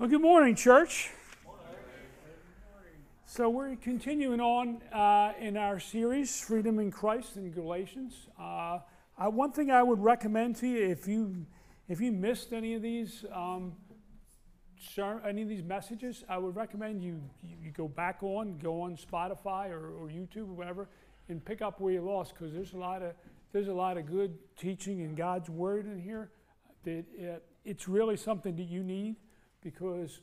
Well, 0.00 0.08
good 0.08 0.22
morning, 0.22 0.54
church. 0.54 1.10
So, 3.26 3.50
we're 3.50 3.76
continuing 3.76 4.40
on 4.40 4.80
uh, 4.94 5.34
in 5.38 5.58
our 5.58 5.78
series, 5.78 6.40
Freedom 6.40 6.78
in 6.78 6.90
Christ 6.90 7.36
in 7.36 7.50
Galatians. 7.50 8.26
Uh, 8.40 8.78
I, 9.18 9.28
one 9.28 9.52
thing 9.52 9.70
I 9.70 9.82
would 9.82 10.02
recommend 10.02 10.56
to 10.56 10.66
you 10.66 10.86
if 10.88 11.06
you 11.06 11.44
if 11.86 12.00
you 12.00 12.12
missed 12.12 12.54
any 12.54 12.72
of 12.72 12.80
these 12.80 13.26
um, 13.30 13.74
any 15.28 15.42
of 15.42 15.50
these 15.50 15.62
messages, 15.62 16.24
I 16.30 16.38
would 16.38 16.56
recommend 16.56 17.02
you, 17.02 17.20
you 17.62 17.70
go 17.70 17.86
back 17.86 18.22
on, 18.22 18.56
go 18.56 18.80
on 18.80 18.96
Spotify 18.96 19.68
or, 19.68 19.90
or 19.90 20.08
YouTube 20.08 20.48
or 20.48 20.54
whatever, 20.54 20.88
and 21.28 21.44
pick 21.44 21.60
up 21.60 21.78
where 21.78 21.92
you 21.92 22.00
lost 22.00 22.32
because 22.32 22.54
there's 22.54 22.72
a 22.72 22.78
lot 22.78 23.02
of 23.02 23.12
there's 23.52 23.68
a 23.68 23.74
lot 23.74 23.98
of 23.98 24.06
good 24.06 24.38
teaching 24.56 25.00
in 25.00 25.14
God's 25.14 25.50
Word 25.50 25.84
in 25.84 26.00
here. 26.00 26.30
That 26.84 27.04
it, 27.18 27.44
it's 27.66 27.86
really 27.86 28.16
something 28.16 28.56
that 28.56 28.70
you 28.70 28.82
need 28.82 29.16
because 29.62 30.20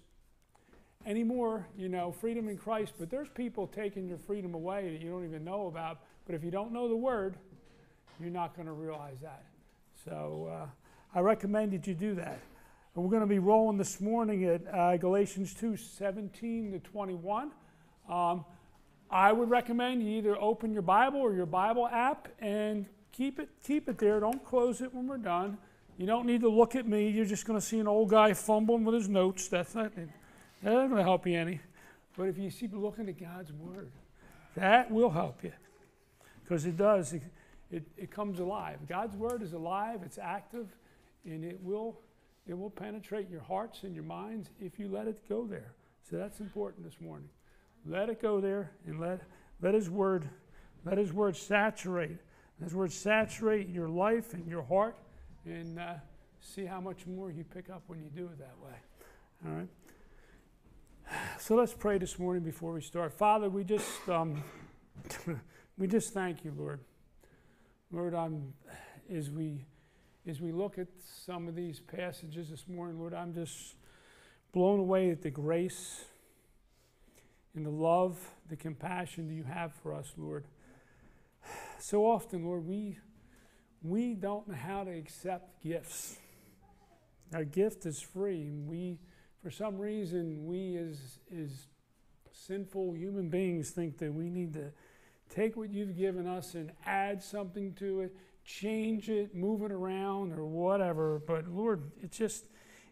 anymore, 1.05 1.68
you 1.78 1.90
know, 1.90 2.12
freedom 2.12 2.50
in 2.50 2.58
Christ, 2.58 2.94
but 3.00 3.09
there's 3.09 3.30
people 3.30 3.68
taking 3.68 4.08
your 4.08 4.18
freedom 4.18 4.54
away 4.54 4.90
that 4.91 5.02
you 5.02 5.09
don't 5.09 5.26
even 5.26 5.44
know 5.44 5.68
about. 5.68 6.00
But 6.26 6.36
if 6.36 6.44
you 6.44 6.52
don't 6.52 6.72
know 6.72 6.88
the 6.88 6.98
Word, 6.98 7.38
you're 8.20 8.30
not 8.30 8.55
going 8.55 8.66
to 8.66 8.73
realize 8.73 9.20
that. 9.22 9.45
So 10.04 10.50
uh, 10.52 10.68
I 11.16 11.22
recommend 11.22 11.73
that 11.73 11.88
you 11.88 11.94
do 11.94 12.16
that. 12.16 12.40
And 12.95 13.04
we're 13.04 13.12
going 13.12 13.22
to 13.22 13.28
be 13.28 13.40
rolling 13.40 13.78
this 13.78 14.02
morning 14.02 14.44
at 14.45 14.62
uh, 14.73 14.98
Galatians 14.98 15.54
2 15.54 15.78
17 15.78 16.72
to 16.72 16.80
21. 16.80 17.52
Um, 18.09 18.45
I 19.09 19.31
would 19.31 19.50
recommend 19.50 20.04
you 20.04 20.17
either 20.17 20.36
open 20.42 20.73
your 20.73 20.81
Bible 20.81 21.20
or 21.20 21.34
your 21.34 21.45
Bible 21.45 21.88
app 21.88 22.28
and 22.40 22.86
keep 23.12 23.40
it, 23.40 23.50
keep 23.64 23.88
it 23.88 23.98
there. 23.98 24.20
Don't 24.20 24.44
close 24.44 24.81
it 24.81 24.94
when 24.94 25.08
we're 25.08 25.17
done. 25.17 25.58
You 25.98 26.06
don't 26.06 26.28
need 26.28 26.42
to 26.42 26.50
look 26.50 26.76
at 26.76 26.88
me. 26.88 27.10
You're 27.10 27.26
just 27.26 27.46
going 27.46 27.60
to 27.60 27.66
see 27.66 27.80
an 27.80 27.88
old 27.88 28.10
guy 28.10 28.34
fumbling 28.34 28.86
with 28.86 28.94
his 28.94 29.09
notes. 29.09 29.48
That's 29.48 29.73
not, 29.73 29.92
not 29.98 30.72
going 30.72 30.95
to 30.95 31.03
help 31.03 31.26
you 31.26 31.38
any. 31.38 31.59
But 32.16 32.28
if 32.28 32.38
you 32.38 32.52
keep 32.52 32.73
looking 32.73 33.09
at 33.09 33.20
God's 33.20 33.52
Word, 33.52 33.92
that 34.56 34.92
will 34.92 35.09
help 35.09 35.44
you. 35.44 35.53
Because 36.44 36.66
it 36.66 36.78
does. 36.78 37.14
It, 37.14 37.23
it, 37.72 37.84
it 37.98 38.12
comes 38.12 38.40
alive. 38.40 38.78
God's 38.88 39.16
Word 39.16 39.42
is 39.42 39.53
alive, 39.53 40.02
it's 40.06 40.20
active, 40.20 40.68
and 41.25 41.44
it 41.44 41.59
will, 41.64 42.00
it 42.48 42.58
will 42.58 42.70
penetrate 42.70 43.30
your 43.30 43.42
hearts 43.42 43.84
and 43.84 43.95
your 43.95 44.03
minds 44.03 44.50
if 44.62 44.80
you 44.80 44.88
let 44.88 45.08
it 45.08 45.28
go 45.28 45.45
there. 45.45 45.73
So 46.09 46.16
that's 46.18 46.40
important 46.40 46.86
this 46.86 47.02
morning. 47.02 47.28
Let 47.88 48.09
it 48.09 48.22
go 48.22 48.40
there 48.40 48.72
and 48.86 49.00
let, 49.00 49.22
let 49.62 49.73
His 49.73 49.90
Word, 49.90 50.30
let 50.86 51.00
His 51.00 51.12
Word 51.12 51.36
saturate. 51.36 52.18
His 52.64 52.75
Word 52.75 52.92
saturate 52.92 53.68
your 53.68 53.90
life 53.90 54.34
and 54.34 54.48
your 54.48 54.64
heart 54.64 54.95
and 55.48 55.80
uh, 55.80 55.94
see 56.40 56.66
how 56.66 56.81
much 56.81 57.08
more 57.08 57.31
you 57.31 57.44
pick 57.44 57.70
up 57.70 57.84
when 57.88 58.00
you 58.00 58.09
do 58.09 58.26
it 58.26 58.38
that 58.40 58.56
way. 58.64 58.76
All 59.45 59.53
right? 59.53 59.67
So 61.40 61.56
let's 61.56 61.73
pray 61.73 61.98
this 61.98 62.20
morning 62.20 62.44
before 62.44 62.73
we 62.73 62.81
start. 62.81 63.14
Father, 63.14 63.50
we 63.50 63.64
just 63.64 64.09
um, 64.09 64.44
we 65.78 65.88
just 65.88 66.14
thank 66.14 66.44
you, 66.44 66.53
Lord. 66.58 66.81
Lord, 67.92 68.14
I'm 68.14 68.53
as 69.09 69.30
we 69.30 69.66
as 70.28 70.42
we 70.42 70.52
look 70.52 70.78
at 70.78 70.88
some 71.25 71.48
of 71.48 71.56
these 71.56 71.80
passages 71.80 72.50
this 72.50 72.68
morning, 72.68 73.00
Lord, 73.00 73.14
I'm 73.14 73.34
just 73.34 73.75
blown 74.52 74.80
away 74.80 75.12
at 75.12 75.22
the 75.22 75.31
grace 75.31 76.03
and 77.56 77.66
the 77.66 77.72
love, 77.72 78.20
the 78.50 78.58
compassion 78.58 79.28
that 79.30 79.34
you 79.34 79.44
have 79.44 79.72
for 79.81 79.94
us, 79.94 80.14
Lord. 80.18 80.45
So 81.80 82.06
often, 82.06 82.44
Lord, 82.44 82.66
we 82.66 82.98
we 83.83 84.14
don't 84.14 84.47
know 84.47 84.56
how 84.56 84.83
to 84.83 84.92
accept 84.92 85.64
gifts. 85.64 86.17
Our 87.33 87.44
gift 87.44 87.86
is 87.86 88.00
free. 88.00 88.50
We, 88.52 89.00
for 89.42 89.52
some 89.52 89.78
reason, 89.78 90.45
we 90.45 90.78
as, 90.78 91.19
as 91.36 91.67
sinful 92.31 92.94
human 92.94 93.29
beings 93.29 93.72
think 93.72 93.97
that 94.00 94.13
we 94.13 94.29
need 94.29 94.53
to 94.53 94.72
take 95.29 95.57
what 95.57 95.69
you've 95.69 95.97
given 95.97 96.28
us 96.28 96.53
and 96.53 96.72
add 96.85 97.22
something 97.22 97.74
to 97.74 98.02
it, 98.02 98.16
change 98.46 99.09
it, 99.09 99.35
move 99.35 99.62
it 99.63 99.72
around, 99.72 100.31
or 100.34 100.46
whatever. 100.46 101.22
But 101.25 101.47
Lord, 101.47 101.91
it's 102.02 102.18
just, 102.18 102.46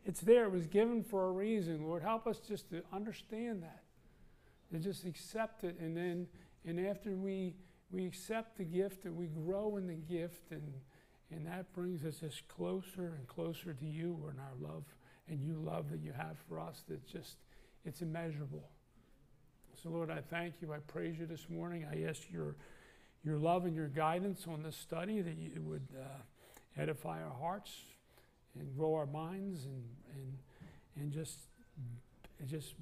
it's 0.05 0.19
there. 0.19 0.45
It 0.45 0.51
was 0.51 0.67
given 0.67 1.03
for 1.03 1.29
a 1.29 1.31
reason. 1.31 1.85
Lord, 1.85 2.03
help 2.03 2.27
us 2.27 2.39
just 2.39 2.69
to 2.71 2.83
understand 2.91 3.63
that, 3.63 3.83
to 4.71 4.79
just 4.79 5.05
accept 5.05 5.63
it, 5.63 5.79
and 5.79 5.95
then, 5.95 6.27
and 6.65 6.79
after 6.85 7.15
we 7.15 7.53
we 7.95 8.05
accept 8.05 8.57
the 8.57 8.65
gift 8.65 9.05
and 9.05 9.15
we 9.15 9.27
grow 9.27 9.77
in 9.77 9.87
the 9.87 9.93
gift, 9.93 10.51
and, 10.51 10.73
and 11.31 11.47
that 11.47 11.71
brings 11.71 12.03
us 12.03 12.17
just 12.17 12.45
closer 12.49 13.13
and 13.17 13.25
closer 13.25 13.73
to 13.73 13.85
you 13.85 14.19
and 14.29 14.37
our 14.37 14.69
love 14.69 14.83
and 15.29 15.41
you 15.41 15.55
love 15.55 15.89
that 15.89 16.01
you 16.01 16.11
have 16.11 16.35
for 16.49 16.59
us 16.59 16.83
that's 16.89 17.09
just, 17.09 17.37
it's 17.85 18.01
immeasurable. 18.01 18.67
So, 19.81 19.89
Lord, 19.89 20.11
I 20.11 20.19
thank 20.29 20.55
you. 20.61 20.73
I 20.73 20.79
praise 20.79 21.17
you 21.17 21.25
this 21.25 21.47
morning. 21.49 21.87
I 21.89 22.03
ask 22.09 22.21
your, 22.29 22.57
your 23.23 23.37
love 23.37 23.63
and 23.63 23.73
your 23.73 23.87
guidance 23.87 24.45
on 24.45 24.61
this 24.61 24.75
study 24.75 25.21
that 25.21 25.37
you 25.37 25.61
would 25.61 25.87
uh, 25.97 26.81
edify 26.81 27.23
our 27.23 27.33
hearts 27.39 27.71
and 28.59 28.75
grow 28.77 28.93
our 28.93 29.07
minds 29.07 29.65
and, 29.65 29.83
and, 30.13 30.37
and 30.97 31.11
just, 31.13 31.39
just 32.45 32.73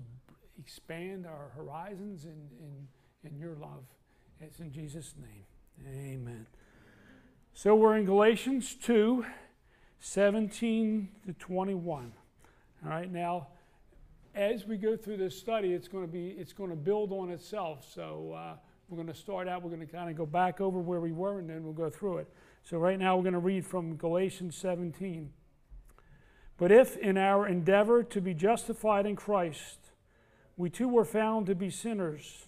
expand 0.59 1.27
our 1.27 1.51
horizons 1.55 2.25
in, 2.25 2.49
in, 2.59 3.29
in 3.31 3.37
your 3.37 3.55
love. 3.55 3.85
It's 4.45 4.59
in 4.59 4.73
Jesus' 4.73 5.13
name. 5.17 5.45
Amen. 5.87 6.45
So 7.53 7.75
we're 7.75 7.95
in 7.95 8.05
Galatians 8.05 8.75
2 8.75 9.25
17 10.01 11.07
to 11.25 11.33
21. 11.33 12.11
All 12.83 12.89
right, 12.89 13.09
now, 13.09 13.47
as 14.35 14.65
we 14.65 14.75
go 14.75 14.97
through 14.97 15.15
this 15.15 15.39
study, 15.39 15.71
it's 15.71 15.87
going 15.87 16.05
to 16.05 16.11
be 16.11 16.27
it's 16.31 16.51
going 16.51 16.71
to 16.71 16.75
build 16.75 17.13
on 17.13 17.29
itself. 17.29 17.85
So 17.89 18.33
uh, 18.33 18.55
we're 18.89 18.97
going 18.97 19.07
to 19.07 19.13
start 19.13 19.47
out. 19.47 19.63
We're 19.63 19.69
going 19.69 19.87
to 19.87 19.91
kind 19.91 20.09
of 20.09 20.17
go 20.17 20.25
back 20.25 20.59
over 20.59 20.79
where 20.79 20.99
we 20.99 21.13
were, 21.13 21.39
and 21.39 21.49
then 21.49 21.63
we'll 21.63 21.71
go 21.71 21.89
through 21.89 22.17
it. 22.17 22.33
So 22.63 22.77
right 22.77 22.99
now, 22.99 23.15
we're 23.15 23.23
going 23.23 23.33
to 23.33 23.39
read 23.39 23.65
from 23.65 23.95
Galatians 23.95 24.57
17. 24.57 25.31
But 26.57 26.69
if 26.69 26.97
in 26.97 27.17
our 27.17 27.47
endeavor 27.47 28.03
to 28.03 28.19
be 28.19 28.33
justified 28.33 29.05
in 29.05 29.15
Christ, 29.15 29.91
we 30.57 30.69
too 30.69 30.89
were 30.89 31.05
found 31.05 31.45
to 31.45 31.55
be 31.55 31.69
sinners, 31.69 32.47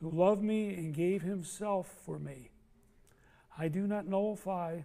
who 0.00 0.10
loved 0.10 0.42
me 0.42 0.74
and 0.74 0.94
gave 0.94 1.22
himself 1.22 1.94
for 2.04 2.18
me. 2.18 2.50
I 3.58 3.68
do 3.68 3.86
not 3.86 4.06
nullify 4.06 4.80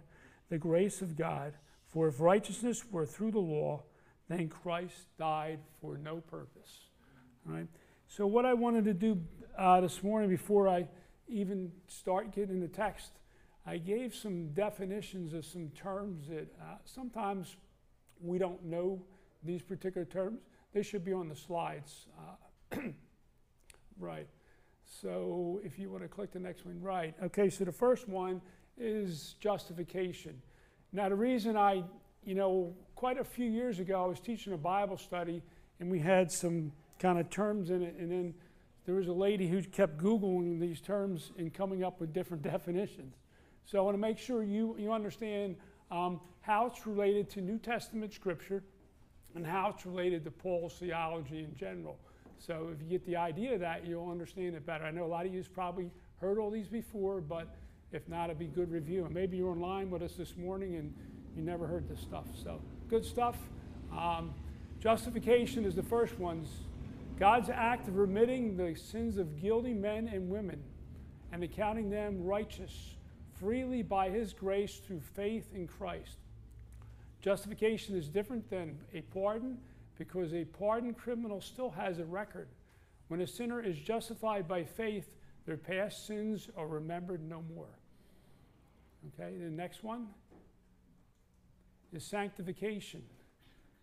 the 0.48 0.58
grace 0.58 1.00
of 1.00 1.16
God, 1.16 1.54
for 1.86 2.08
if 2.08 2.20
righteousness 2.20 2.84
were 2.90 3.06
through 3.06 3.30
the 3.30 3.38
law, 3.38 3.84
then 4.28 4.48
Christ 4.48 5.06
died 5.18 5.60
for 5.80 5.96
no 5.96 6.16
purpose. 6.16 6.88
All 7.46 7.54
right? 7.54 7.68
So, 8.08 8.26
what 8.26 8.44
I 8.44 8.54
wanted 8.54 8.84
to 8.86 8.94
do 8.94 9.20
uh, 9.56 9.80
this 9.80 10.02
morning 10.02 10.28
before 10.28 10.68
I 10.68 10.88
even 11.28 11.72
start 11.86 12.32
getting 12.32 12.60
the 12.60 12.68
text, 12.68 13.12
I 13.66 13.78
gave 13.78 14.14
some 14.14 14.48
definitions 14.48 15.32
of 15.32 15.44
some 15.44 15.70
terms 15.70 16.28
that 16.28 16.52
uh, 16.60 16.76
sometimes 16.84 17.56
we 18.20 18.38
don't 18.38 18.64
know 18.64 19.02
these 19.42 19.62
particular 19.62 20.04
terms. 20.04 20.40
They 20.72 20.82
should 20.82 21.04
be 21.04 21.12
on 21.12 21.28
the 21.28 21.36
slides. 21.36 22.06
Uh, 22.18 22.78
right. 23.98 24.26
So 25.00 25.60
if 25.64 25.78
you 25.78 25.90
want 25.90 26.02
to 26.02 26.08
click 26.08 26.32
the 26.32 26.38
next 26.38 26.64
one, 26.64 26.80
right. 26.80 27.14
Okay, 27.22 27.50
so 27.50 27.64
the 27.64 27.72
first 27.72 28.08
one 28.08 28.40
is 28.78 29.34
justification. 29.40 30.40
Now, 30.92 31.08
the 31.08 31.16
reason 31.16 31.56
I, 31.56 31.82
you 32.24 32.34
know, 32.34 32.74
quite 32.94 33.18
a 33.18 33.24
few 33.24 33.50
years 33.50 33.80
ago, 33.80 34.02
I 34.02 34.06
was 34.06 34.20
teaching 34.20 34.52
a 34.52 34.58
Bible 34.58 34.96
study 34.96 35.42
and 35.80 35.90
we 35.90 35.98
had 35.98 36.30
some 36.30 36.72
kind 36.98 37.18
of 37.18 37.28
terms 37.28 37.70
in 37.70 37.82
it, 37.82 37.96
and 37.98 38.10
then 38.10 38.34
there 38.86 38.94
was 38.94 39.08
a 39.08 39.12
lady 39.12 39.48
who 39.48 39.62
kept 39.62 39.98
Googling 39.98 40.60
these 40.60 40.80
terms 40.80 41.32
and 41.36 41.52
coming 41.52 41.82
up 41.82 42.00
with 42.00 42.12
different 42.12 42.42
definitions. 42.52 43.16
So 43.64 43.78
I 43.78 43.82
want 43.82 43.94
to 43.94 44.00
make 44.00 44.18
sure 44.18 44.42
you, 44.42 44.76
you 44.78 44.92
understand 44.92 45.56
um, 45.90 46.20
how 46.40 46.66
it's 46.66 46.86
related 46.86 47.28
to 47.30 47.40
New 47.40 47.58
Testament 47.58 48.12
scripture 48.12 48.62
and 49.34 49.44
how 49.44 49.72
it's 49.74 49.84
related 49.84 50.24
to 50.24 50.30
Paul's 50.30 50.74
theology 50.74 51.40
in 51.40 51.56
general. 51.56 51.98
So 52.38 52.70
if 52.72 52.82
you 52.82 52.88
get 52.88 53.06
the 53.06 53.16
idea 53.16 53.54
of 53.54 53.60
that, 53.60 53.86
you'll 53.86 54.10
understand 54.10 54.54
it 54.54 54.66
better. 54.66 54.84
I 54.84 54.90
know 54.90 55.04
a 55.04 55.06
lot 55.06 55.26
of 55.26 55.32
you 55.32 55.38
have 55.38 55.52
probably 55.54 55.90
heard 56.20 56.38
all 56.38 56.50
these 56.50 56.68
before, 56.68 57.20
but 57.20 57.54
if 57.92 58.08
not, 58.08 58.30
it'd 58.30 58.38
be 58.38 58.46
good 58.46 58.70
review. 58.70 59.04
And 59.04 59.14
maybe 59.14 59.36
you're 59.36 59.50
online 59.50 59.90
with 59.90 60.02
us 60.02 60.14
this 60.14 60.36
morning 60.36 60.76
and 60.76 60.92
you 61.36 61.42
never 61.42 61.66
heard 61.66 61.88
this 61.88 62.00
stuff. 62.00 62.26
So 62.42 62.60
good 62.88 63.04
stuff. 63.04 63.36
Um, 63.96 64.34
justification 64.80 65.64
is 65.64 65.74
the 65.74 65.82
first 65.82 66.18
one's 66.18 66.48
God's 67.18 67.48
act 67.48 67.88
of 67.88 67.96
remitting 67.96 68.56
the 68.56 68.74
sins 68.74 69.18
of 69.18 69.40
guilty 69.40 69.72
men 69.72 70.08
and 70.08 70.28
women 70.28 70.62
and 71.32 71.44
accounting 71.44 71.90
them 71.90 72.24
righteous 72.24 72.96
freely 73.38 73.82
by 73.82 74.10
His 74.10 74.32
grace 74.32 74.78
through 74.78 75.00
faith 75.00 75.48
in 75.54 75.66
Christ. 75.66 76.16
Justification 77.20 77.96
is 77.96 78.08
different 78.08 78.48
than 78.50 78.78
a 78.92 79.00
pardon 79.00 79.58
because 79.98 80.34
a 80.34 80.44
pardoned 80.44 80.96
criminal 80.96 81.40
still 81.40 81.70
has 81.70 81.98
a 81.98 82.04
record. 82.04 82.48
When 83.08 83.20
a 83.20 83.26
sinner 83.26 83.62
is 83.62 83.78
justified 83.78 84.48
by 84.48 84.64
faith, 84.64 85.08
their 85.46 85.56
past 85.56 86.06
sins 86.06 86.48
are 86.56 86.66
remembered 86.66 87.22
no 87.28 87.44
more. 87.54 87.78
Okay, 89.08 89.36
the 89.36 89.50
next 89.50 89.84
one 89.84 90.06
is 91.92 92.04
sanctification. 92.04 93.02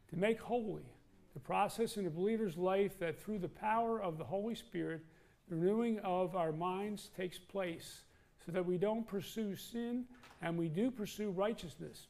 To 0.09 0.17
make 0.17 0.41
holy, 0.41 0.85
the 1.33 1.39
process 1.39 1.97
in 1.97 2.07
a 2.07 2.09
believer's 2.09 2.57
life 2.57 2.99
that 2.99 3.21
through 3.21 3.39
the 3.39 3.47
power 3.47 4.01
of 4.01 4.17
the 4.17 4.23
Holy 4.23 4.55
Spirit, 4.55 5.01
the 5.47 5.55
renewing 5.55 5.99
of 5.99 6.35
our 6.35 6.51
minds 6.51 7.09
takes 7.15 7.37
place 7.37 8.01
so 8.45 8.51
that 8.51 8.65
we 8.65 8.77
don't 8.77 9.07
pursue 9.07 9.55
sin 9.55 10.05
and 10.41 10.57
we 10.57 10.67
do 10.67 10.89
pursue 10.89 11.29
righteousness. 11.29 12.07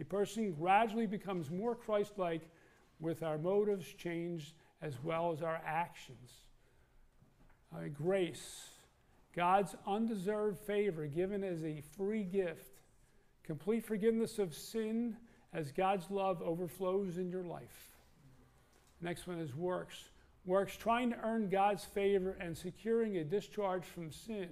A 0.00 0.04
person 0.04 0.52
gradually 0.52 1.06
becomes 1.06 1.50
more 1.50 1.74
Christ 1.74 2.12
like 2.18 2.42
with 3.00 3.22
our 3.22 3.38
motives 3.38 3.86
changed 3.86 4.54
as 4.82 4.94
well 5.02 5.32
as 5.32 5.42
our 5.42 5.60
actions. 5.64 6.30
Uh, 7.74 7.88
grace, 7.92 8.68
God's 9.34 9.74
undeserved 9.86 10.58
favor 10.60 11.06
given 11.06 11.44
as 11.44 11.62
a 11.62 11.82
free 11.96 12.24
gift, 12.24 12.80
complete 13.44 13.84
forgiveness 13.84 14.38
of 14.38 14.54
sin 14.54 15.16
as 15.52 15.72
God's 15.72 16.10
love 16.10 16.42
overflows 16.42 17.18
in 17.18 17.30
your 17.30 17.44
life. 17.44 17.92
Next 19.00 19.26
one 19.26 19.38
is 19.38 19.54
works. 19.54 20.10
Works 20.44 20.76
trying 20.76 21.10
to 21.10 21.18
earn 21.22 21.48
God's 21.48 21.84
favor 21.84 22.36
and 22.40 22.56
securing 22.56 23.16
a 23.16 23.24
discharge 23.24 23.84
from 23.84 24.10
sin, 24.10 24.48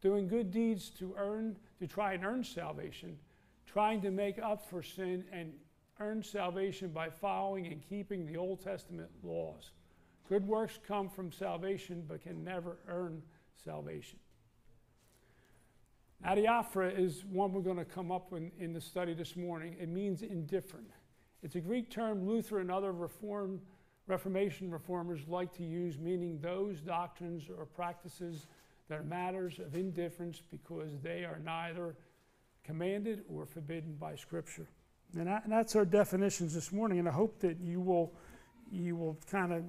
doing 0.00 0.28
good 0.28 0.50
deeds 0.50 0.90
to 0.98 1.14
earn 1.16 1.56
to 1.78 1.86
try 1.86 2.14
and 2.14 2.24
earn 2.24 2.42
salvation, 2.42 3.18
trying 3.66 4.00
to 4.00 4.10
make 4.10 4.38
up 4.38 4.68
for 4.68 4.82
sin 4.82 5.24
and 5.30 5.52
earn 6.00 6.22
salvation 6.22 6.90
by 6.90 7.08
following 7.08 7.66
and 7.66 7.82
keeping 7.88 8.26
the 8.26 8.36
Old 8.36 8.62
Testament 8.62 9.08
laws. 9.22 9.70
Good 10.28 10.46
works 10.46 10.78
come 10.86 11.08
from 11.08 11.32
salvation 11.32 12.04
but 12.06 12.22
can 12.22 12.44
never 12.44 12.78
earn 12.88 13.22
salvation. 13.64 14.18
Adiaphora 16.24 16.98
is 16.98 17.24
one 17.24 17.52
we're 17.52 17.60
going 17.60 17.76
to 17.76 17.84
come 17.84 18.10
up 18.10 18.32
in, 18.32 18.50
in 18.58 18.72
the 18.72 18.80
study 18.80 19.14
this 19.14 19.36
morning. 19.36 19.76
It 19.78 19.88
means 19.88 20.22
indifferent. 20.22 20.90
It's 21.42 21.54
a 21.54 21.60
Greek 21.60 21.90
term 21.90 22.26
Luther 22.26 22.58
and 22.58 22.70
other 22.70 22.92
Reform, 22.92 23.60
Reformation 24.06 24.70
reformers 24.70 25.26
like 25.28 25.52
to 25.54 25.64
use, 25.64 25.98
meaning 25.98 26.38
those 26.40 26.80
doctrines 26.80 27.48
or 27.50 27.66
practices 27.66 28.46
that 28.88 28.98
are 28.98 29.04
matters 29.04 29.58
of 29.58 29.74
indifference 29.74 30.40
because 30.50 30.98
they 31.02 31.24
are 31.24 31.40
neither 31.44 31.96
commanded 32.64 33.24
or 33.28 33.46
forbidden 33.46 33.94
by 33.94 34.14
Scripture. 34.14 34.68
And, 35.14 35.28
and 35.28 35.52
that's 35.52 35.76
our 35.76 35.84
definitions 35.84 36.54
this 36.54 36.72
morning, 36.72 36.98
and 36.98 37.08
I 37.08 37.12
hope 37.12 37.38
that 37.40 37.58
you 37.60 37.80
will 37.80 38.12
you 38.70 38.96
will 38.96 39.16
kind 39.30 39.52
of, 39.52 39.62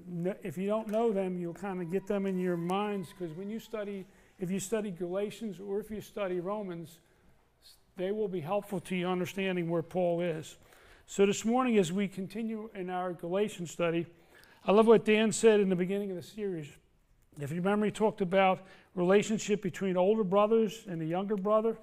if 0.44 0.58
you 0.58 0.68
don't 0.68 0.88
know 0.88 1.12
them, 1.12 1.38
you'll 1.38 1.54
kind 1.54 1.82
of 1.82 1.92
get 1.92 2.08
them 2.08 2.26
in 2.26 2.40
your 2.40 2.58
minds 2.58 3.10
because 3.18 3.36
when 3.38 3.50
you 3.50 3.60
study, 3.60 4.06
if 4.40 4.50
you 4.50 4.60
study 4.60 4.92
Galatians 4.92 5.60
or 5.60 5.80
if 5.80 5.92
you 5.92 6.02
study 6.02 6.40
Romans, 6.40 7.00
they 7.96 8.12
will 8.12 8.28
be 8.28 8.40
helpful 8.40 8.80
to 8.82 8.96
you 8.96 9.08
understanding 9.08 9.70
where 9.70 9.84
Paul 9.84 10.22
is. 10.22 10.58
So 11.06 11.26
this 11.26 11.46
morning, 11.46 11.78
as 11.78 11.92
we 11.92 12.08
continue 12.08 12.70
in 12.76 12.90
our 12.90 13.14
Galatian 13.14 13.66
study, 13.66 14.06
I 14.66 14.72
love 14.72 14.88
what 14.88 15.06
Dan 15.06 15.32
said 15.32 15.60
in 15.60 15.70
the 15.70 15.76
beginning 15.76 16.10
of 16.12 16.18
the 16.18 16.24
series. 16.24 16.68
If 17.40 17.52
you 17.52 17.58
remember, 17.58 17.86
he 17.86 17.92
talked 17.92 18.22
about 18.22 18.66
relationship 18.96 19.62
between 19.62 19.96
older 19.96 20.24
brothers 20.24 20.86
and 20.88 21.00
the 21.00 21.06
younger 21.06 21.36
brother. 21.36 21.78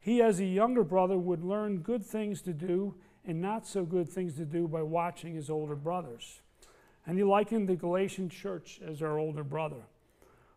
He, 0.00 0.22
as 0.22 0.40
a 0.40 0.46
younger 0.46 0.82
brother, 0.82 1.18
would 1.18 1.44
learn 1.44 1.78
good 1.78 2.04
things 2.04 2.40
to 2.42 2.52
do 2.52 2.94
and 3.24 3.40
not 3.40 3.66
so 3.66 3.84
good 3.84 4.08
things 4.08 4.34
to 4.36 4.46
do 4.46 4.66
by 4.66 4.82
watching 4.82 5.34
his 5.34 5.50
older 5.50 5.76
brothers. 5.76 6.40
And 7.06 7.18
he 7.18 7.24
likened 7.24 7.68
the 7.68 7.76
Galatian 7.76 8.30
church 8.30 8.80
as 8.84 9.02
our 9.02 9.18
older 9.18 9.44
brother. 9.44 9.82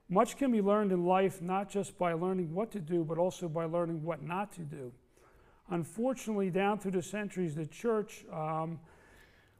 Much 0.09 0.37
can 0.37 0.51
be 0.51 0.61
learned 0.61 0.91
in 0.91 1.05
life 1.05 1.41
not 1.41 1.69
just 1.69 1.97
by 1.97 2.13
learning 2.13 2.53
what 2.53 2.71
to 2.71 2.79
do, 2.79 3.03
but 3.03 3.17
also 3.17 3.49
by 3.49 3.65
learning 3.65 4.03
what 4.03 4.21
not 4.21 4.51
to 4.53 4.61
do. 4.61 4.91
Unfortunately, 5.69 6.49
down 6.49 6.77
through 6.77 6.91
the 6.91 7.01
centuries, 7.01 7.55
the 7.55 7.65
church 7.65 8.25
um, 8.31 8.79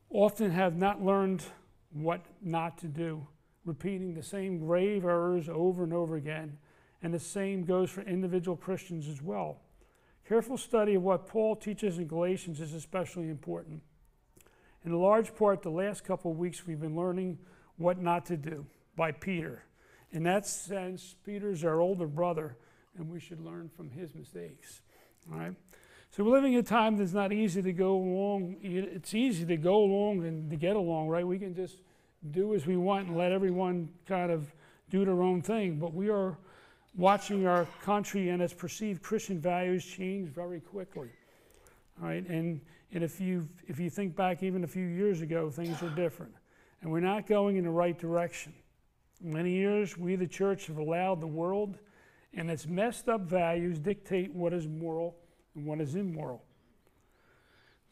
often 0.10 0.52
have 0.52 0.76
not 0.76 1.04
learned 1.04 1.44
what 1.92 2.22
not 2.42 2.78
to 2.78 2.88
do, 2.88 3.26
repeating 3.66 4.14
the 4.14 4.24
same 4.24 4.60
grave 4.60 5.06
errors 5.06 5.50
over 5.50 5.84
and 5.84 5.94
over 5.94 6.16
again. 6.16 6.58
And 7.02 7.14
the 7.14 7.20
same 7.20 7.64
goes 7.64 7.90
for 7.90 8.02
individual 8.02 8.56
Christians 8.56 9.08
as 9.08 9.22
well. 9.22 9.60
Careful 10.28 10.58
study 10.58 10.96
of 10.96 11.04
what 11.04 11.28
Paul 11.28 11.56
teaches 11.56 11.98
in 11.98 12.08
Galatians 12.08 12.62
is 12.62 12.74
especially 12.74 13.30
important. 13.30 13.82
In 14.86 14.92
a 14.92 14.98
large 14.98 15.36
part, 15.36 15.62
the 15.62 15.70
last 15.70 16.04
couple 16.04 16.32
of 16.32 16.38
weeks 16.38 16.66
we've 16.66 16.80
been 16.80 16.96
learning 16.96 17.40
what 17.78 18.02
not 18.02 18.26
to 18.28 18.38
do 18.38 18.66
by 18.96 19.12
Peter. 19.12 19.64
In 20.12 20.24
that 20.24 20.46
sense, 20.46 21.16
Peter's 21.26 21.64
our 21.64 21.82
older 21.82 22.08
brother, 22.08 22.56
and 22.98 23.10
we 23.10 23.20
should 23.20 23.42
learn 23.42 23.70
from 23.76 23.90
his 23.90 24.14
mistakes. 24.16 24.82
All 25.32 25.40
right? 25.40 25.56
So 26.12 26.24
we're 26.24 26.32
living 26.32 26.54
in 26.54 26.60
a 26.60 26.64
time 26.64 26.98
that's 26.98 27.14
not 27.14 27.34
easy 27.34 27.62
to 27.62 27.74
go 27.74 27.96
along. 27.96 28.58
It's 28.62 29.14
easy 29.14 29.46
to 29.46 29.58
go 29.58 29.78
along 29.78 30.24
and 30.26 30.50
to 30.52 30.56
get 30.56 30.76
along, 30.76 31.08
right? 31.08 31.26
We 31.26 31.40
can 31.40 31.56
just 31.56 31.78
do 32.32 32.54
as 32.54 32.66
we 32.68 32.78
want 32.78 33.08
and 33.08 33.18
let 33.18 33.32
everyone 33.32 33.90
kind 34.08 34.32
of 34.32 34.54
do 34.90 35.04
their 35.04 35.22
own 35.24 35.42
thing. 35.42 35.80
But 35.80 35.94
we 35.94 36.10
are 36.10 36.38
watching 36.96 37.48
our 37.48 37.66
country 37.82 38.30
and 38.30 38.42
its 38.42 38.54
perceived 38.54 39.02
Christian 39.02 39.40
values 39.40 39.84
change 39.84 40.30
very 40.30 40.60
quickly. 40.60 41.10
All 42.02 42.08
right, 42.08 42.28
and, 42.28 42.62
and 42.92 43.04
if, 43.04 43.20
you, 43.22 43.48
if 43.68 43.80
you 43.80 43.90
think 43.90 44.16
back 44.16 44.44
even 44.44 44.64
a 44.64 44.68
few 44.68 44.86
years 44.86 45.22
ago, 45.22 45.50
things 45.50 45.82
were 45.82 45.90
different. 45.90 46.34
And 46.82 46.92
we're 46.92 47.00
not 47.00 47.28
going 47.28 47.58
in 47.58 47.64
the 47.64 47.70
right 47.70 47.98
direction. 47.98 48.54
In 49.24 49.34
many 49.34 49.52
years, 49.52 49.98
we, 49.98 50.16
the 50.16 50.28
church, 50.28 50.68
have 50.68 50.78
allowed 50.78 51.22
the 51.22 51.28
world 51.28 51.78
and 52.34 52.50
its 52.50 52.66
messed 52.66 53.10
up 53.10 53.22
values 53.22 53.80
dictate 53.80 54.34
what 54.34 54.54
is 54.54 54.68
moral 54.68 55.16
and 55.56 55.66
what 55.66 55.80
is 55.80 55.96
immoral. 55.96 56.44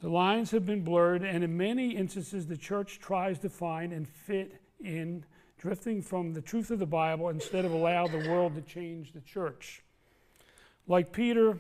The 0.02 0.10
lines 0.10 0.50
have 0.52 0.66
been 0.66 0.84
blurred, 0.84 1.22
and 1.22 1.44
in 1.44 1.56
many 1.56 1.96
instances, 1.96 2.48
the 2.48 2.58
church 2.58 3.00
tries 3.00 3.38
to 3.40 3.50
find 3.50 3.94
and 3.94 4.08
fit 4.08 4.60
in 4.84 5.24
drifting 5.62 6.02
from 6.02 6.34
the 6.34 6.42
truth 6.42 6.72
of 6.72 6.80
the 6.80 6.86
Bible 6.88 7.30
instead 7.30 7.66
of 7.66 7.72
allow 7.72 8.08
the 8.08 8.28
world 8.28 8.56
to 8.56 8.62
change 8.62 9.14
the 9.14 9.22
church. 9.22 9.84
Like 10.88 11.12
Peter 11.12 11.60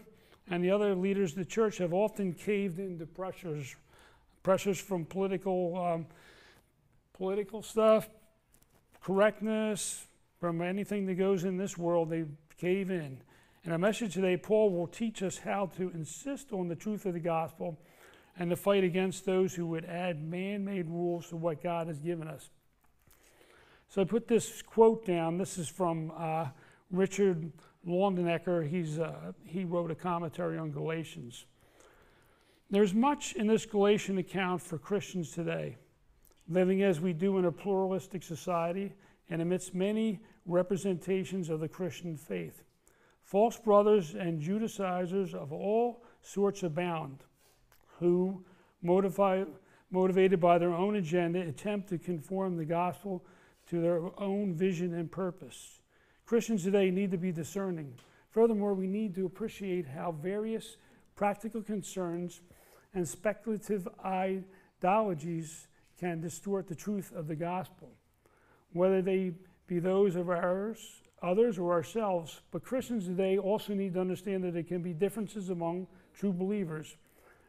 and 0.50 0.63
the 0.63 0.72
other 0.72 0.96
leaders 0.96 1.34
of 1.34 1.38
the 1.38 1.46
church 1.46 1.77
have 1.77 1.93
often 1.93 2.34
caved 2.34 2.79
into 2.79 3.05
pressures, 3.05 3.75
pressures 4.41 4.81
from 4.81 5.05
political, 5.05 5.77
um, 5.77 6.08
political 7.13 7.62
stuff, 7.62 8.10
correctness, 9.03 10.08
from 10.39 10.63
anything 10.63 11.05
that 11.05 11.13
goes 11.13 11.43
in 11.43 11.58
this 11.58 11.77
world, 11.77 12.10
they 12.10 12.25
cave 12.58 12.89
in. 12.89 13.22
In 13.63 13.72
our 13.72 13.77
message 13.77 14.15
today, 14.15 14.36
Paul 14.36 14.72
will 14.72 14.88
teach 14.88 15.22
us 15.22 15.38
how 15.38 15.67
to 15.77 15.91
insist 15.91 16.51
on 16.51 16.67
the 16.67 16.75
truth 16.75 17.05
of 17.05 17.13
the 17.13 17.20
gospel 17.20 17.77
and 18.39 18.50
to 18.50 18.55
fight 18.55 18.84
against 18.84 19.25
those 19.27 19.53
who 19.53 19.67
would 19.67 19.86
add 19.86 20.24
man 20.24 20.65
made 20.65 20.88
rules 20.88 21.29
to 21.29 21.36
what 21.36 21.62
God 21.62 21.86
has 21.86 22.00
given 22.00 22.27
us. 22.27 22.50
So 23.92 24.02
I 24.02 24.06
put 24.06 24.26
this 24.26 24.62
quote 24.62 25.06
down. 25.06 25.38
This 25.38 25.58
is 25.58 25.68
from 25.68 26.14
uh, 26.16 26.46
Richard 26.92 27.52
Longenecker. 27.86 28.66
He's, 28.66 29.00
uh, 29.00 29.34
he 29.44 29.66
wrote 29.66 29.92
a 29.92 29.96
commentary 29.96 30.58
on 30.58 30.72
Galatians. 30.72 31.44
There's 32.70 32.94
much 32.94 33.34
in 33.34 33.48
this 33.48 33.66
Galatian 33.66 34.18
account 34.18 34.62
for 34.62 34.78
Christians 34.78 35.32
today, 35.32 35.76
living 36.48 36.84
as 36.84 37.02
we 37.02 37.12
do 37.12 37.38
in 37.38 37.44
a 37.44 37.52
pluralistic 37.52 38.24
society 38.24 38.94
and 39.30 39.42
amidst 39.42 39.76
many 39.76 40.22
representations 40.46 41.50
of 41.50 41.60
the 41.60 41.68
Christian 41.68 42.16
faith. 42.16 42.64
False 43.24 43.58
brothers 43.58 44.16
and 44.16 44.40
Judaizers 44.40 45.36
of 45.36 45.52
all 45.52 46.06
sorts 46.22 46.64
abound, 46.64 47.26
who, 48.00 48.42
motivated 48.82 50.40
by 50.40 50.58
their 50.58 50.74
own 50.74 50.96
agenda, 50.96 51.42
attempt 51.42 51.90
to 51.90 51.98
conform 51.98 52.56
the 52.56 52.64
gospel 52.64 53.26
to 53.72 53.80
their 53.80 54.01
own 54.20 54.54
vision 54.54 54.94
and 54.94 55.10
purpose. 55.10 55.80
Christians 56.25 56.63
today 56.63 56.92
need 56.92 57.10
to 57.12 57.18
be 57.18 57.32
discerning. 57.32 57.94
Furthermore, 58.30 58.74
we 58.74 58.86
need 58.86 59.16
to 59.16 59.25
appreciate 59.25 59.88
how 59.88 60.12
various 60.12 60.75
practical 61.16 61.62
concerns 61.62 62.42
and 62.94 63.08
speculative 63.08 63.88
ideologies 64.06 65.68
can 65.98 66.20
distort 66.20 66.68
the 66.68 66.75
truth 66.75 67.13
of 67.16 67.30
the 67.30 67.36
gospel, 67.36 67.90
whether 68.74 69.01
they 69.01 69.32
be 69.68 69.80
those 69.80 70.18
of 70.18 70.30
ours, 70.30 71.01
others, 71.22 71.58
or 71.58 71.72
ourselves. 71.72 72.42
But 72.51 72.66
Christians 72.66 73.06
today 73.06 73.38
also 73.38 73.74
need 73.74 73.94
to 73.94 74.01
understand 74.01 74.44
that 74.44 74.54
there 74.54 74.63
can 74.63 74.82
be 74.82 74.92
differences 74.92 75.50
among 75.50 75.88
true 76.13 76.34
believers, 76.34 76.98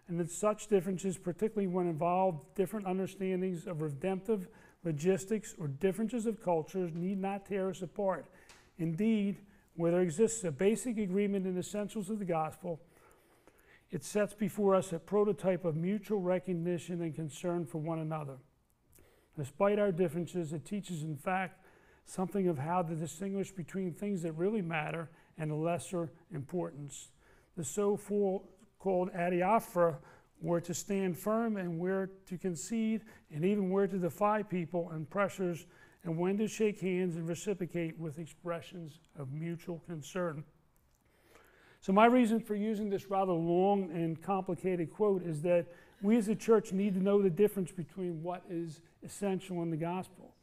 and 0.07 0.21
that 0.21 0.31
such 0.31 0.69
differences, 0.69 1.19
particularly 1.19 1.67
when 1.67 1.89
involved 1.89 2.55
different 2.55 2.87
understandings 2.87 3.67
of 3.67 3.83
redemptive 3.83 4.47
logistics, 4.85 5.55
or 5.59 5.69
differences 5.69 6.27
of 6.27 6.43
cultures 6.43 6.91
need 6.95 7.21
not 7.21 7.47
tear 7.47 7.71
us 7.71 7.83
apart. 7.83 8.27
Indeed, 8.79 9.39
where 9.77 9.93
there 9.93 10.01
exists 10.01 10.45
a 10.45 10.51
basic 10.51 10.99
agreement 10.99 11.47
in 11.47 11.55
the 11.55 11.61
essentials 11.61 12.11
of 12.11 12.19
the 12.19 12.25
gospel, 12.25 12.81
it 13.91 14.05
sets 14.05 14.35
before 14.35 14.75
us 14.75 14.93
a 14.93 14.99
prototype 14.99 15.65
of 15.65 15.77
mutual 15.77 16.21
recognition 16.21 17.03
and 17.03 17.15
concern 17.15 17.67
for 17.67 17.79
one 17.79 17.99
another. 17.99 18.39
Despite 19.37 19.79
our 19.79 19.93
differences, 19.93 20.53
it 20.53 20.65
teaches, 20.65 21.03
in 21.03 21.17
fact, 21.17 21.65
something 22.05 22.49
of 22.49 22.59
how 22.59 22.83
to 22.83 22.95
distinguish 22.95 23.51
between 23.51 23.93
things 23.93 24.23
that 24.23 24.33
really 24.33 24.63
matter 24.63 25.09
and 25.39 25.51
the 25.51 25.55
lesser 25.55 26.11
importance. 26.33 27.11
The 27.57 27.65
so 27.65 27.97
called 28.79 29.13
adiaphora 29.13 29.97
were 30.43 30.61
to 30.61 30.75
stand 30.75 31.17
firm 31.17 31.57
and 31.57 31.79
where 31.79 32.11
to 32.27 32.37
concede, 32.37 33.03
and 33.33 33.45
even 33.45 33.71
where 33.71 33.87
to 33.87 33.97
defy 33.97 34.43
people 34.43 34.91
and 34.91 35.09
pressures, 35.09 35.67
and 36.05 36.19
when 36.19 36.37
to 36.39 36.49
shake 36.49 36.81
hands 36.81 37.17
and 37.17 37.29
reciprocate 37.29 37.99
with 37.99 38.19
expressions 38.19 38.99
of 39.19 39.33
mutual 39.33 39.81
concern. 39.87 40.45
So, 41.81 41.93
my 41.93 42.07
reason 42.07 42.41
for 42.41 42.55
using 42.55 42.91
this 42.91 43.07
rather 43.11 43.33
long 43.33 43.91
and 43.93 44.21
complicated 44.21 44.93
quote 44.93 45.25
is 45.25 45.43
that 45.43 45.67
we 46.01 46.17
as 46.17 46.29
a 46.29 46.35
church 46.35 46.73
need 46.73 46.95
to 46.95 47.01
know 47.01 47.23
the 47.23 47.31
difference 47.31 47.71
between 47.71 48.23
what 48.23 48.43
is 48.51 48.81
essential 49.05 49.63
in 49.63 49.71
the 49.71 49.77
gospel. 49.77 50.35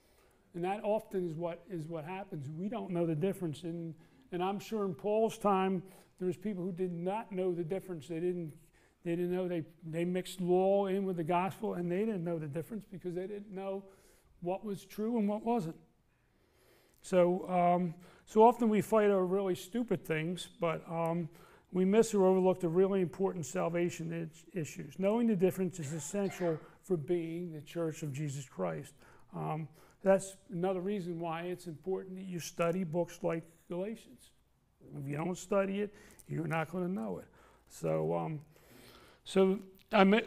And 0.53 0.63
that 0.63 0.82
often 0.84 1.29
is 1.29 1.36
what, 1.36 1.62
is 1.70 1.86
what 1.88 2.06
happens. 2.06 2.50
We 2.50 2.70
don't 2.70 2.91
know 2.91 3.06
the 3.06 3.15
difference. 3.15 3.63
And, 3.63 3.94
and 4.32 4.41
I'm 4.41 4.60
sure 4.60 4.86
in 4.86 4.96
Paul's 4.96 5.38
time, 5.38 5.84
there 6.18 6.27
was 6.27 6.38
people 6.38 6.63
who 6.63 6.72
did 6.72 6.91
not 6.91 7.32
know 7.32 7.53
the 7.53 7.63
difference. 7.63 8.08
They 8.08 8.20
didn't, 8.20 8.51
they 9.03 9.12
didn't 9.12 9.32
know 9.32 9.48
they, 9.48 9.63
they 9.86 10.06
mixed 10.06 10.41
law 10.41 10.88
in 10.88 11.06
with 11.06 11.18
the 11.18 11.24
gospel, 11.24 11.75
and 11.75 11.91
they 11.91 12.00
didn't 12.00 12.24
know 12.24 12.38
the 12.38 12.48
difference 12.48 12.86
because 12.91 13.15
they 13.15 13.27
didn't 13.27 13.51
know 13.51 13.84
what 14.41 14.65
was 14.65 14.86
true 14.86 15.18
and 15.18 15.27
what 15.27 15.44
wasn't. 15.46 15.75
So, 17.01 17.50
um, 17.50 17.94
so 18.25 18.44
often 18.44 18.70
we 18.70 18.82
fight 18.82 19.10
over 19.10 19.25
really 19.25 19.56
stupid 19.56 20.06
things, 20.06 20.50
but 20.60 20.84
um, 20.89 21.29
we 21.72 21.86
miss 21.86 22.13
or 22.13 22.25
overlook 22.25 22.60
the 22.60 22.68
really 22.68 23.01
important 23.01 23.46
salvation 23.46 24.29
issues. 24.53 24.96
Knowing 25.00 25.27
the 25.27 25.36
difference 25.36 25.79
is 25.79 25.94
essential 25.94 26.60
for 26.84 26.98
being 26.98 27.53
the 27.53 27.62
church 27.62 28.03
of 28.03 28.12
Jesus 28.12 28.46
Christ. 28.46 28.94
Um, 29.36 29.68
that's 30.03 30.38
another 30.51 30.82
reason 30.82 31.20
why 31.20 31.44
it's 31.44 31.68
important 31.68 32.15
that 32.15 32.25
you 32.25 32.39
study 32.39 32.84
books 32.84 33.20
like 33.22 33.44
Galatians. 33.70 34.32
If 34.98 35.08
you 35.08 35.18
don't 35.18 35.38
study 35.38 35.82
it, 35.82 35.94
you're 36.27 36.48
not 36.48 36.72
going 36.72 36.86
to 36.86 36.91
know 36.91 37.20
it. 37.20 37.27
So, 37.70 38.15
um, 38.15 38.39
so 39.29 39.59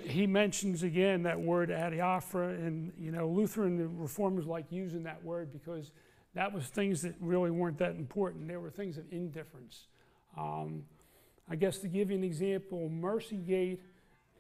he 0.05 0.29
mentions 0.29 0.85
again 0.85 1.25
that 1.25 1.41
word 1.41 1.71
adiaphora, 1.71 2.55
and 2.65 2.93
you 2.97 3.11
know 3.11 3.27
Lutheran 3.27 3.99
reformers 3.99 4.47
like 4.47 4.67
using 4.71 5.03
that 5.03 5.25
word 5.25 5.53
because 5.53 5.91
that 6.35 6.53
was 6.53 6.67
things 6.67 7.03
that 7.03 7.17
really 7.19 7.51
weren't 7.51 7.79
that 7.79 7.97
important. 7.97 8.47
There 8.47 8.61
were 8.61 8.71
things 8.71 8.99
of 8.99 9.05
indifference. 9.11 9.89
Um, 10.39 10.85
I 11.51 11.57
guess 11.57 11.79
to 11.79 11.89
give 11.89 12.13
you 12.13 12.17
an 12.17 12.23
example, 12.23 12.89
Mercy 12.89 13.39
Gate 13.39 13.83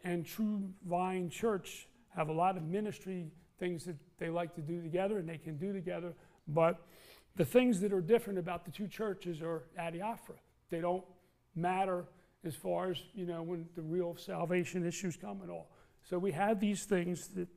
and 0.05 0.25
True 0.25 0.63
Vine 0.89 1.29
Church 1.29 1.89
have 2.15 2.29
a 2.29 2.33
lot 2.33 2.57
of 2.57 2.63
ministry 2.63 3.33
things 3.59 3.85
that 3.87 3.97
they 4.19 4.31
like 4.31 4.55
to 4.55 4.61
do 4.61 4.81
together 4.81 5.19
and 5.19 5.29
they 5.29 5.39
can 5.39 5.57
do 5.57 5.73
together. 5.73 6.15
But 6.47 6.87
the 7.35 7.45
things 7.45 7.81
that 7.81 7.93
are 7.93 8.01
different 8.01 8.39
about 8.39 8.65
the 8.65 8.71
two 8.71 8.87
churches 8.87 9.43
are 9.43 9.65
adiaphora. 9.77 10.39
They 10.71 10.81
don't 10.81 11.05
matter 11.57 12.05
as 12.45 12.55
far 12.55 12.91
as, 12.91 12.99
you 13.15 13.27
know, 13.27 13.43
when 13.43 13.69
the 13.75 13.83
real 13.83 14.17
salvation 14.17 14.87
issues 14.87 15.17
come 15.17 15.41
and 15.43 15.51
all. 15.51 15.71
So 16.03 16.19
we 16.19 16.33
have 16.33 16.61
these 16.61 16.85
things 16.85 17.29
that 17.29 17.49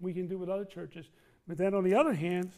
we 0.00 0.12
can 0.12 0.28
do 0.28 0.38
with 0.38 0.48
other 0.48 0.64
churches. 0.64 1.06
But 1.46 1.58
then 1.58 1.74
on 1.74 1.82
the 1.82 1.94
other 1.94 2.12
hand, 2.12 2.52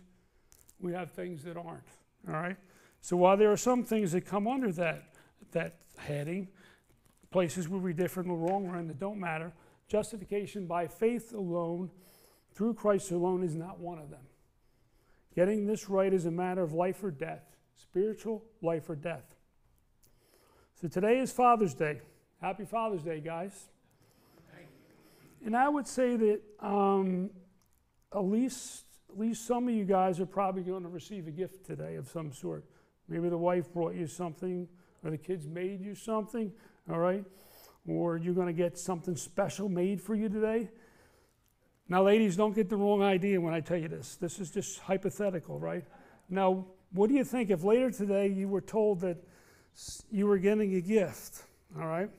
we 0.78 0.92
have 0.92 1.12
things 1.12 1.42
that 1.44 1.56
aren't. 1.56 1.88
All 2.28 2.34
right? 2.34 2.56
So 3.00 3.16
while 3.16 3.36
there 3.36 3.50
are 3.50 3.56
some 3.56 3.84
things 3.84 4.12
that 4.12 4.26
come 4.26 4.46
under 4.46 4.70
that, 4.72 5.14
that 5.52 5.76
heading, 5.96 6.48
places 7.30 7.68
where 7.68 7.80
we 7.80 7.92
differ 7.92 8.20
in 8.20 8.28
the 8.28 8.34
wrong 8.34 8.66
run 8.66 8.88
that 8.88 8.98
don't 8.98 9.18
matter, 9.18 9.52
justification 9.88 10.66
by 10.66 10.86
faith 10.86 11.32
alone, 11.32 11.90
through 12.52 12.74
Christ 12.74 13.10
alone, 13.12 13.42
is 13.42 13.54
not 13.54 13.78
one 13.78 13.98
of 13.98 14.10
them. 14.10 14.20
Getting 15.34 15.66
this 15.66 15.88
right 15.88 16.12
is 16.12 16.26
a 16.26 16.30
matter 16.30 16.62
of 16.62 16.72
life 16.72 17.02
or 17.02 17.10
death, 17.10 17.44
spiritual 17.76 18.44
life 18.60 18.90
or 18.90 18.96
death. 18.96 19.24
So 20.80 20.88
today 20.88 21.18
is 21.18 21.30
Father's 21.30 21.74
Day. 21.74 22.00
Happy 22.40 22.64
Father's 22.64 23.02
Day, 23.02 23.20
guys. 23.20 23.68
And 25.44 25.54
I 25.54 25.68
would 25.68 25.86
say 25.86 26.16
that 26.16 26.40
um, 26.58 27.28
at 28.14 28.24
least 28.24 28.84
at 29.10 29.18
least 29.18 29.46
some 29.46 29.68
of 29.68 29.74
you 29.74 29.84
guys 29.84 30.20
are 30.20 30.26
probably 30.26 30.62
going 30.62 30.84
to 30.84 30.88
receive 30.88 31.26
a 31.26 31.30
gift 31.30 31.66
today 31.66 31.96
of 31.96 32.08
some 32.08 32.32
sort. 32.32 32.64
Maybe 33.08 33.28
the 33.28 33.36
wife 33.36 33.70
brought 33.70 33.94
you 33.94 34.06
something, 34.06 34.66
or 35.04 35.10
the 35.10 35.18
kids 35.18 35.46
made 35.46 35.82
you 35.82 35.94
something, 35.94 36.50
all 36.90 36.98
right? 36.98 37.26
Or 37.86 38.16
you're 38.16 38.32
going 38.32 38.46
to 38.46 38.54
get 38.54 38.78
something 38.78 39.16
special 39.16 39.68
made 39.68 40.00
for 40.00 40.14
you 40.14 40.30
today. 40.30 40.70
Now, 41.90 42.04
ladies, 42.04 42.36
don't 42.36 42.54
get 42.54 42.70
the 42.70 42.76
wrong 42.78 43.02
idea 43.02 43.38
when 43.38 43.52
I 43.52 43.60
tell 43.60 43.76
you 43.76 43.88
this. 43.88 44.16
This 44.16 44.38
is 44.38 44.50
just 44.50 44.78
hypothetical, 44.78 45.58
right? 45.58 45.84
Now, 46.30 46.64
what 46.92 47.10
do 47.10 47.16
you 47.16 47.24
think 47.24 47.50
if 47.50 47.64
later 47.64 47.90
today 47.90 48.28
you 48.28 48.48
were 48.48 48.62
told 48.62 49.00
that 49.00 49.18
you 50.10 50.26
were 50.26 50.38
getting 50.38 50.74
a 50.74 50.80
gift, 50.80 51.42
all 51.78 51.86
right? 51.86 52.10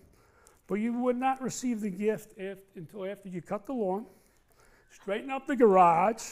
But 0.67 0.75
you 0.75 0.93
would 0.93 1.17
not 1.17 1.41
receive 1.41 1.81
the 1.81 1.89
gift 1.89 2.33
if, 2.37 2.59
until 2.75 3.05
after 3.05 3.29
you 3.29 3.41
cut 3.41 3.65
the 3.65 3.73
lawn, 3.73 4.05
straighten 4.89 5.29
up 5.29 5.47
the 5.47 5.55
garage, 5.55 6.23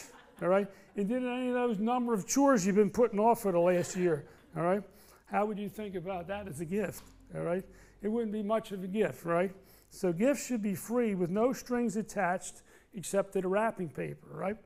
all 0.42 0.48
right? 0.48 0.66
And 0.96 1.08
did 1.08 1.24
any 1.24 1.48
of 1.48 1.54
those 1.54 1.78
number 1.78 2.14
of 2.14 2.26
chores 2.26 2.66
you've 2.66 2.76
been 2.76 2.90
putting 2.90 3.18
off 3.18 3.42
for 3.42 3.52
the 3.52 3.58
last 3.58 3.96
year, 3.96 4.26
all 4.56 4.62
right? 4.62 4.82
How 5.26 5.46
would 5.46 5.58
you 5.58 5.68
think 5.68 5.94
about 5.94 6.26
that 6.28 6.48
as 6.48 6.60
a 6.60 6.64
gift, 6.64 7.04
all 7.34 7.42
right? 7.42 7.64
It 8.02 8.08
wouldn't 8.08 8.32
be 8.32 8.42
much 8.42 8.72
of 8.72 8.82
a 8.82 8.88
gift, 8.88 9.24
right? 9.24 9.52
So 9.90 10.12
gifts 10.12 10.46
should 10.46 10.62
be 10.62 10.74
free 10.74 11.14
with 11.14 11.30
no 11.30 11.52
strings 11.52 11.96
attached 11.96 12.62
except 12.94 13.34
to 13.34 13.40
the 13.40 13.48
wrapping 13.48 13.88
paper, 13.88 14.28
right? 14.32 14.56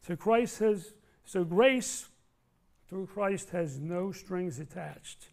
So 0.00 0.16
Christ 0.16 0.58
has, 0.60 0.94
so 1.24 1.44
grace 1.44 2.08
through 2.88 3.06
Christ 3.06 3.50
has 3.50 3.78
no 3.78 4.12
strings 4.12 4.58
attached. 4.58 5.28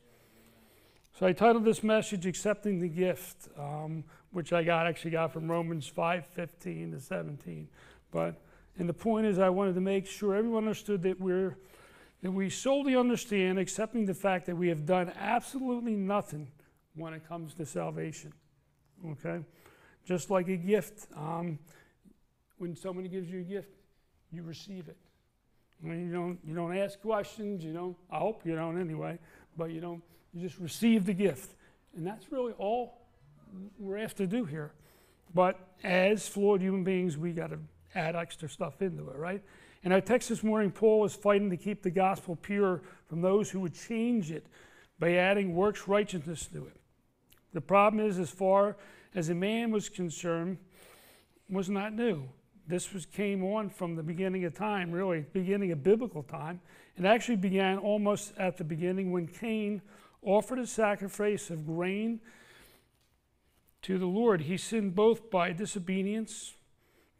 So 1.17 1.25
I 1.25 1.33
titled 1.33 1.65
this 1.65 1.81
message 1.81 2.27
"Accepting 2.27 2.79
the 2.79 2.87
Gift," 2.87 3.47
um, 3.57 4.03
which 4.29 4.53
I 4.53 4.63
got 4.63 4.85
actually 4.85 5.09
got 5.09 5.33
from 5.33 5.49
Romans 5.49 5.89
5:15 5.89 6.91
to 6.91 6.99
17. 6.99 7.67
But 8.11 8.39
and 8.77 8.87
the 8.87 8.93
point 8.93 9.25
is, 9.25 9.39
I 9.39 9.49
wanted 9.49 9.73
to 9.73 9.81
make 9.81 10.05
sure 10.05 10.35
everyone 10.35 10.65
understood 10.65 11.01
that 11.01 11.19
we're 11.19 11.57
that 12.21 12.29
we 12.29 12.51
solely 12.51 12.95
understand 12.95 13.57
accepting 13.57 14.05
the 14.05 14.13
fact 14.13 14.45
that 14.45 14.55
we 14.55 14.67
have 14.67 14.85
done 14.85 15.11
absolutely 15.17 15.95
nothing 15.95 16.51
when 16.93 17.13
it 17.13 17.27
comes 17.27 17.55
to 17.55 17.65
salvation. 17.65 18.31
Okay, 19.03 19.43
just 20.05 20.29
like 20.29 20.47
a 20.49 20.57
gift. 20.57 21.07
Um, 21.15 21.57
when 22.59 22.75
somebody 22.75 23.07
gives 23.07 23.27
you 23.27 23.39
a 23.39 23.43
gift, 23.43 23.73
you 24.31 24.43
receive 24.43 24.87
it. 24.87 24.97
I 25.83 25.87
mean, 25.87 26.05
you 26.05 26.13
don't 26.13 26.37
you 26.45 26.53
don't 26.53 26.77
ask 26.77 27.01
questions. 27.01 27.63
You 27.63 27.73
don't. 27.73 27.97
I 28.11 28.19
hope 28.19 28.45
you 28.45 28.53
don't 28.53 28.79
anyway. 28.79 29.17
But 29.57 29.71
you 29.71 29.81
don't. 29.81 30.03
You 30.37 30.47
just 30.47 30.59
receive 30.59 31.07
the 31.07 31.15
gift, 31.15 31.55
and 31.95 32.05
that's 32.05 32.31
really 32.31 32.53
all 32.59 33.01
we're 33.79 33.97
asked 33.97 34.17
to 34.17 34.27
do 34.27 34.45
here. 34.45 34.71
But 35.33 35.59
as 35.83 36.27
flawed 36.27 36.61
human 36.61 36.83
beings, 36.83 37.17
we 37.17 37.31
got 37.31 37.49
to 37.49 37.57
add 37.95 38.15
extra 38.15 38.47
stuff 38.47 38.79
into 38.83 39.09
it, 39.09 39.15
right? 39.15 39.41
In 39.81 39.91
our 39.91 39.99
text 39.99 40.29
this 40.29 40.43
morning, 40.43 40.69
Paul 40.69 41.05
is 41.05 41.15
fighting 41.15 41.49
to 41.49 41.57
keep 41.57 41.81
the 41.81 41.89
gospel 41.89 42.35
pure 42.35 42.83
from 43.07 43.21
those 43.21 43.49
who 43.49 43.61
would 43.61 43.73
change 43.73 44.29
it 44.29 44.45
by 44.99 45.13
adding 45.13 45.55
works 45.55 45.87
righteousness 45.87 46.45
to 46.53 46.67
it. 46.67 46.75
The 47.53 47.61
problem 47.61 48.05
is, 48.05 48.19
as 48.19 48.29
far 48.29 48.77
as 49.15 49.29
a 49.29 49.35
man 49.35 49.71
was 49.71 49.89
concerned, 49.89 50.59
was 51.49 51.67
not 51.67 51.93
new. 51.93 52.29
This 52.67 52.93
was 52.93 53.07
came 53.07 53.43
on 53.43 53.69
from 53.69 53.95
the 53.95 54.03
beginning 54.03 54.45
of 54.45 54.53
time, 54.53 54.91
really, 54.91 55.25
beginning 55.33 55.71
of 55.71 55.81
biblical 55.81 56.21
time. 56.21 56.61
It 56.95 57.05
actually 57.05 57.37
began 57.37 57.79
almost 57.79 58.33
at 58.37 58.57
the 58.57 58.63
beginning 58.63 59.11
when 59.11 59.25
Cain 59.25 59.81
offered 60.21 60.59
a 60.59 60.67
sacrifice 60.67 61.49
of 61.49 61.65
grain 61.65 62.19
to 63.83 63.97
the 63.97 64.05
Lord. 64.05 64.41
He 64.41 64.57
sinned 64.57 64.95
both 64.95 65.29
by 65.29 65.53
disobedience 65.53 66.53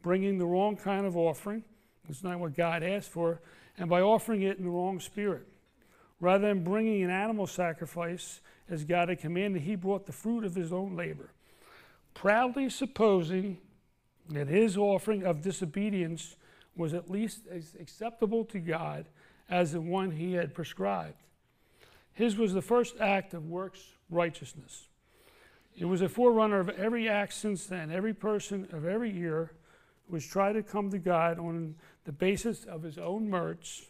bringing 0.02 0.38
the 0.38 0.46
wrong 0.46 0.76
kind 0.76 1.06
of 1.06 1.16
offering. 1.16 1.64
It's 2.08 2.22
not 2.22 2.38
what 2.38 2.56
God 2.56 2.82
asked 2.82 3.10
for, 3.10 3.40
and 3.76 3.90
by 3.90 4.00
offering 4.00 4.42
it 4.42 4.58
in 4.58 4.64
the 4.64 4.70
wrong 4.70 5.00
spirit. 5.00 5.46
Rather 6.20 6.48
than 6.48 6.64
bringing 6.64 7.02
an 7.02 7.10
animal 7.10 7.46
sacrifice 7.46 8.40
as 8.68 8.84
God 8.84 9.08
had 9.08 9.20
commanded, 9.20 9.62
he 9.62 9.76
brought 9.76 10.06
the 10.06 10.12
fruit 10.12 10.44
of 10.44 10.54
his 10.54 10.72
own 10.72 10.96
labor, 10.96 11.30
proudly 12.14 12.68
supposing 12.68 13.58
that 14.30 14.48
his 14.48 14.76
offering 14.76 15.24
of 15.24 15.42
disobedience 15.42 16.36
was 16.76 16.94
at 16.94 17.10
least 17.10 17.46
as 17.50 17.74
acceptable 17.80 18.44
to 18.46 18.58
God 18.58 19.06
as 19.48 19.72
the 19.72 19.80
one 19.80 20.10
he 20.10 20.34
had 20.34 20.54
prescribed. 20.54 21.22
His 22.18 22.36
was 22.36 22.52
the 22.52 22.60
first 22.60 22.96
act 22.98 23.32
of 23.32 23.46
works 23.46 23.80
righteousness. 24.10 24.88
It 25.76 25.84
was 25.84 26.02
a 26.02 26.08
forerunner 26.08 26.58
of 26.58 26.68
every 26.68 27.08
act 27.08 27.32
since 27.32 27.66
then. 27.66 27.92
Every 27.92 28.12
person 28.12 28.66
of 28.72 28.84
every 28.84 29.12
year 29.12 29.52
who 30.08 30.16
has 30.16 30.26
tried 30.26 30.54
to 30.54 30.64
come 30.64 30.90
to 30.90 30.98
God 30.98 31.38
on 31.38 31.76
the 32.06 32.10
basis 32.10 32.64
of 32.64 32.82
his 32.82 32.98
own 32.98 33.30
merits 33.30 33.86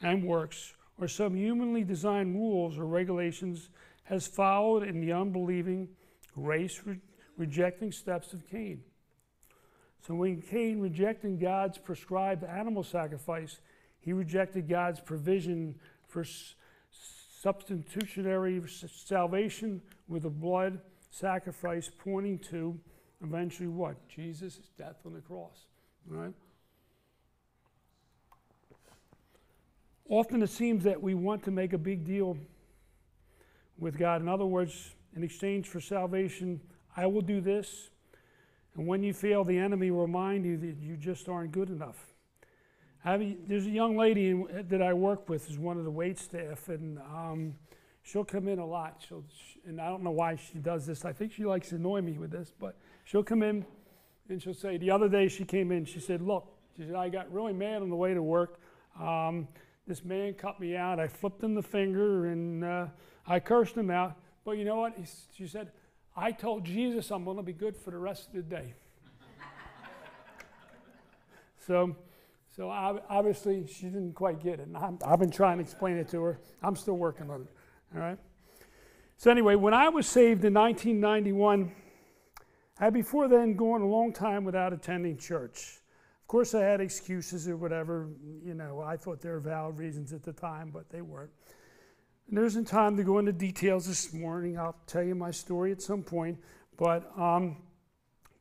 and 0.00 0.24
works 0.24 0.72
or 0.98 1.06
some 1.06 1.34
humanly 1.34 1.84
designed 1.84 2.34
rules 2.34 2.78
or 2.78 2.86
regulations 2.86 3.68
has 4.04 4.26
followed 4.26 4.82
in 4.82 5.02
the 5.02 5.12
unbelieving, 5.12 5.90
race 6.36 6.80
re- 6.86 6.98
rejecting 7.36 7.92
steps 7.92 8.32
of 8.32 8.48
Cain. 8.48 8.82
So 10.06 10.14
when 10.14 10.40
Cain 10.40 10.80
rejected 10.80 11.38
God's 11.38 11.76
prescribed 11.76 12.42
animal 12.42 12.84
sacrifice, 12.84 13.60
he 14.00 14.14
rejected 14.14 14.66
God's 14.66 15.00
provision 15.00 15.74
for 16.08 16.22
s- 16.22 16.54
substitutionary 17.44 18.62
salvation 18.66 19.82
with 20.08 20.24
a 20.24 20.30
blood 20.30 20.80
sacrifice 21.10 21.90
pointing 21.98 22.38
to 22.38 22.74
eventually 23.22 23.68
what? 23.68 24.08
Jesus' 24.08 24.70
death 24.78 24.96
on 25.04 25.12
the 25.12 25.20
cross. 25.20 25.66
Right? 26.06 26.32
Often 30.08 30.42
it 30.42 30.48
seems 30.48 30.84
that 30.84 31.02
we 31.02 31.12
want 31.12 31.42
to 31.44 31.50
make 31.50 31.74
a 31.74 31.78
big 31.78 32.06
deal 32.06 32.38
with 33.78 33.98
God. 33.98 34.22
In 34.22 34.28
other 34.28 34.46
words, 34.46 34.94
in 35.14 35.22
exchange 35.22 35.68
for 35.68 35.82
salvation, 35.82 36.58
I 36.96 37.04
will 37.06 37.20
do 37.20 37.42
this. 37.42 37.90
And 38.74 38.86
when 38.86 39.02
you 39.02 39.12
fail, 39.12 39.44
the 39.44 39.58
enemy 39.58 39.90
will 39.90 40.00
remind 40.00 40.46
you 40.46 40.56
that 40.56 40.76
you 40.80 40.96
just 40.96 41.28
aren't 41.28 41.52
good 41.52 41.68
enough. 41.68 42.13
There's 43.04 43.66
a 43.66 43.70
young 43.70 43.96
lady 43.96 44.30
in, 44.30 44.66
that 44.68 44.80
I 44.80 44.94
work 44.94 45.28
with, 45.28 45.50
is 45.50 45.58
one 45.58 45.76
of 45.76 45.84
the 45.84 45.90
wait 45.90 46.18
staff, 46.18 46.68
and 46.68 46.98
um, 46.98 47.54
she'll 48.02 48.24
come 48.24 48.48
in 48.48 48.58
a 48.58 48.66
lot. 48.66 49.04
She'll, 49.06 49.24
and 49.66 49.80
I 49.80 49.88
don't 49.88 50.02
know 50.02 50.10
why 50.10 50.36
she 50.36 50.58
does 50.58 50.86
this. 50.86 51.04
I 51.04 51.12
think 51.12 51.32
she 51.32 51.44
likes 51.44 51.68
to 51.70 51.76
annoy 51.76 52.00
me 52.00 52.18
with 52.18 52.30
this, 52.30 52.52
but 52.58 52.76
she'll 53.04 53.22
come 53.22 53.42
in 53.42 53.64
and 54.28 54.42
she'll 54.42 54.54
say, 54.54 54.78
the 54.78 54.90
other 54.90 55.08
day 55.08 55.28
she 55.28 55.44
came 55.44 55.70
in, 55.70 55.84
she 55.84 56.00
said, 56.00 56.22
look, 56.22 56.50
she 56.76 56.84
said, 56.84 56.94
I 56.94 57.08
got 57.08 57.32
really 57.32 57.52
mad 57.52 57.82
on 57.82 57.90
the 57.90 57.96
way 57.96 58.14
to 58.14 58.22
work. 58.22 58.58
Um, 58.98 59.48
this 59.86 60.04
man 60.04 60.34
cut 60.34 60.60
me 60.60 60.76
out. 60.76 60.98
I 60.98 61.08
flipped 61.08 61.42
him 61.42 61.54
the 61.54 61.62
finger 61.62 62.26
and 62.26 62.64
uh, 62.64 62.86
I 63.26 63.40
cursed 63.40 63.76
him 63.76 63.90
out. 63.90 64.16
But 64.44 64.52
you 64.52 64.64
know 64.64 64.76
what? 64.76 64.94
He, 64.96 65.04
she 65.36 65.46
said, 65.46 65.72
I 66.16 66.32
told 66.32 66.64
Jesus 66.64 67.10
I'm 67.10 67.24
going 67.24 67.36
to 67.36 67.42
be 67.42 67.52
good 67.52 67.76
for 67.76 67.90
the 67.90 67.98
rest 67.98 68.28
of 68.28 68.34
the 68.34 68.42
day. 68.42 68.74
so, 71.66 71.96
so 72.56 72.68
obviously 72.70 73.66
she 73.66 73.86
didn't 73.86 74.14
quite 74.14 74.40
get 74.40 74.60
it. 74.60 74.68
And 74.68 74.76
i 74.76 75.10
have 75.10 75.18
been 75.18 75.30
trying 75.30 75.58
to 75.58 75.62
explain 75.62 75.96
it 75.96 76.08
to 76.10 76.22
her. 76.22 76.40
I'm 76.62 76.76
still 76.76 76.94
working 76.94 77.28
on 77.28 77.42
it. 77.42 77.48
All 77.94 78.00
right. 78.00 78.18
So 79.16 79.30
anyway, 79.30 79.56
when 79.56 79.74
I 79.74 79.88
was 79.88 80.06
saved 80.06 80.44
in 80.44 80.54
1991, 80.54 81.72
I 82.78 82.84
had 82.84 82.94
before 82.94 83.26
then 83.26 83.56
gone 83.56 83.82
a 83.82 83.86
long 83.86 84.12
time 84.12 84.44
without 84.44 84.72
attending 84.72 85.16
church. 85.16 85.80
Of 86.22 86.28
course, 86.28 86.54
I 86.54 86.62
had 86.62 86.80
excuses 86.80 87.48
or 87.48 87.56
whatever. 87.56 88.08
You 88.44 88.54
know, 88.54 88.80
I 88.80 88.96
thought 88.96 89.20
they 89.20 89.30
were 89.30 89.40
valid 89.40 89.76
reasons 89.76 90.12
at 90.12 90.22
the 90.22 90.32
time, 90.32 90.70
but 90.72 90.88
they 90.90 91.02
weren't. 91.02 91.30
And 92.28 92.38
there 92.38 92.44
isn't 92.44 92.66
time 92.66 92.96
to 92.96 93.02
go 93.02 93.18
into 93.18 93.32
details 93.32 93.86
this 93.86 94.12
morning. 94.12 94.58
I'll 94.58 94.76
tell 94.86 95.02
you 95.02 95.14
my 95.14 95.32
story 95.32 95.72
at 95.72 95.82
some 95.82 96.02
point. 96.02 96.38
But, 96.76 97.10
um, 97.18 97.58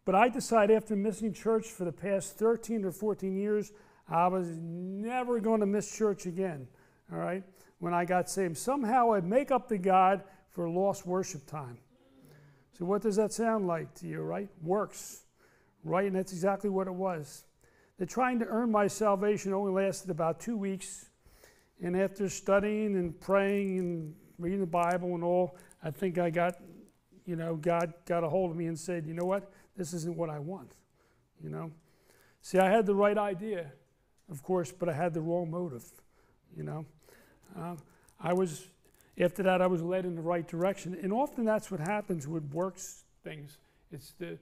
but 0.06 0.14
I 0.14 0.30
decided 0.30 0.78
after 0.78 0.96
missing 0.96 1.34
church 1.34 1.68
for 1.68 1.84
the 1.84 1.92
past 1.92 2.38
13 2.38 2.86
or 2.86 2.92
14 2.92 3.36
years, 3.36 3.72
I 4.08 4.28
was 4.28 4.48
never 4.58 5.40
going 5.40 5.60
to 5.62 5.66
miss 5.66 5.96
church 5.96 6.26
again. 6.26 6.68
All 7.12 7.20
right? 7.20 7.44
When 7.80 7.94
I 7.94 8.06
got 8.06 8.30
saved, 8.30 8.58
somehow 8.58 9.14
I'd 9.14 9.26
make 9.26 9.52
up 9.52 9.68
to 9.70 9.78
God 9.78 10.24
for 10.50 10.70
lost 10.70 11.06
worship 11.06 11.46
time. 11.46 11.78
So, 12.78 12.86
what 12.86 13.02
does 13.02 13.16
that 13.18 13.32
sound 13.32 13.68
like 13.68 13.94
to 13.96 14.08
you, 14.08 14.22
right? 14.22 14.50
Works, 14.62 15.26
right? 15.84 16.06
And 16.06 16.16
that's 16.16 16.32
exactly 16.32 16.70
what 16.70 16.88
it 16.88 16.94
was 16.94 17.44
that 17.98 18.10
trying 18.10 18.40
to 18.40 18.46
earn 18.46 18.72
my 18.72 18.88
salvation 18.88 19.54
only 19.54 19.72
lasted 19.72 20.10
about 20.10 20.40
two 20.40 20.58
weeks. 20.58 21.10
And 21.82 21.96
after 21.96 22.30
studying 22.30 22.96
and 22.96 23.20
praying 23.20 23.80
and 23.80 24.16
reading 24.38 24.60
the 24.60 24.66
Bible 24.66 25.16
and 25.16 25.24
all, 25.24 25.58
I 25.84 25.92
think 25.92 26.18
I 26.18 26.30
got, 26.30 26.56
you 27.26 27.36
know, 27.36 27.56
God 27.56 27.94
got 28.06 28.24
a 28.24 28.30
hold 28.30 28.52
of 28.52 28.58
me 28.58 28.68
and 28.68 28.78
said, 28.78 29.06
you 29.06 29.14
know 29.14 29.26
what? 29.26 29.52
This 29.76 29.94
isn't 29.94 30.16
what 30.16 30.30
I 30.30 30.40
want. 30.40 30.72
You 31.44 31.50
know? 31.50 31.72
See, 32.42 32.58
I 32.58 32.70
had 32.70 32.86
the 32.86 32.96
right 32.96 33.18
idea, 33.18 33.72
of 34.30 34.44
course, 34.44 34.72
but 34.72 34.90
I 34.90 34.94
had 34.94 35.14
the 35.14 35.22
wrong 35.22 35.52
motive. 35.52 35.84
You 36.56 36.64
know? 36.64 36.86
Uh, 37.58 37.76
I 38.20 38.34
was, 38.34 38.66
after 39.20 39.44
that, 39.44 39.62
I 39.62 39.68
was 39.68 39.82
led 39.82 40.06
in 40.06 40.16
the 40.16 40.22
right 40.22 40.48
direction. 40.48 40.98
And 41.02 41.12
often 41.12 41.46
that's 41.46 41.70
what 41.70 41.80
happens 41.80 42.28
with 42.28 42.44
works 42.54 43.04
things. 43.24 43.58
It's 43.92 44.14
the, 44.14 44.38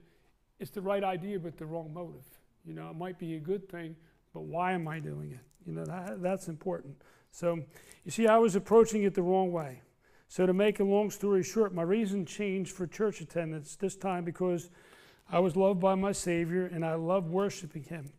it's 0.58 0.70
the 0.70 0.82
right 0.82 1.04
idea, 1.04 1.38
but 1.38 1.56
the 1.56 1.66
wrong 1.66 1.92
motive. 1.92 2.24
You 2.64 2.74
know, 2.74 2.88
it 2.90 2.96
might 2.96 3.18
be 3.18 3.34
a 3.34 3.40
good 3.40 3.68
thing, 3.68 3.96
but 4.32 4.42
why 4.42 4.72
am 4.72 4.86
I 4.86 5.00
doing 5.00 5.32
it? 5.32 5.40
You 5.66 5.74
know, 5.74 5.84
that, 5.84 6.22
that's 6.22 6.48
important. 6.48 6.96
So, 7.30 7.60
you 8.04 8.10
see, 8.10 8.26
I 8.26 8.38
was 8.38 8.56
approaching 8.56 9.04
it 9.04 9.14
the 9.14 9.22
wrong 9.22 9.52
way. 9.52 9.80
So, 10.28 10.46
to 10.46 10.52
make 10.52 10.80
a 10.80 10.84
long 10.84 11.10
story 11.10 11.42
short, 11.42 11.74
my 11.74 11.82
reason 11.82 12.24
changed 12.24 12.72
for 12.72 12.86
church 12.86 13.20
attendance 13.20 13.76
this 13.76 13.96
time 13.96 14.24
because 14.24 14.70
I 15.30 15.40
was 15.40 15.56
loved 15.56 15.80
by 15.80 15.94
my 15.94 16.12
Savior 16.12 16.66
and 16.66 16.84
I 16.84 16.94
loved 16.94 17.28
worshiping 17.28 17.84
Him. 17.84 18.12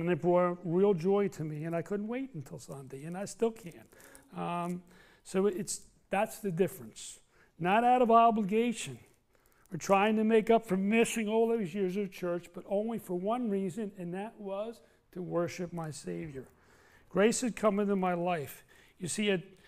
And 0.00 0.10
it 0.10 0.20
brought 0.20 0.58
real 0.64 0.94
joy 0.94 1.28
to 1.28 1.44
me, 1.44 1.64
and 1.64 1.74
I 1.74 1.82
couldn't 1.82 2.08
wait 2.08 2.30
until 2.34 2.58
Sunday, 2.58 3.04
and 3.04 3.16
I 3.16 3.24
still 3.24 3.50
can't. 3.50 3.88
Um, 4.36 4.82
so, 5.22 5.46
it's, 5.46 5.82
that's 6.10 6.38
the 6.40 6.50
difference. 6.50 7.20
Not 7.58 7.84
out 7.84 8.02
of 8.02 8.10
obligation, 8.10 8.98
or 9.72 9.78
trying 9.78 10.16
to 10.16 10.24
make 10.24 10.50
up 10.50 10.66
for 10.66 10.76
missing 10.76 11.28
all 11.28 11.48
those 11.48 11.74
years 11.74 11.96
of 11.96 12.10
church, 12.10 12.46
but 12.54 12.64
only 12.68 12.98
for 12.98 13.14
one 13.14 13.48
reason, 13.48 13.92
and 13.98 14.12
that 14.14 14.34
was 14.38 14.80
to 15.12 15.22
worship 15.22 15.72
my 15.72 15.90
Savior. 15.90 16.46
Grace 17.08 17.40
had 17.40 17.54
come 17.54 17.78
into 17.78 17.96
my 17.96 18.14
life. 18.14 18.64
You 18.98 19.08
see, 19.08 19.28
it, 19.28 19.58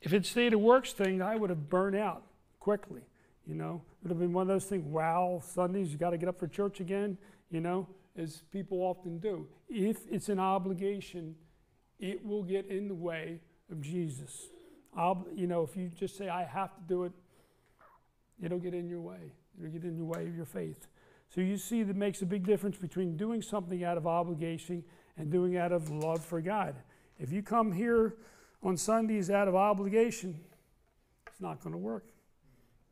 if 0.00 0.12
it 0.12 0.24
stayed 0.26 0.54
a 0.54 0.58
works 0.58 0.92
thing, 0.92 1.20
I 1.20 1.36
would 1.36 1.50
have 1.50 1.68
burned 1.68 1.96
out 1.96 2.24
quickly. 2.60 3.02
You 3.46 3.54
know, 3.54 3.82
it 3.92 4.04
would 4.04 4.10
have 4.10 4.18
been 4.18 4.32
one 4.32 4.42
of 4.42 4.48
those 4.48 4.64
things. 4.64 4.84
Wow, 4.86 5.42
Sundays 5.44 5.92
you 5.92 5.98
got 5.98 6.10
to 6.10 6.18
get 6.18 6.28
up 6.28 6.38
for 6.38 6.48
church 6.48 6.80
again. 6.80 7.18
You 7.50 7.60
know, 7.60 7.86
as 8.16 8.42
people 8.52 8.78
often 8.78 9.18
do. 9.18 9.46
If 9.68 9.98
it's 10.10 10.28
an 10.28 10.38
obligation, 10.38 11.34
it 11.98 12.24
will 12.24 12.42
get 12.42 12.66
in 12.66 12.88
the 12.88 12.94
way 12.94 13.40
of 13.70 13.80
Jesus. 13.80 14.48
Ob- 14.96 15.28
you 15.34 15.46
know, 15.46 15.62
if 15.62 15.76
you 15.76 15.88
just 15.88 16.16
say 16.16 16.28
I 16.28 16.44
have 16.44 16.74
to 16.76 16.82
do 16.86 17.04
it, 17.04 17.12
it'll 18.42 18.58
get 18.58 18.74
in 18.74 18.88
your 18.88 19.00
way. 19.00 19.32
It'll 19.58 19.70
get 19.70 19.84
in 19.84 19.98
the 19.98 20.04
way 20.04 20.26
of 20.26 20.34
your 20.34 20.44
faith. 20.44 20.86
So 21.28 21.40
you 21.40 21.56
see 21.56 21.82
that 21.82 21.96
makes 21.96 22.22
a 22.22 22.26
big 22.26 22.46
difference 22.46 22.76
between 22.76 23.16
doing 23.16 23.42
something 23.42 23.82
out 23.82 23.96
of 23.96 24.06
obligation 24.06 24.84
and 25.16 25.30
doing 25.30 25.56
out 25.56 25.72
of 25.72 25.90
love 25.90 26.24
for 26.24 26.40
God. 26.40 26.76
If 27.18 27.32
you 27.32 27.42
come 27.42 27.72
here 27.72 28.16
on 28.62 28.76
Sundays 28.76 29.30
out 29.30 29.48
of 29.48 29.54
obligation, 29.54 30.38
it's 31.26 31.40
not 31.40 31.60
going 31.60 31.72
to 31.72 31.78
work. 31.78 32.06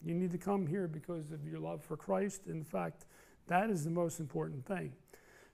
You 0.05 0.15
need 0.15 0.33
to 0.33 0.39
come 0.39 0.67
here 0.67 0.89
because 0.89 1.31
of 1.31 1.47
your 1.47 1.61
love 1.61 1.85
for 1.85 1.97
Christ. 1.97 2.49
In 2.49 2.65
fact, 2.65 3.07
that 3.49 3.71
is 3.71 3.85
the 3.85 3.91
most 3.91 4.21
important 4.21 4.67
thing. 4.67 4.93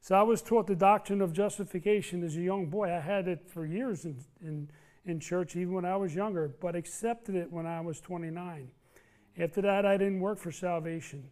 So 0.00 0.14
I 0.14 0.22
was 0.22 0.42
taught 0.42 0.66
the 0.66 0.76
doctrine 0.76 1.20
of 1.20 1.32
justification 1.32 2.22
as 2.22 2.36
a 2.36 2.40
young 2.40 2.66
boy. 2.66 2.92
I 2.92 3.00
had 3.00 3.28
it 3.28 3.48
for 3.48 3.66
years 3.66 4.04
in, 4.04 4.16
in, 4.40 4.70
in 5.04 5.20
church, 5.20 5.56
even 5.56 5.74
when 5.74 5.84
I 5.84 5.96
was 5.96 6.14
younger, 6.14 6.48
but 6.60 6.76
accepted 6.76 7.34
it 7.34 7.50
when 7.52 7.66
I 7.66 7.80
was 7.80 8.00
29. 8.00 8.70
After 9.38 9.62
that, 9.62 9.84
I 9.84 9.96
didn't 9.96 10.20
work 10.20 10.38
for 10.38 10.52
salvation, 10.52 11.24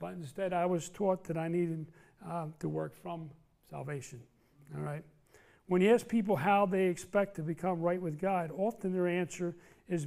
but 0.00 0.14
instead 0.14 0.52
I 0.52 0.66
was 0.66 0.88
taught 0.88 1.24
that 1.24 1.36
I 1.36 1.48
needed 1.48 1.86
uh, 2.28 2.46
to 2.60 2.68
work 2.68 2.94
from 2.94 3.30
salvation. 3.70 4.20
All 4.76 4.82
right. 4.82 5.04
When 5.66 5.82
you 5.82 5.92
ask 5.92 6.08
people 6.08 6.36
how 6.36 6.66
they 6.66 6.86
expect 6.86 7.36
to 7.36 7.42
become 7.42 7.80
right 7.80 8.00
with 8.00 8.18
God, 8.18 8.50
often 8.56 8.92
their 8.92 9.06
answer 9.06 9.54
is, 9.88 10.06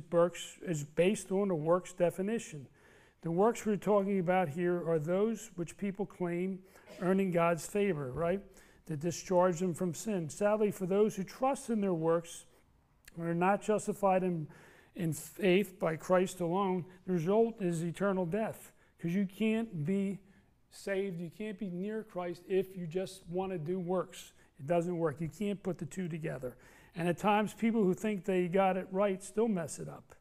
is 0.67 0.83
based 0.83 1.31
on 1.31 1.51
a 1.51 1.55
works 1.55 1.93
definition. 1.93 2.67
The 3.21 3.31
works 3.31 3.65
we're 3.65 3.75
talking 3.75 4.19
about 4.19 4.49
here 4.49 4.77
are 4.89 4.99
those 4.99 5.51
which 5.55 5.77
people 5.77 6.05
claim 6.05 6.59
earning 7.01 7.31
God's 7.31 7.65
favor, 7.65 8.11
right? 8.11 8.41
To 8.87 8.97
discharge 8.97 9.59
them 9.59 9.73
from 9.73 9.93
sin. 9.93 10.29
Sadly, 10.29 10.71
for 10.71 10.85
those 10.85 11.15
who 11.15 11.23
trust 11.23 11.69
in 11.69 11.81
their 11.81 11.93
works 11.93 12.45
and 13.15 13.27
are 13.27 13.35
not 13.35 13.61
justified 13.61 14.23
in 14.23 14.47
in 14.95 15.13
faith 15.13 15.79
by 15.79 15.95
Christ 15.95 16.41
alone, 16.41 16.85
the 17.05 17.13
result 17.13 17.61
is 17.61 17.83
eternal 17.83 18.25
death. 18.25 18.71
Because 18.97 19.15
you 19.15 19.25
can't 19.25 19.85
be 19.85 20.19
saved, 20.69 21.19
you 21.19 21.31
can't 21.35 21.57
be 21.57 21.69
near 21.69 22.03
Christ 22.03 22.43
if 22.47 22.75
you 22.77 22.85
just 22.85 23.23
want 23.29 23.51
to 23.51 23.57
do 23.57 23.79
works. 23.79 24.33
It 24.59 24.67
doesn't 24.67 24.97
work. 24.97 25.19
You 25.19 25.29
can't 25.29 25.61
put 25.61 25.77
the 25.77 25.85
two 25.85 26.07
together. 26.07 26.55
And 26.95 27.07
at 27.07 27.17
times, 27.17 27.53
people 27.53 27.83
who 27.83 27.93
think 27.93 28.25
they 28.25 28.47
got 28.47 28.77
it 28.77 28.87
right 28.91 29.23
still 29.23 29.47
mess 29.47 29.79
it 29.79 29.87
up. 29.87 30.13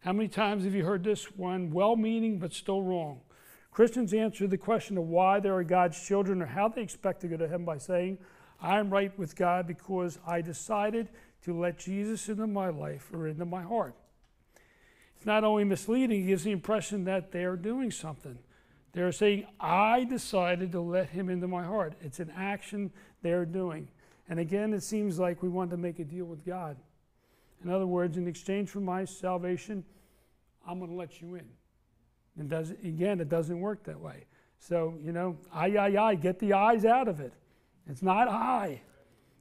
How 0.00 0.12
many 0.12 0.28
times 0.28 0.64
have 0.64 0.74
you 0.74 0.84
heard 0.84 1.04
this 1.04 1.24
one, 1.36 1.70
well 1.70 1.96
meaning 1.96 2.38
but 2.38 2.52
still 2.52 2.82
wrong? 2.82 3.20
Christians 3.70 4.14
answer 4.14 4.46
the 4.46 4.56
question 4.56 4.96
of 4.96 5.04
why 5.04 5.40
they 5.40 5.48
are 5.48 5.62
God's 5.62 6.00
children 6.00 6.40
or 6.40 6.46
how 6.46 6.68
they 6.68 6.82
expect 6.82 7.20
to 7.20 7.28
go 7.28 7.36
to 7.36 7.48
heaven 7.48 7.66
by 7.66 7.78
saying, 7.78 8.18
I 8.60 8.78
am 8.78 8.90
right 8.90 9.16
with 9.18 9.36
God 9.36 9.66
because 9.66 10.18
I 10.26 10.40
decided 10.40 11.08
to 11.42 11.58
let 11.58 11.78
Jesus 11.78 12.28
into 12.28 12.46
my 12.46 12.70
life 12.70 13.10
or 13.12 13.28
into 13.28 13.44
my 13.44 13.62
heart 13.62 13.94
It's 15.16 15.26
not 15.26 15.44
only 15.44 15.64
misleading, 15.64 16.24
it 16.24 16.26
gives 16.26 16.44
the 16.44 16.52
impression 16.52 17.04
that 17.04 17.32
they 17.32 17.44
are 17.44 17.56
doing 17.56 17.90
something. 17.90 18.38
They're 18.92 19.12
saying, 19.12 19.46
I 19.60 20.04
decided 20.04 20.72
to 20.72 20.80
let 20.80 21.10
him 21.10 21.28
into 21.28 21.46
my 21.46 21.62
heart. 21.62 21.94
It's 22.00 22.18
an 22.18 22.32
action 22.34 22.90
they're 23.22 23.44
doing. 23.44 23.88
And 24.28 24.40
again, 24.40 24.72
it 24.72 24.82
seems 24.82 25.18
like 25.18 25.42
we 25.42 25.50
want 25.50 25.70
to 25.70 25.76
make 25.76 25.98
a 25.98 26.04
deal 26.04 26.24
with 26.24 26.44
God. 26.46 26.76
In 27.64 27.70
other 27.70 27.86
words, 27.86 28.16
in 28.16 28.26
exchange 28.26 28.68
for 28.68 28.80
my 28.80 29.04
salvation, 29.04 29.84
I'm 30.66 30.78
going 30.78 30.90
to 30.90 30.96
let 30.96 31.20
you 31.20 31.34
in. 31.34 31.48
And 32.38 32.50
does 32.50 32.70
again, 32.70 33.20
it 33.20 33.28
doesn't 33.28 33.58
work 33.58 33.84
that 33.84 33.98
way. 33.98 34.24
So, 34.58 34.94
you 35.02 35.12
know, 35.12 35.36
I, 35.52 35.76
I, 35.76 36.08
I, 36.08 36.14
get 36.14 36.38
the 36.38 36.52
eyes 36.52 36.84
out 36.84 37.08
of 37.08 37.20
it. 37.20 37.32
It's 37.88 38.02
not 38.02 38.28
I, 38.28 38.80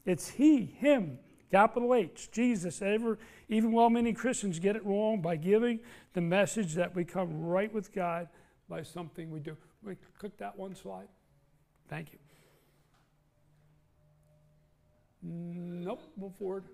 it's 0.05 0.29
He, 0.29 0.65
Him, 0.65 1.19
capital 1.51 1.95
H, 1.95 2.29
Jesus. 2.31 2.81
Ever, 2.81 3.17
even 3.49 3.71
while 3.71 3.89
many 3.89 4.13
Christians 4.13 4.59
get 4.59 4.75
it 4.75 4.85
wrong 4.85 5.21
by 5.21 5.35
giving 5.35 5.79
the 6.13 6.21
message 6.21 6.73
that 6.75 6.95
we 6.95 7.03
come 7.05 7.41
right 7.41 7.73
with 7.73 7.93
God 7.93 8.27
by 8.69 8.83
something 8.83 9.29
we 9.31 9.39
do. 9.39 9.57
We 9.83 9.95
click 10.19 10.37
that 10.37 10.57
one 10.57 10.75
slide. 10.75 11.07
Thank 11.89 12.13
you. 12.13 12.19
Nope, 15.21 16.01
move 16.17 16.35
forward. 16.35 16.65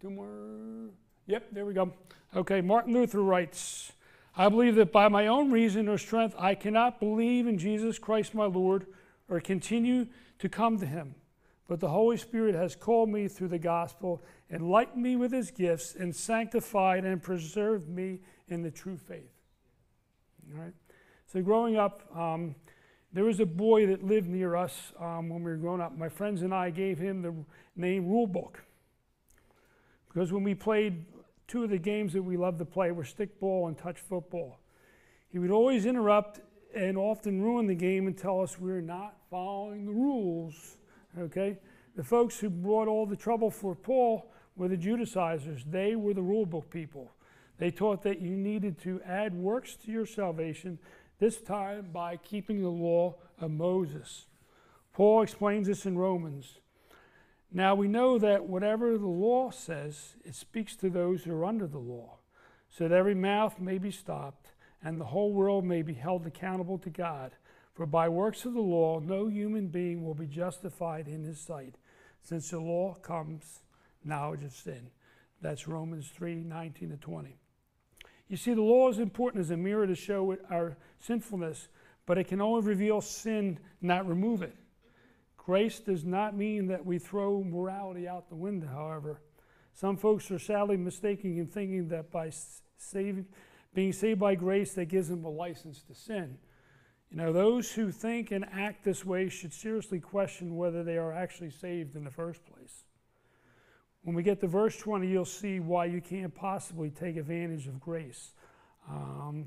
Two 0.00 0.10
more. 0.10 0.90
Yep, 1.26 1.48
there 1.52 1.64
we 1.64 1.72
go. 1.74 1.92
Okay, 2.34 2.60
Martin 2.60 2.92
Luther 2.92 3.22
writes 3.22 3.92
I 4.36 4.50
believe 4.50 4.74
that 4.74 4.92
by 4.92 5.08
my 5.08 5.28
own 5.28 5.50
reason 5.50 5.88
or 5.88 5.96
strength, 5.96 6.34
I 6.38 6.54
cannot 6.54 7.00
believe 7.00 7.46
in 7.46 7.56
Jesus 7.56 7.98
Christ 7.98 8.34
my 8.34 8.44
Lord 8.44 8.86
or 9.30 9.40
continue 9.40 10.06
to 10.38 10.48
come 10.48 10.78
to 10.78 10.86
him. 10.86 11.14
But 11.68 11.80
the 11.80 11.88
Holy 11.88 12.18
Spirit 12.18 12.54
has 12.54 12.76
called 12.76 13.08
me 13.08 13.28
through 13.28 13.48
the 13.48 13.58
gospel, 13.58 14.22
enlightened 14.50 15.02
me 15.02 15.16
with 15.16 15.32
his 15.32 15.50
gifts, 15.50 15.94
and 15.94 16.14
sanctified 16.14 17.04
and 17.04 17.22
preserved 17.22 17.88
me 17.88 18.20
in 18.48 18.62
the 18.62 18.70
true 18.70 18.98
faith. 18.98 19.32
All 20.54 20.60
right? 20.60 20.74
So, 21.26 21.42
growing 21.42 21.76
up, 21.76 22.02
um, 22.16 22.54
there 23.12 23.24
was 23.24 23.40
a 23.40 23.46
boy 23.46 23.86
that 23.86 24.04
lived 24.04 24.28
near 24.28 24.54
us 24.54 24.92
um, 25.00 25.30
when 25.30 25.42
we 25.42 25.50
were 25.50 25.56
growing 25.56 25.80
up. 25.80 25.96
My 25.96 26.08
friends 26.08 26.42
and 26.42 26.54
I 26.54 26.70
gave 26.70 26.98
him 26.98 27.22
the 27.22 27.34
name 27.74 28.06
Rule 28.06 28.26
Book. 28.26 28.62
Because 30.16 30.32
when 30.32 30.44
we 30.44 30.54
played 30.54 31.04
two 31.46 31.64
of 31.64 31.68
the 31.68 31.76
games 31.76 32.14
that 32.14 32.22
we 32.22 32.38
loved 32.38 32.58
to 32.60 32.64
play 32.64 32.90
were 32.90 33.02
stickball 33.02 33.68
and 33.68 33.76
touch 33.76 34.00
football. 34.00 34.58
He 35.28 35.38
would 35.38 35.50
always 35.50 35.84
interrupt 35.84 36.40
and 36.74 36.96
often 36.96 37.42
ruin 37.42 37.66
the 37.66 37.74
game 37.74 38.06
and 38.06 38.16
tell 38.16 38.40
us 38.40 38.58
we're 38.58 38.80
not 38.80 39.14
following 39.30 39.84
the 39.84 39.92
rules. 39.92 40.78
Okay? 41.18 41.58
The 41.96 42.02
folks 42.02 42.38
who 42.38 42.48
brought 42.48 42.88
all 42.88 43.04
the 43.04 43.14
trouble 43.14 43.50
for 43.50 43.74
Paul 43.74 44.32
were 44.56 44.68
the 44.68 44.76
Judaizers. 44.78 45.66
They 45.66 45.96
were 45.96 46.14
the 46.14 46.22
rule 46.22 46.46
book 46.46 46.70
people. 46.70 47.12
They 47.58 47.70
taught 47.70 48.02
that 48.04 48.22
you 48.22 48.38
needed 48.38 48.78
to 48.84 49.02
add 49.02 49.34
works 49.34 49.76
to 49.84 49.92
your 49.92 50.06
salvation, 50.06 50.78
this 51.18 51.42
time 51.42 51.90
by 51.92 52.16
keeping 52.16 52.62
the 52.62 52.70
law 52.70 53.16
of 53.38 53.50
Moses. 53.50 54.28
Paul 54.94 55.20
explains 55.20 55.66
this 55.66 55.84
in 55.84 55.98
Romans. 55.98 56.60
Now 57.56 57.74
we 57.74 57.88
know 57.88 58.18
that 58.18 58.44
whatever 58.44 58.98
the 58.98 59.06
law 59.06 59.48
says, 59.48 60.16
it 60.26 60.34
speaks 60.34 60.76
to 60.76 60.90
those 60.90 61.24
who 61.24 61.34
are 61.34 61.46
under 61.46 61.66
the 61.66 61.78
law, 61.78 62.18
so 62.68 62.86
that 62.86 62.94
every 62.94 63.14
mouth 63.14 63.58
may 63.58 63.78
be 63.78 63.90
stopped 63.90 64.50
and 64.82 65.00
the 65.00 65.06
whole 65.06 65.32
world 65.32 65.64
may 65.64 65.80
be 65.80 65.94
held 65.94 66.26
accountable 66.26 66.76
to 66.76 66.90
God. 66.90 67.32
For 67.72 67.86
by 67.86 68.10
works 68.10 68.44
of 68.44 68.52
the 68.52 68.60
law, 68.60 69.00
no 69.00 69.28
human 69.28 69.68
being 69.68 70.04
will 70.04 70.12
be 70.12 70.26
justified 70.26 71.08
in 71.08 71.24
his 71.24 71.40
sight, 71.40 71.76
since 72.20 72.50
the 72.50 72.60
law 72.60 72.92
comes 72.96 73.62
knowledge 74.04 74.44
of 74.44 74.52
sin. 74.52 74.90
That's 75.40 75.66
Romans 75.66 76.10
3 76.10 76.34
19 76.44 76.90
to 76.90 76.96
20. 76.98 77.38
You 78.28 78.36
see, 78.36 78.52
the 78.52 78.60
law 78.60 78.90
is 78.90 78.98
important 78.98 79.40
as 79.40 79.50
a 79.50 79.56
mirror 79.56 79.86
to 79.86 79.94
show 79.94 80.36
our 80.50 80.76
sinfulness, 80.98 81.68
but 82.04 82.18
it 82.18 82.28
can 82.28 82.42
only 82.42 82.60
reveal 82.60 83.00
sin, 83.00 83.58
not 83.80 84.06
remove 84.06 84.42
it. 84.42 84.54
Grace 85.46 85.78
does 85.78 86.04
not 86.04 86.36
mean 86.36 86.66
that 86.66 86.84
we 86.84 86.98
throw 86.98 87.40
morality 87.44 88.08
out 88.08 88.28
the 88.28 88.34
window, 88.34 88.66
however. 88.66 89.20
Some 89.74 89.96
folks 89.96 90.28
are 90.32 90.40
sadly 90.40 90.76
mistaken 90.76 91.38
in 91.38 91.46
thinking 91.46 91.86
that 91.90 92.10
by 92.10 92.32
saving, 92.78 93.26
being 93.72 93.92
saved 93.92 94.18
by 94.18 94.34
grace, 94.34 94.74
that 94.74 94.86
gives 94.86 95.08
them 95.08 95.24
a 95.24 95.30
license 95.30 95.82
to 95.82 95.94
sin. 95.94 96.36
You 97.12 97.18
know, 97.18 97.32
those 97.32 97.70
who 97.70 97.92
think 97.92 98.32
and 98.32 98.44
act 98.52 98.82
this 98.82 99.04
way 99.04 99.28
should 99.28 99.52
seriously 99.52 100.00
question 100.00 100.56
whether 100.56 100.82
they 100.82 100.98
are 100.98 101.12
actually 101.12 101.50
saved 101.50 101.94
in 101.94 102.02
the 102.02 102.10
first 102.10 102.44
place. 102.44 102.82
When 104.02 104.16
we 104.16 104.24
get 104.24 104.40
to 104.40 104.48
verse 104.48 104.76
20, 104.76 105.06
you'll 105.06 105.24
see 105.24 105.60
why 105.60 105.84
you 105.84 106.00
can't 106.00 106.34
possibly 106.34 106.90
take 106.90 107.16
advantage 107.16 107.68
of 107.68 107.78
grace. 107.78 108.32
Um, 108.90 109.46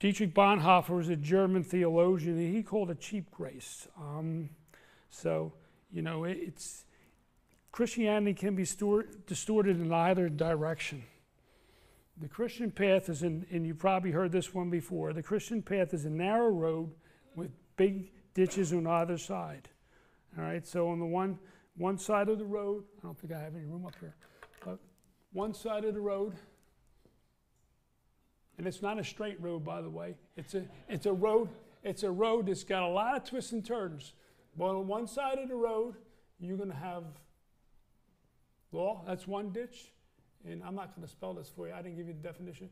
Dietrich 0.00 0.32
Bonhoeffer 0.32 0.96
was 0.96 1.08
a 1.08 1.16
German 1.16 1.64
theologian, 1.64 2.38
and 2.38 2.54
he 2.54 2.62
called 2.62 2.90
it 2.90 3.00
cheap 3.00 3.30
grace. 3.30 3.88
Um, 3.98 4.50
so, 5.10 5.52
you 5.90 6.02
know, 6.02 6.24
it's 6.24 6.84
Christianity 7.72 8.34
can 8.34 8.54
be 8.54 8.62
distorted 8.62 9.80
in 9.80 9.92
either 9.92 10.28
direction. 10.28 11.04
The 12.20 12.28
Christian 12.28 12.70
path 12.70 13.08
is, 13.08 13.22
in, 13.22 13.46
and 13.50 13.66
you 13.66 13.74
probably 13.74 14.10
heard 14.10 14.32
this 14.32 14.54
one 14.54 14.70
before. 14.70 15.12
The 15.12 15.22
Christian 15.22 15.62
path 15.62 15.94
is 15.94 16.04
a 16.04 16.10
narrow 16.10 16.48
road 16.48 16.90
with 17.34 17.50
big 17.76 18.10
ditches 18.34 18.72
on 18.72 18.86
either 18.86 19.18
side. 19.18 19.68
All 20.36 20.44
right, 20.44 20.66
so 20.66 20.88
on 20.88 20.98
the 20.98 21.06
one 21.06 21.38
one 21.76 21.96
side 21.96 22.28
of 22.28 22.38
the 22.38 22.44
road, 22.44 22.82
I 22.98 23.06
don't 23.06 23.16
think 23.16 23.32
I 23.32 23.38
have 23.38 23.54
any 23.54 23.64
room 23.64 23.86
up 23.86 23.94
here, 24.00 24.16
but 24.64 24.78
one 25.32 25.54
side 25.54 25.84
of 25.84 25.94
the 25.94 26.00
road 26.00 26.34
and 28.58 28.66
it's 28.66 28.82
not 28.82 28.98
a 28.98 29.04
straight 29.04 29.40
road, 29.40 29.64
by 29.64 29.80
the 29.80 29.88
way. 29.88 30.16
It's 30.36 30.54
a, 30.54 30.64
it's 30.88 31.06
a 31.06 31.12
road. 31.12 31.48
It's 31.84 32.02
a 32.02 32.10
road 32.10 32.46
that's 32.46 32.64
got 32.64 32.82
a 32.82 32.88
lot 32.88 33.16
of 33.16 33.24
twists 33.24 33.52
and 33.52 33.64
turns. 33.64 34.12
But 34.56 34.70
on 34.70 34.88
one 34.88 35.06
side 35.06 35.38
of 35.38 35.48
the 35.48 35.54
road, 35.54 35.94
you're 36.40 36.56
going 36.56 36.70
to 36.70 36.76
have 36.76 37.04
law. 38.72 39.04
That's 39.06 39.28
one 39.28 39.50
ditch, 39.50 39.92
and 40.44 40.62
I'm 40.64 40.74
not 40.74 40.94
going 40.94 41.06
to 41.06 41.10
spell 41.10 41.34
this 41.34 41.50
for 41.54 41.68
you. 41.68 41.72
I 41.72 41.82
didn't 41.82 41.96
give 41.96 42.08
you 42.08 42.14
the 42.14 42.28
definition. 42.28 42.68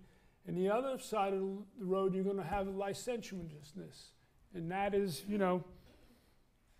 And 0.48 0.56
the 0.56 0.68
other 0.68 0.98
side 0.98 1.32
of 1.32 1.40
the 1.78 1.84
road, 1.84 2.14
you're 2.14 2.24
going 2.24 2.36
to 2.36 2.42
have 2.42 2.66
licentiousness, 2.66 4.10
and 4.54 4.70
that 4.70 4.94
is, 4.94 5.24
you 5.28 5.38
know, 5.38 5.64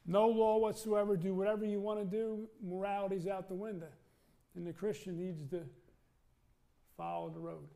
no 0.05 0.29
law 0.29 0.59
whatsoever. 0.59 1.16
Do 1.16 1.35
whatever 1.35 1.64
you 1.64 1.81
want 1.81 1.99
to 1.99 2.05
do. 2.05 2.49
Morality's 2.64 3.27
out 3.27 3.49
the 3.49 3.55
window, 3.55 3.88
and 4.57 4.66
the 4.66 4.73
Christian 4.73 5.16
needs 5.16 5.49
to 5.51 5.62
follow 6.97 7.31
the 7.31 7.40
road. 7.40 7.69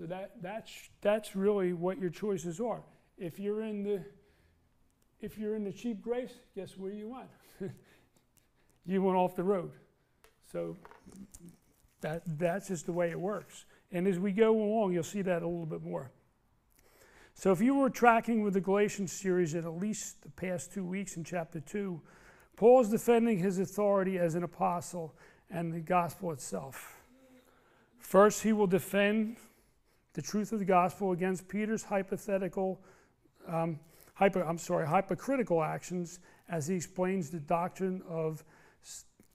So 0.00 0.06
that, 0.06 0.30
that's, 0.40 0.72
that's 1.02 1.36
really 1.36 1.74
what 1.74 1.98
your 1.98 2.08
choices 2.08 2.58
are. 2.58 2.80
If 3.18 3.38
you're 3.38 3.60
in 3.60 3.82
the 3.82 4.02
if 5.20 5.36
you're 5.36 5.54
in 5.54 5.62
the 5.64 5.72
cheap 5.72 6.00
grace, 6.00 6.32
guess 6.56 6.78
where 6.78 6.90
you 6.90 7.06
went? 7.06 7.28
you 8.86 9.02
went 9.02 9.18
off 9.18 9.36
the 9.36 9.44
road. 9.44 9.72
So 10.50 10.78
that, 12.00 12.22
that's 12.38 12.68
just 12.68 12.86
the 12.86 12.92
way 12.92 13.10
it 13.10 13.20
works. 13.20 13.66
And 13.92 14.08
as 14.08 14.18
we 14.18 14.32
go 14.32 14.58
along, 14.58 14.94
you'll 14.94 15.02
see 15.02 15.20
that 15.20 15.42
a 15.42 15.46
little 15.46 15.66
bit 15.66 15.82
more. 15.82 16.10
So 17.34 17.52
if 17.52 17.60
you 17.60 17.74
were 17.74 17.90
tracking 17.90 18.42
with 18.42 18.54
the 18.54 18.62
Galatians 18.62 19.12
series 19.12 19.52
in 19.52 19.66
at 19.66 19.76
least 19.76 20.22
the 20.22 20.30
past 20.30 20.72
two 20.72 20.86
weeks 20.86 21.18
in 21.18 21.24
chapter 21.24 21.60
2, 21.60 22.00
Paul 22.56 22.80
is 22.80 22.88
defending 22.88 23.38
his 23.38 23.58
authority 23.58 24.18
as 24.18 24.34
an 24.34 24.44
apostle 24.44 25.14
and 25.50 25.70
the 25.70 25.80
gospel 25.80 26.32
itself. 26.32 27.02
First, 27.98 28.42
he 28.42 28.54
will 28.54 28.66
defend 28.66 29.36
the 30.12 30.22
truth 30.22 30.52
of 30.52 30.58
the 30.58 30.64
gospel 30.64 31.12
against 31.12 31.48
Peter's 31.48 31.82
hypothetical, 31.82 32.80
um, 33.46 33.78
I'm 34.18 34.58
sorry, 34.58 34.86
hypocritical 34.86 35.62
actions 35.62 36.18
as 36.48 36.66
he 36.66 36.74
explains 36.74 37.30
the 37.30 37.40
doctrine 37.40 38.02
of 38.08 38.44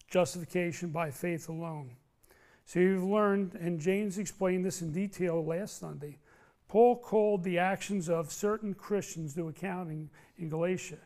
justification 0.09 0.89
by 0.89 1.11
faith 1.11 1.49
alone. 1.49 1.91
So 2.65 2.79
you've 2.79 3.03
learned, 3.03 3.55
and 3.55 3.79
James 3.79 4.17
explained 4.17 4.65
this 4.65 4.81
in 4.81 4.91
detail 4.91 5.43
last 5.43 5.79
Sunday. 5.79 6.19
Paul 6.67 6.97
called 6.97 7.43
the 7.43 7.59
actions 7.59 8.09
of 8.09 8.31
certain 8.31 8.73
Christians 8.73 9.35
to 9.35 9.47
account 9.47 9.89
in, 9.89 10.09
in 10.37 10.49
Galatia. 10.49 10.97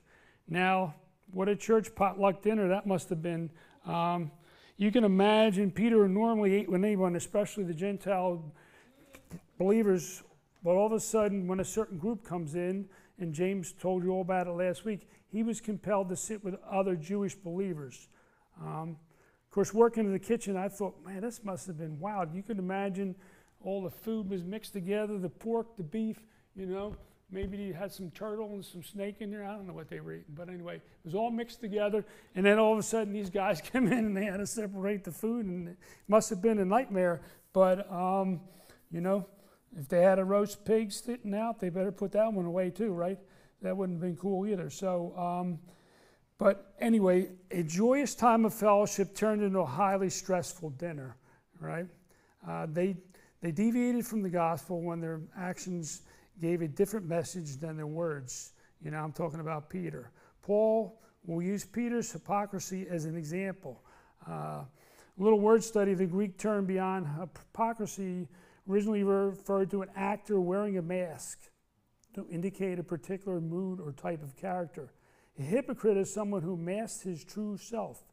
Now, 0.48 0.96
what 1.32 1.48
a 1.48 1.56
church 1.56 1.94
potluck 1.96 2.42
dinner 2.42 2.70
that 2.70 2.88
must 2.88 3.10
have 3.10 3.22
been. 3.22 3.50
Um, 3.86 4.32
you 4.78 4.92
can 4.92 5.04
imagine 5.04 5.72
Peter 5.72 6.08
normally 6.08 6.56
ate 6.56 6.70
with 6.70 6.84
anyone, 6.84 7.16
especially 7.16 7.66
the 7.66 7.74
Gentile 7.74 8.42
believers, 9.60 10.24
but 10.64 10.72
all 10.72 10.88
of 10.88 10.94
a 10.94 11.00
sudden, 11.00 11.48
when 11.48 11.60
a 11.60 11.66
certain 11.66 12.00
group 12.00 12.24
comes 12.24 12.56
in, 12.56 12.88
and 13.20 13.34
James 13.34 13.74
told 13.74 14.04
you 14.04 14.12
all 14.12 14.22
about 14.22 14.48
it 14.48 14.52
last 14.52 14.86
week, 14.86 15.08
he 15.28 15.44
was 15.44 15.62
compelled 15.62 16.10
to 16.10 16.16
sit 16.16 16.44
with 16.44 16.56
other 16.70 16.96
Jewish 16.96 17.36
believers. 17.36 18.08
Um, 18.60 18.98
of 19.46 19.52
course, 19.52 19.74
working 19.74 20.06
in 20.06 20.12
the 20.12 20.20
kitchen, 20.20 20.58
I 20.58 20.70
thought, 20.70 20.96
man, 21.06 21.22
this 21.22 21.44
must 21.44 21.68
have 21.68 21.78
been 21.78 22.00
wild. 22.00 22.34
You 22.34 22.42
could 22.42 22.58
imagine 22.60 23.16
all 23.62 23.84
the 23.84 23.90
food 23.90 24.30
was 24.30 24.44
mixed 24.44 24.74
together 24.74 25.18
the 25.18 25.30
pork, 25.30 25.76
the 25.78 25.84
beef, 25.84 26.24
you 26.56 26.66
know. 26.66 26.96
Maybe 27.32 27.58
you 27.58 27.74
had 27.74 27.92
some 27.92 28.10
turtle 28.10 28.54
and 28.54 28.66
some 28.66 28.82
snake 28.82 29.18
in 29.20 29.30
there. 29.30 29.44
I 29.44 29.54
don't 29.54 29.68
know 29.68 29.74
what 29.74 29.88
they 29.88 30.00
were 30.00 30.14
eating. 30.14 30.34
But 30.36 30.50
anyway, 30.50 30.78
it 30.78 30.82
was 31.04 31.14
all 31.14 31.30
mixed 31.30 31.62
together. 31.62 32.04
And 32.36 32.44
then 32.44 32.58
all 32.58 32.74
of 32.74 32.80
a 32.80 32.84
sudden, 32.84 33.14
these 33.14 33.30
guys 33.30 33.62
came 33.74 33.86
in 33.86 34.00
and 34.00 34.18
they 34.18 34.26
had 34.26 34.38
to 34.38 34.48
separate 34.48 35.04
the 35.04 35.12
food. 35.12 35.46
And 35.46 35.68
it 35.68 35.78
must 36.08 36.32
have 36.32 36.42
been 36.42 36.58
a 36.58 36.66
nightmare. 36.66 37.22
But, 37.54 37.92
um, 37.92 38.40
you 38.92 39.02
know, 39.02 39.28
If 39.78 39.88
they 39.88 40.02
had 40.02 40.20
a 40.20 40.24
roast 40.24 40.66
pig 40.66 40.92
sitting 40.92 41.34
out, 41.34 41.60
they 41.60 41.70
better 41.70 41.92
put 41.92 42.12
that 42.14 42.32
one 42.32 42.46
away 42.46 42.70
too, 42.70 42.92
right? 42.92 43.20
That 43.62 43.76
wouldn't 43.76 43.98
have 43.98 44.02
been 44.02 44.18
cool 44.18 44.48
either. 44.48 44.70
So, 44.70 45.16
um, 45.18 45.60
but 46.38 46.74
anyway, 46.80 47.30
a 47.52 47.64
joyous 47.64 48.16
time 48.16 48.46
of 48.46 48.54
fellowship 48.54 49.14
turned 49.14 49.44
into 49.44 49.60
a 49.60 49.66
highly 49.66 50.10
stressful 50.10 50.72
dinner, 50.72 51.18
right? 51.60 51.86
Uh, 52.48 52.66
they, 52.72 52.96
they 53.42 53.52
deviated 53.52 54.06
from 54.06 54.22
the 54.22 54.30
gospel 54.30 54.82
when 54.82 55.02
their 55.02 55.22
actions 55.38 56.04
gave 56.42 56.62
a 56.62 56.68
different 56.68 57.06
message 57.06 57.58
than 57.58 57.76
their 57.76 57.88
words. 57.88 58.54
You 58.82 58.92
know, 58.92 58.98
I'm 58.98 59.12
talking 59.12 59.42
about 59.42 59.70
Peter. 59.70 60.12
Paul 60.42 61.02
will 61.26 61.42
use 61.42 61.66
Peter's 61.66 62.12
hypocrisy 62.12 62.88
as 62.90 63.06
an 63.06 63.18
example. 63.18 63.84
Uh, 64.28 64.32
a 64.32 64.68
little 65.18 65.40
word 65.40 65.64
study 65.64 65.94
the 65.94 66.06
Greek 66.06 66.38
term 66.38 66.66
beyond 66.66 67.06
hypocrisy 67.20 68.28
originally 68.70 69.04
referred 69.04 69.72
to 69.72 69.82
an 69.82 69.90
actor 69.96 70.40
wearing 70.40 70.78
a 70.78 70.82
mask 70.82 71.40
to 72.14 72.28
indicate 72.30 72.80
a 72.80 72.84
particular 72.84 73.42
mood 73.42 73.80
or 73.80 73.92
type 73.92 74.22
of 74.22 74.36
character. 74.36 74.94
A 75.40 75.42
hypocrite 75.42 75.98
is 75.98 76.14
someone 76.14 76.42
who 76.42 76.58
masks 76.58 77.02
his 77.02 77.24
true 77.24 77.58
self. 77.58 78.04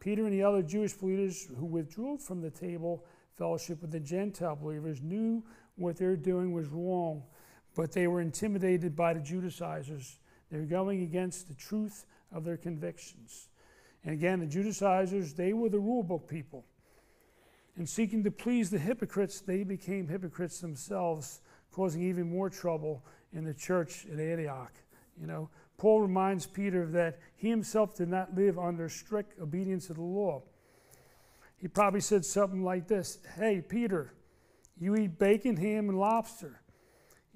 Peter 0.00 0.24
and 0.24 0.32
the 0.32 0.42
other 0.42 0.62
Jewish 0.62 0.92
believers 0.92 1.48
who 1.58 1.64
withdrew 1.64 2.18
from 2.18 2.42
the 2.42 2.50
table 2.50 3.04
fellowship 3.36 3.80
with 3.80 3.90
the 3.90 4.00
Gentile 4.00 4.56
believers 4.56 5.00
knew 5.00 5.42
what 5.76 5.96
they 5.96 6.06
were 6.06 6.16
doing 6.16 6.52
was 6.52 6.68
wrong, 6.68 7.22
but 7.74 7.92
they 7.92 8.06
were 8.06 8.20
intimidated 8.20 8.94
by 8.94 9.14
the 9.14 9.20
Judaizers. 9.20 10.18
They 10.50 10.58
were 10.58 10.66
going 10.66 11.02
against 11.02 11.48
the 11.48 11.54
truth 11.54 12.06
of 12.32 12.44
their 12.44 12.56
convictions. 12.56 13.48
And 14.04 14.12
again, 14.12 14.40
the 14.40 14.46
Judaizers, 14.46 15.32
they 15.32 15.52
were 15.52 15.68
the 15.68 15.78
rulebook 15.78 16.28
people. 16.28 16.64
In 17.76 17.86
seeking 17.86 18.22
to 18.24 18.30
please 18.30 18.70
the 18.70 18.78
hypocrites, 18.78 19.40
they 19.40 19.64
became 19.64 20.06
hypocrites 20.06 20.60
themselves, 20.60 21.40
causing 21.72 22.02
even 22.02 22.30
more 22.30 22.48
trouble 22.48 23.04
in 23.32 23.44
the 23.44 23.54
church 23.54 24.06
at 24.12 24.20
Antioch. 24.20 24.72
You 25.20 25.26
know, 25.26 25.50
Paul 25.76 26.02
reminds 26.02 26.46
Peter 26.46 26.86
that 26.86 27.18
he 27.36 27.50
himself 27.50 27.96
did 27.96 28.08
not 28.08 28.34
live 28.34 28.58
under 28.58 28.88
strict 28.88 29.40
obedience 29.40 29.88
to 29.88 29.94
the 29.94 30.02
law. 30.02 30.42
He 31.56 31.66
probably 31.66 32.00
said 32.00 32.24
something 32.24 32.62
like 32.62 32.86
this 32.86 33.18
Hey, 33.36 33.60
Peter, 33.60 34.14
you 34.78 34.94
eat 34.96 35.18
bacon, 35.18 35.56
ham, 35.56 35.88
and 35.88 35.98
lobster. 35.98 36.60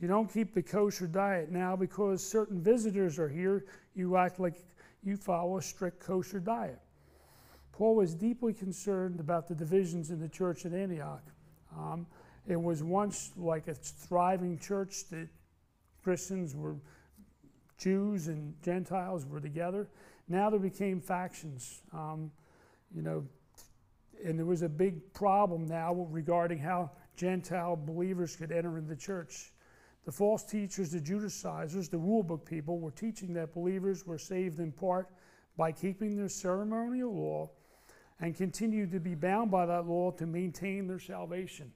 You 0.00 0.06
don't 0.06 0.32
keep 0.32 0.54
the 0.54 0.62
kosher 0.62 1.08
diet 1.08 1.50
now 1.50 1.74
because 1.74 2.24
certain 2.24 2.62
visitors 2.62 3.18
are 3.18 3.28
here. 3.28 3.64
You 3.96 4.16
act 4.16 4.38
like 4.38 4.54
you 5.02 5.16
follow 5.16 5.58
a 5.58 5.62
strict 5.62 5.98
kosher 5.98 6.38
diet. 6.38 6.78
Paul 7.78 7.94
was 7.94 8.12
deeply 8.12 8.52
concerned 8.52 9.20
about 9.20 9.46
the 9.46 9.54
divisions 9.54 10.10
in 10.10 10.18
the 10.18 10.28
church 10.28 10.66
at 10.66 10.72
Antioch. 10.72 11.22
Um, 11.78 12.08
it 12.48 12.60
was 12.60 12.82
once 12.82 13.30
like 13.36 13.68
a 13.68 13.74
thriving 13.74 14.58
church 14.58 15.04
that 15.10 15.28
Christians 16.02 16.56
were 16.56 16.74
Jews 17.78 18.26
and 18.26 18.60
Gentiles 18.64 19.24
were 19.24 19.38
together. 19.38 19.86
Now 20.26 20.50
there 20.50 20.58
became 20.58 21.00
factions. 21.00 21.82
Um, 21.92 22.32
you 22.92 23.02
know, 23.02 23.24
and 24.24 24.36
there 24.36 24.46
was 24.46 24.62
a 24.62 24.68
big 24.68 25.12
problem 25.12 25.64
now 25.68 25.94
regarding 26.10 26.58
how 26.58 26.90
Gentile 27.16 27.76
believers 27.76 28.34
could 28.34 28.50
enter 28.50 28.76
into 28.76 28.88
the 28.88 28.96
church. 29.00 29.52
The 30.04 30.10
false 30.10 30.42
teachers, 30.42 30.90
the 30.90 31.00
Judaizers, 31.00 31.88
the 31.88 31.96
rulebook 31.96 32.44
people, 32.44 32.80
were 32.80 32.90
teaching 32.90 33.32
that 33.34 33.54
believers 33.54 34.04
were 34.04 34.18
saved 34.18 34.58
in 34.58 34.72
part 34.72 35.10
by 35.56 35.70
keeping 35.70 36.16
their 36.16 36.28
ceremonial 36.28 37.14
law 37.14 37.50
and 38.20 38.36
continued 38.36 38.92
to 38.92 39.00
be 39.00 39.14
bound 39.14 39.50
by 39.50 39.66
that 39.66 39.86
law 39.86 40.10
to 40.12 40.26
maintain 40.26 40.86
their 40.86 40.98
salvation. 40.98 41.72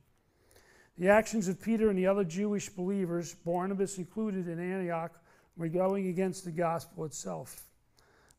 The 0.99 1.09
actions 1.09 1.49
of 1.49 1.61
Peter 1.61 1.89
and 1.89 1.99
the 1.99 2.07
other 2.07 2.25
Jewish 2.25 2.69
believers, 2.69 3.35
Barnabas 3.35 3.99
included 3.99 4.49
in 4.49 4.59
Antioch, 4.59 5.13
were 5.57 5.69
going 5.69 6.09
against 6.09 6.45
the 6.45 6.51
gospel 6.51 7.05
itself. 7.05 7.65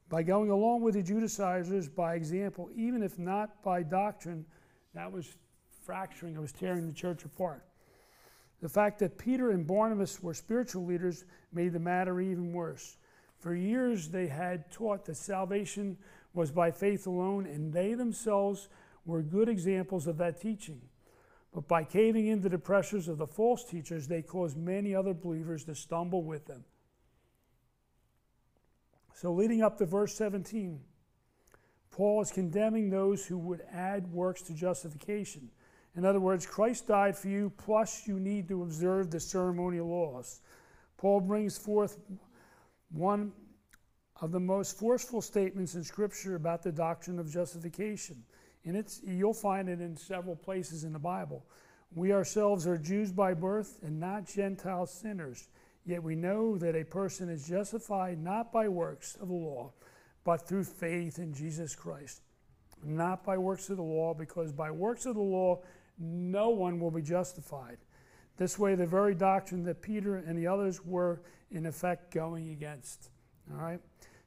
By 0.10 0.24
going 0.24 0.52
along 0.52 0.82
with 0.82 0.96
the 0.96 1.02
Judaizers 1.02 1.88
by 1.88 2.16
example, 2.16 2.70
even 2.76 3.02
if 3.02 3.18
not 3.18 3.64
by 3.64 3.84
doctrine, 3.84 4.46
that 4.94 5.12
was 5.12 5.36
fracturing, 5.84 6.36
it 6.36 6.40
was 6.42 6.52
tearing 6.52 6.86
the 6.86 6.94
church 6.94 7.26
apart. 7.26 7.66
The 8.62 8.70
fact 8.70 9.00
that 9.00 9.18
Peter 9.18 9.52
and 9.52 9.66
Barnabas 9.66 10.22
were 10.22 10.34
spiritual 10.34 10.86
leaders 10.86 11.26
made 11.52 11.74
the 11.74 11.80
matter 11.80 12.22
even 12.22 12.54
worse. 12.54 12.98
For 13.40 13.56
years, 13.56 14.08
they 14.08 14.28
had 14.28 14.72
taught 14.72 15.04
that 15.06 15.18
salvation 15.18 15.98
was 16.34 16.52
by 16.52 16.72
faith 16.72 17.06
alone, 17.06 17.46
and 17.46 17.72
they 17.72 17.94
themselves 17.94 18.70
were 19.06 19.22
good 19.22 19.50
examples 19.50 20.08
of 20.08 20.18
that 20.18 20.42
teaching. 20.42 20.82
But 21.54 21.68
by 21.68 21.84
caving 21.84 22.28
into 22.28 22.50
the 22.50 22.58
pressures 22.58 23.08
of 23.08 23.20
the 23.20 23.28
false 23.28 23.64
teachers, 23.64 24.08
they 24.08 24.22
caused 24.24 24.58
many 24.58 24.96
other 24.96 25.14
believers 25.14 25.64
to 25.66 25.76
stumble 25.76 26.24
with 26.24 26.46
them. 26.48 26.64
So, 29.14 29.32
leading 29.32 29.62
up 29.62 29.78
to 29.78 29.86
verse 29.86 30.16
17, 30.16 30.80
Paul 31.92 32.22
is 32.24 32.32
condemning 32.32 32.90
those 32.90 33.26
who 33.26 33.38
would 33.38 33.62
add 33.72 34.12
works 34.12 34.42
to 34.44 34.54
justification. 34.54 35.50
In 35.96 36.06
other 36.06 36.20
words, 36.20 36.48
Christ 36.48 36.88
died 36.88 37.16
for 37.16 37.28
you, 37.28 37.52
plus 37.56 38.08
you 38.08 38.20
need 38.20 38.48
to 38.48 38.64
observe 38.64 39.12
the 39.12 39.20
ceremonial 39.20 39.88
laws. 39.88 40.42
Paul 40.98 41.20
brings 41.20 41.56
forth 41.56 42.00
one 42.90 43.32
of 44.22 44.32
the 44.32 44.40
most 44.40 44.78
forceful 44.78 45.22
statements 45.22 45.76
in 45.76 45.84
Scripture 45.84 46.36
about 46.36 46.64
the 46.64 46.72
doctrine 46.72 47.20
of 47.20 47.32
justification. 47.32 48.24
And 48.66 48.78
it's, 48.78 49.02
you'll 49.04 49.34
find 49.34 49.68
it 49.68 49.82
in 49.82 49.98
several 49.98 50.36
places 50.36 50.84
in 50.84 50.94
the 50.94 51.00
Bible. 51.00 51.46
We 51.96 52.14
ourselves 52.14 52.66
are 52.66 52.78
Jews 52.78 53.12
by 53.12 53.34
birth 53.34 53.80
and 53.84 54.00
not 54.00 54.28
Gentile 54.28 54.86
sinners. 54.86 55.48
Yet 55.86 56.02
we 56.02 56.16
know 56.16 56.58
that 56.58 56.76
a 56.76 56.86
person 56.86 57.30
is 57.30 57.48
justified 57.48 58.24
not 58.24 58.54
by 58.54 58.68
works 58.70 59.16
of 59.22 59.28
the 59.28 59.34
law, 59.34 59.74
but 60.24 60.48
through 60.48 60.64
faith 60.64 61.20
in 61.20 61.34
Jesus 61.34 61.76
Christ. 61.76 62.22
Not 62.84 63.24
by 63.26 63.38
works 63.38 63.70
of 63.70 63.78
the 63.78 63.84
law, 63.84 64.14
because 64.14 64.52
by 64.52 64.72
works 64.72 65.06
of 65.06 65.16
the 65.16 65.22
law, 65.22 65.62
no 66.00 66.50
one 66.50 66.80
will 66.80 66.92
be 66.92 67.02
justified. 67.02 67.78
This 68.38 68.58
way, 68.58 68.76
the 68.76 68.88
very 68.88 69.14
doctrine 69.14 69.64
that 69.64 69.82
Peter 69.82 70.16
and 70.16 70.38
the 70.38 70.48
others 70.48 70.84
were, 70.84 71.22
in 71.52 71.66
effect, 71.66 72.14
going 72.14 72.50
against. 72.50 73.10
All 73.52 73.62
right? 73.62 73.80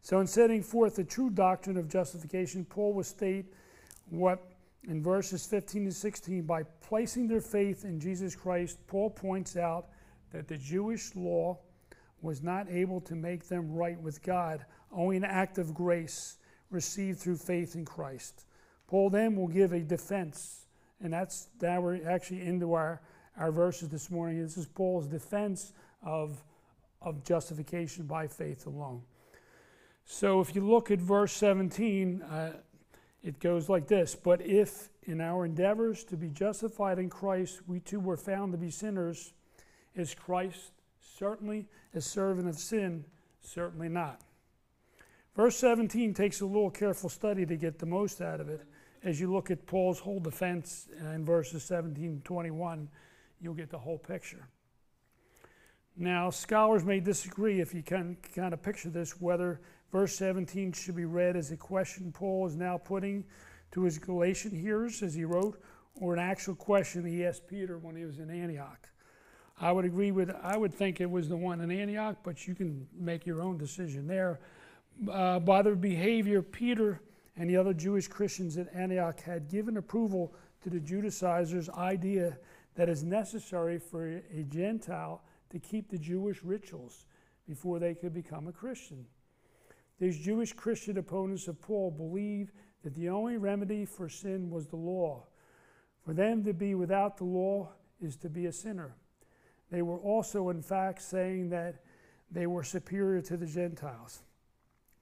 So, 0.02 0.20
in 0.20 0.26
setting 0.26 0.62
forth 0.62 0.96
the 0.96 1.05
true 1.05 1.31
doctrine 1.31 1.76
of 1.76 1.88
justification, 1.88 2.64
Paul 2.64 2.94
will 2.94 3.05
state 3.05 3.46
what 4.09 4.40
in 4.88 5.02
verses 5.02 5.44
15 5.46 5.87
to 5.87 5.92
16 5.92 6.42
by 6.42 6.62
placing 6.62 7.26
their 7.26 7.40
faith 7.40 7.85
in 7.85 7.98
Jesus 7.98 8.37
Christ, 8.37 8.79
Paul 8.87 9.11
points 9.11 9.57
out 9.57 9.88
that 10.33 10.46
the 10.46 10.57
Jewish 10.57 11.14
law 11.16 11.59
was 12.22 12.42
not 12.42 12.68
able 12.70 13.00
to 13.02 13.14
make 13.14 13.48
them 13.48 13.72
right 13.72 14.00
with 14.00 14.22
God, 14.22 14.64
only 14.92 15.16
an 15.16 15.24
act 15.24 15.59
of 15.59 15.74
grace 15.74 16.38
received 16.70 17.18
through 17.18 17.37
faith 17.37 17.74
in 17.74 17.85
Christ. 17.85 18.44
Paul 18.87 19.11
then 19.11 19.35
will 19.35 19.48
give 19.48 19.72
a 19.72 19.81
defense, 19.81 20.66
and 21.00 21.12
that's 21.12 21.48
that 21.59 21.83
we're 21.83 22.09
actually 22.09 22.42
into 22.42 22.72
our, 22.72 23.00
our 23.37 23.50
verses 23.50 23.88
this 23.88 24.11
morning. 24.11 24.40
This 24.40 24.57
is 24.57 24.66
Paul's 24.66 25.07
defense 25.07 25.72
of, 26.02 26.42
of 27.02 27.24
justification 27.24 28.06
by 28.06 28.26
faith 28.26 28.66
alone. 28.66 29.02
So 30.04 30.40
if 30.40 30.54
you 30.54 30.66
look 30.66 30.90
at 30.90 31.00
verse 31.00 31.32
17, 31.32 32.22
uh, 32.22 32.52
it 33.22 33.40
goes 33.40 33.68
like 33.68 33.88
this 33.88 34.14
But 34.14 34.40
if 34.40 34.88
in 35.02 35.20
our 35.20 35.44
endeavors 35.44 36.04
to 36.04 36.16
be 36.16 36.28
justified 36.28 36.98
in 36.98 37.11
Christ 37.11 37.61
we 37.66 37.80
too 37.80 38.00
were 38.00 38.16
found 38.16 38.52
to 38.52 38.59
be 38.59 38.70
sinners, 38.70 39.32
is 39.94 40.14
Christ 40.14 40.72
certainly 41.00 41.66
a 41.94 42.00
servant 42.00 42.48
of 42.48 42.56
sin? 42.56 43.04
Certainly 43.40 43.88
not. 43.88 44.20
Verse 45.35 45.56
17 45.56 46.14
takes 46.14 46.40
a 46.40 46.46
little 46.46 46.70
careful 46.70 47.11
study 47.11 47.44
to 47.44 47.56
get 47.56 47.78
the 47.78 47.87
most 47.87 48.20
out 48.20 48.40
of 48.40 48.48
it. 48.48 48.62
As 49.04 49.20
you 49.20 49.30
look 49.30 49.50
at 49.50 49.66
Paul's 49.66 49.98
whole 49.98 50.20
defense 50.20 50.88
in 51.14 51.24
verses 51.24 51.62
17 51.64 52.22
21, 52.24 52.88
you'll 53.40 53.54
get 53.54 53.70
the 53.70 53.78
whole 53.78 53.98
picture. 53.98 54.48
Now, 55.96 56.30
scholars 56.30 56.85
may 56.85 57.00
disagree 57.00 57.61
if 57.61 57.72
you 57.72 57.82
can 57.82 58.16
kind 58.35 58.52
of 58.52 58.62
picture 58.62 58.90
this, 58.90 59.20
whether 59.20 59.61
Verse 59.92 60.16
17 60.16 60.72
should 60.72 60.96
be 60.96 61.04
read 61.04 61.37
as 61.37 61.52
a 61.52 61.56
question 61.56 62.12
Paul 62.12 62.46
is 62.46 62.56
now 62.56 62.76
putting 62.76 63.24
to 63.72 63.82
his 63.82 63.98
Galatian 63.98 64.50
hearers 64.50 65.02
as 65.02 65.14
he 65.14 65.24
wrote, 65.24 65.61
or 66.00 66.12
an 66.12 66.20
actual 66.20 66.54
question 66.54 67.04
he 67.04 67.24
asked 67.24 67.46
Peter 67.46 67.78
when 67.78 67.96
he 67.96 68.04
was 68.04 68.18
in 68.18 68.30
Antioch. 68.30 68.88
I 69.59 69.72
would 69.72 69.85
agree 69.85 70.11
with, 70.11 70.30
I 70.42 70.56
would 70.56 70.74
think 70.74 71.00
it 71.00 71.11
was 71.11 71.28
the 71.28 71.37
one 71.37 71.61
in 71.61 71.70
Antioch, 71.70 72.18
but 72.22 72.46
you 72.46 72.54
can 72.54 72.87
make 72.94 73.24
your 73.24 73.40
own 73.40 73.56
decision 73.56 74.06
there. 74.06 74.40
Uh, 75.11 75.38
by 75.38 75.62
their 75.62 75.76
behavior, 75.76 76.42
Peter 76.42 77.00
and 77.37 77.48
the 77.48 77.56
other 77.56 77.72
Jewish 77.72 78.09
Christians 78.09 78.59
at 78.59 78.68
Antioch 78.74 79.20
had 79.20 79.48
given 79.48 79.76
approval 79.78 80.35
to 80.62 80.68
the 80.68 80.80
Judaizers' 80.80 81.70
idea 81.70 82.37
that 82.74 82.88
is 82.88 83.02
necessary 83.02 83.78
for 83.78 84.06
a 84.06 84.42
Gentile 84.42 85.22
to 85.50 85.59
keep 85.59 85.90
the 85.90 85.98
Jewish 85.98 86.42
rituals 86.42 87.06
before 87.48 87.78
they 87.78 87.94
could 87.94 88.12
become 88.12 88.48
a 88.48 88.52
Christian. 88.52 89.06
These 89.98 90.18
Jewish 90.18 90.52
Christian 90.52 90.98
opponents 90.98 91.48
of 91.48 91.61
Paul 91.61 91.90
believed 91.90 92.52
that 92.82 92.94
the 92.94 93.09
only 93.09 93.37
remedy 93.37 93.85
for 93.85 94.09
sin 94.09 94.50
was 94.50 94.66
the 94.66 94.76
law. 94.76 95.26
For 96.04 96.12
them 96.12 96.44
to 96.44 96.52
be 96.52 96.74
without 96.74 97.16
the 97.16 97.24
law 97.24 97.70
is 98.00 98.16
to 98.18 98.28
be 98.28 98.46
a 98.46 98.52
sinner. 98.52 98.94
they 99.70 99.82
were 99.82 99.98
also, 99.98 100.50
in 100.50 100.62
fact, 100.62 101.02
saying 101.02 101.50
that 101.50 101.82
they 102.30 102.46
were 102.46 102.62
superior 102.62 103.20
to 103.22 103.37
the 103.37 103.46
Gentiles. 103.46 104.22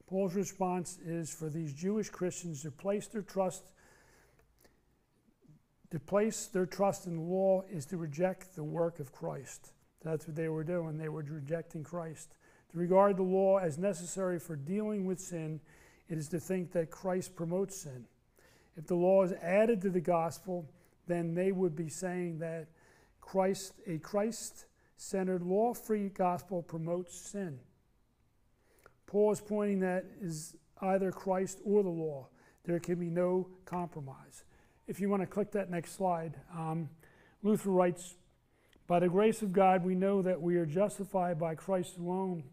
Paul's 0.06 0.34
response 0.34 0.98
is 1.04 1.32
for 1.32 1.48
these 1.48 1.72
Jewish 1.72 2.08
Christians 2.08 2.62
to 2.62 2.70
place 2.70 3.06
their 3.08 3.22
trust 3.22 3.64
to 5.90 6.00
place 6.00 6.46
their 6.46 6.66
trust 6.66 7.06
in 7.06 7.14
the 7.14 7.22
law 7.22 7.62
is 7.70 7.86
to 7.86 7.96
reject 7.96 8.56
the 8.56 8.64
work 8.64 8.98
of 8.98 9.12
Christ. 9.12 9.70
That's 10.04 10.26
what 10.26 10.36
they 10.36 10.48
were 10.48 10.64
doing. 10.64 10.98
They 10.98 11.08
were 11.08 11.22
rejecting 11.22 11.82
Christ. 11.82 12.36
To 12.72 12.78
regard 12.78 13.16
the 13.16 13.22
law 13.22 13.58
as 13.58 13.78
necessary 13.78 14.38
for 14.38 14.56
dealing 14.56 15.06
with 15.06 15.20
sin, 15.20 15.60
it 16.08 16.18
is 16.18 16.28
to 16.28 16.40
think 16.40 16.72
that 16.72 16.90
Christ 16.90 17.34
promotes 17.34 17.76
sin. 17.76 18.04
If 18.76 18.86
the 18.86 18.96
law 18.96 19.22
is 19.22 19.32
added 19.32 19.80
to 19.82 19.90
the 19.90 20.00
gospel, 20.00 20.68
then 21.06 21.34
they 21.34 21.52
would 21.52 21.76
be 21.76 21.88
saying 21.88 22.38
that 22.40 22.66
Christ, 23.20 23.72
a 23.86 23.98
Christ 23.98 24.66
centered, 24.96 25.42
law 25.42 25.74
free 25.74 26.08
gospel 26.08 26.62
promotes 26.62 27.18
sin. 27.18 27.58
Paul 29.06 29.32
is 29.32 29.40
pointing 29.40 29.80
that 29.80 30.04
is 30.20 30.56
either 30.80 31.12
Christ 31.12 31.60
or 31.64 31.82
the 31.82 31.88
law. 31.88 32.28
There 32.64 32.80
can 32.80 32.96
be 32.96 33.10
no 33.10 33.48
compromise 33.64 34.44
if 34.86 35.00
you 35.00 35.08
want 35.08 35.22
to 35.22 35.26
click 35.26 35.50
that 35.52 35.70
next 35.70 35.96
slide, 35.96 36.34
um, 36.54 36.88
Luther 37.42 37.70
writes, 37.70 38.14
By 38.86 39.00
the 39.00 39.08
grace 39.08 39.40
of 39.40 39.52
God, 39.52 39.82
we 39.82 39.94
know 39.94 40.20
that 40.20 40.40
we 40.40 40.56
are 40.56 40.66
justified 40.66 41.38
by 41.38 41.54
Christ 41.54 41.96
alone. 41.98 42.44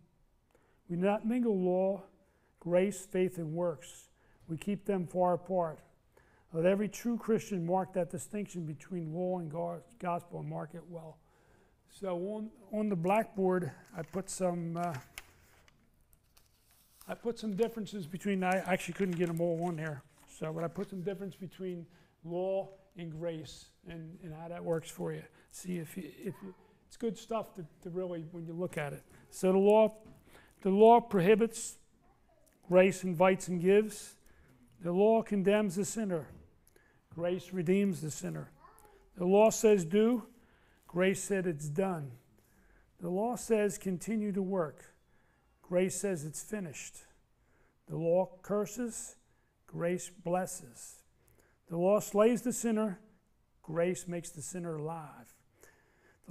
We 0.90 0.96
do 0.96 1.02
not 1.02 1.26
mingle 1.26 1.58
law, 1.60 2.04
grace, 2.60 3.06
faith, 3.06 3.38
and 3.38 3.54
works. 3.54 4.10
We 4.48 4.58
keep 4.58 4.86
them 4.86 5.08
far 5.08 5.34
apart. 5.34 5.80
Let 6.54 6.66
every 6.66 6.88
true 6.88 7.18
Christian 7.18 7.66
mark 7.66 7.94
that 7.94 8.10
distinction 8.10 8.66
between 8.66 9.14
law 9.14 9.40
and 9.40 9.52
gospel 10.00 10.40
and 10.40 10.50
mark 10.50 10.72
it 10.74 10.84
well. 10.90 11.18
So 11.90 12.16
on, 12.16 12.50
on 12.72 12.90
the 12.90 12.96
blackboard, 12.96 13.72
I 13.96 14.02
put 14.02 14.30
some 14.30 14.78
uh, 14.78 14.94
I 17.08 17.14
put 17.14 17.38
some 17.40 17.56
differences 17.56 18.08
between. 18.08 18.44
I 18.44 18.58
actually 18.66 18.94
couldn't 18.94 19.18
get 19.18 19.28
them 19.28 19.42
all 19.42 19.66
on 19.68 19.76
there. 19.76 20.02
So, 20.30 20.54
but 20.54 20.64
I 20.64 20.68
put 20.68 20.90
some 20.90 21.02
difference 21.02 21.36
between 21.36 21.86
law 22.24 22.70
and 22.98 23.12
grace 23.12 23.66
and, 23.88 24.18
and 24.24 24.34
how 24.34 24.48
that 24.48 24.64
works 24.64 24.90
for 24.90 25.12
you. 25.12 25.24
See 25.52 25.78
if, 25.78 25.98
you, 25.98 26.10
if 26.20 26.34
you, 26.42 26.54
it's 26.88 26.98
good 26.98 27.18
stuff 27.18 27.54
to, 27.56 27.66
to 27.84 27.90
really 27.90 28.26
when 28.32 28.46
you 28.46 28.54
look 28.54 28.78
at 28.78 28.94
it. 28.94 29.04
So 29.30 29.52
the 29.52 29.58
law, 29.58 29.94
the 30.62 30.70
law 30.70 31.00
prohibits, 31.00 31.78
grace 32.68 33.04
invites 33.04 33.48
and 33.48 33.62
gives. 33.62 34.16
The 34.82 34.92
law 34.92 35.22
condemns 35.22 35.76
the 35.76 35.86
sinner, 35.86 36.28
grace 37.14 37.52
redeems 37.54 38.02
the 38.02 38.12
sinner. 38.12 38.52
The 39.18 39.26
law 39.26 39.50
says 39.52 39.86
do, 39.86 40.24
grace 40.88 41.24
said 41.24 41.46
it's 41.46 41.68
done. 41.68 42.12
The 43.00 43.10
law 43.10 43.36
says 43.36 43.78
continue 43.78 44.32
to 44.32 44.42
work, 44.42 44.94
grace 45.62 45.96
says 45.96 46.26
it's 46.26 46.42
finished. 46.42 46.96
The 47.88 47.98
law 47.98 48.30
curses, 48.42 49.18
grace 49.68 50.10
blesses. 50.10 51.04
The 51.70 51.78
law 51.78 52.00
slays 52.00 52.42
the 52.42 52.54
sinner, 52.54 53.00
grace 53.62 54.08
makes 54.08 54.30
the 54.30 54.42
sinner 54.42 54.76
alive. 54.76 55.31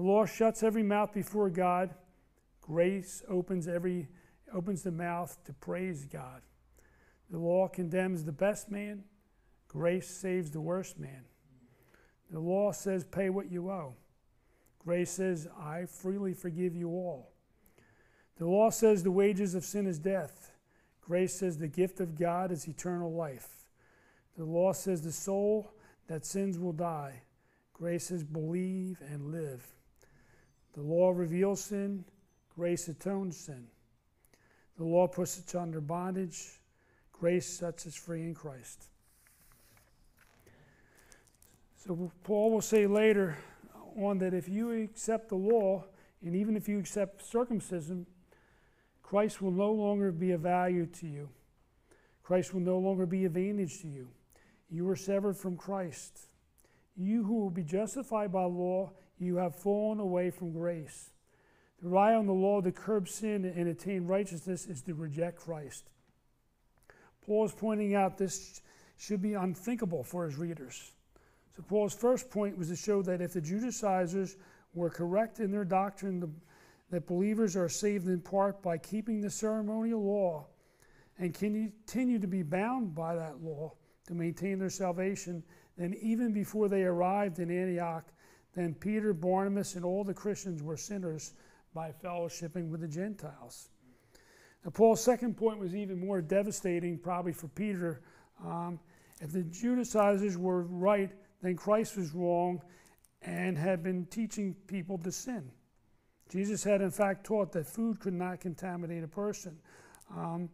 The 0.01 0.07
law 0.07 0.25
shuts 0.25 0.63
every 0.63 0.83
mouth 0.83 1.13
before 1.13 1.51
God, 1.51 1.91
grace 2.63 3.23
opens 3.29 3.69
every 3.69 4.09
opens 4.51 4.83
the 4.83 4.91
mouth 4.91 5.37
to 5.45 5.53
praise 5.53 6.07
God. 6.07 6.41
The 7.29 7.37
law 7.37 7.69
condemns 7.69 8.25
the 8.25 8.33
best 8.33 8.71
man, 8.71 9.05
grace 9.69 10.09
saves 10.09 10.53
the 10.53 10.61
worst 10.63 10.99
man. 10.99 11.27
The 12.31 12.41
law 12.41 12.73
says 12.73 13.05
pay 13.05 13.29
what 13.29 13.53
you 13.53 13.71
owe. 13.71 13.93
Grace 14.79 15.11
says 15.11 15.47
I 15.61 15.85
freely 15.85 16.33
forgive 16.33 16.75
you 16.75 16.89
all. 16.89 17.33
The 18.39 18.47
law 18.47 18.71
says 18.71 19.03
the 19.03 19.11
wages 19.11 19.55
of 19.55 19.67
sin 19.67 19.87
is 19.87 19.99
death. 19.99 20.51
Grace 21.03 21.35
says 21.35 21.59
the 21.59 21.69
gift 21.69 22.01
of 22.01 22.19
God 22.19 22.51
is 22.51 22.67
eternal 22.67 23.13
life. 23.13 23.51
The 24.39 24.47
law 24.47 24.73
says 24.73 25.03
the 25.03 25.13
soul 25.13 25.75
that 26.07 26.25
sins 26.25 26.59
will 26.59 26.73
die. 26.73 27.21
Grace 27.75 28.07
says 28.07 28.25
believe 28.25 29.03
and 29.07 29.31
live. 29.31 29.75
The 30.75 30.83
law 30.83 31.11
reveals 31.11 31.65
sin, 31.65 32.05
grace 32.55 32.89
atones 32.89 33.37
sin. 33.37 33.67
The 34.77 34.85
law 34.85 35.07
puts 35.09 35.39
us 35.39 35.55
under 35.55 35.81
bondage, 35.81 36.61
grace 37.13 37.47
sets 37.47 37.87
us 37.87 37.95
free 37.95 38.23
in 38.23 38.35
Christ. 38.35 38.87
So, 41.77 42.11
Paul 42.25 42.53
will 42.53 42.61
say 42.61 42.87
later 42.87 43.37
on 43.97 44.19
that 44.19 44.35
if 44.35 44.49
you 44.49 44.71
accept 44.83 45.29
the 45.29 45.37
law, 45.37 45.85
and 46.25 46.37
even 46.37 46.57
if 46.57 46.69
you 46.69 46.79
accept 46.79 47.25
circumcision, 47.25 48.07
Christ 49.03 49.43
will 49.43 49.51
no 49.51 49.73
longer 49.73 50.13
be 50.13 50.33
of 50.33 50.43
value 50.43 50.87
to 50.87 51.07
you. 51.07 51.29
Christ 52.23 52.55
will 52.55 52.61
no 52.61 52.79
longer 52.79 53.07
be 53.07 53.25
advantage 53.25 53.81
to 53.81 53.89
you. 53.89 54.09
You 54.71 54.89
are 54.89 54.97
severed 54.97 55.37
from 55.37 55.57
Christ. 55.57 56.29
You 56.97 57.25
who 57.25 57.35
will 57.35 57.51
be 57.51 57.65
justified 57.65 58.31
by 58.33 58.45
law, 58.45 58.93
you 59.21 59.37
have 59.37 59.55
fallen 59.55 60.01
away 60.01 60.31
from 60.31 60.53
grace. 60.53 61.11
To 61.81 61.89
rely 61.89 62.15
on 62.15 62.27
the 62.27 62.33
law 62.33 62.61
to 62.61 62.73
curb 62.73 63.09
sin 63.09 63.45
and 63.45 63.69
attain 63.69 64.07
righteousness 64.07 64.67
is 64.67 64.83
to 64.83 64.95
reject 64.95 65.39
Christ. 65.39 65.91
Paul 67.25 67.45
is 67.45 67.53
pointing 67.53 67.95
out 67.95 68.19
this 68.19 68.61
should 68.99 69.23
be 69.23 69.35
unthinkable 69.35 70.03
for 70.03 70.25
his 70.25 70.37
readers. 70.37 70.93
So, 71.57 71.63
Paul's 71.63 71.95
first 71.95 72.31
point 72.31 72.57
was 72.59 72.69
to 72.69 72.77
show 72.77 73.03
that 73.03 73.21
if 73.21 73.33
the 73.33 73.41
Judaizers 73.41 74.37
were 74.75 74.91
correct 74.91 75.41
in 75.41 75.51
their 75.51 75.65
doctrine 75.65 76.35
that 76.91 77.07
believers 77.07 77.57
are 77.57 77.69
saved 77.69 78.09
in 78.09 78.21
part 78.21 78.63
by 78.63 78.79
keeping 78.79 79.21
the 79.21 79.31
ceremonial 79.31 80.03
law 80.03 80.47
and 81.19 81.35
continue 81.35 82.19
to 82.19 82.27
be 82.27 82.43
bound 82.43 82.95
by 82.95 83.15
that 83.15 83.43
law, 83.43 83.73
to 84.11 84.15
maintain 84.15 84.59
their 84.59 84.71
salvation. 84.71 85.43
Then, 85.79 85.95
even 86.03 86.33
before 86.33 86.69
they 86.69 86.83
arrived 86.83 87.39
in 87.39 87.51
Antioch, 87.51 88.05
then 88.55 88.75
Peter, 88.75 89.13
Barnabas, 89.13 89.77
and 89.77 89.85
all 89.85 90.05
the 90.05 90.15
Christians 90.15 90.63
were 90.63 90.77
sinners 90.77 91.35
by 91.75 91.93
fellowshipping 92.03 92.69
with 92.69 92.81
the 92.81 92.89
Gentiles. 92.89 93.69
Now, 94.65 94.71
Paul's 94.71 95.03
second 95.03 95.37
point 95.37 95.59
was 95.59 95.75
even 95.75 95.99
more 95.99 96.21
devastating, 96.21 96.99
probably 96.99 97.33
for 97.33 97.49
Peter. 97.49 98.03
Um, 98.45 98.81
if 99.21 99.33
the 99.33 99.43
Judaizers 99.43 100.37
were 100.37 100.63
right, 100.65 101.11
then 101.43 101.57
Christ 101.57 101.97
was 101.97 102.13
wrong 102.13 102.61
and 103.23 103.57
had 103.57 103.83
been 103.83 104.07
teaching 104.07 104.55
people 104.67 104.99
to 104.99 105.13
sin. 105.13 105.51
Jesus 106.31 106.63
had, 106.63 106.81
in 106.81 106.91
fact, 106.91 107.25
taught 107.25 107.53
that 107.53 107.67
food 107.67 108.01
could 108.01 108.15
not 108.15 108.41
contaminate 108.41 109.03
a 109.03 109.09
person. 109.09 109.59
Um, 110.17 110.49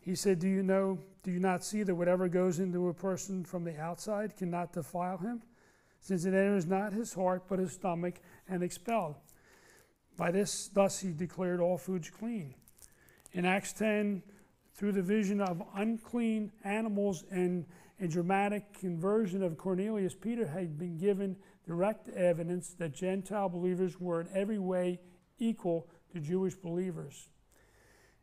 he 0.00 0.14
said, 0.14 0.38
Do 0.38 0.48
you 0.48 0.62
know, 0.62 0.98
do 1.22 1.30
you 1.30 1.40
not 1.40 1.64
see 1.64 1.82
that 1.82 1.94
whatever 1.94 2.28
goes 2.28 2.58
into 2.58 2.88
a 2.88 2.94
person 2.94 3.44
from 3.44 3.64
the 3.64 3.78
outside 3.78 4.36
cannot 4.36 4.72
defile 4.72 5.16
him? 5.18 5.42
Since 6.04 6.26
it 6.26 6.34
enters 6.34 6.66
not 6.66 6.92
his 6.92 7.14
heart, 7.14 7.44
but 7.48 7.58
his 7.58 7.72
stomach, 7.72 8.16
and 8.46 8.62
expelled. 8.62 9.14
By 10.18 10.32
this, 10.32 10.68
thus 10.68 11.00
he 11.00 11.12
declared 11.12 11.60
all 11.60 11.78
foods 11.78 12.10
clean. 12.10 12.54
In 13.32 13.46
Acts 13.46 13.72
10, 13.72 14.22
through 14.74 14.92
the 14.92 15.00
vision 15.00 15.40
of 15.40 15.62
unclean 15.74 16.52
animals 16.62 17.24
and 17.30 17.64
a 17.98 18.06
dramatic 18.06 18.78
conversion 18.78 19.42
of 19.42 19.56
Cornelius, 19.56 20.14
Peter 20.14 20.46
had 20.46 20.78
been 20.78 20.98
given 20.98 21.36
direct 21.66 22.10
evidence 22.10 22.74
that 22.74 22.92
Gentile 22.92 23.48
believers 23.48 23.98
were 23.98 24.20
in 24.20 24.28
every 24.34 24.58
way 24.58 25.00
equal 25.38 25.88
to 26.12 26.20
Jewish 26.20 26.54
believers. 26.54 27.30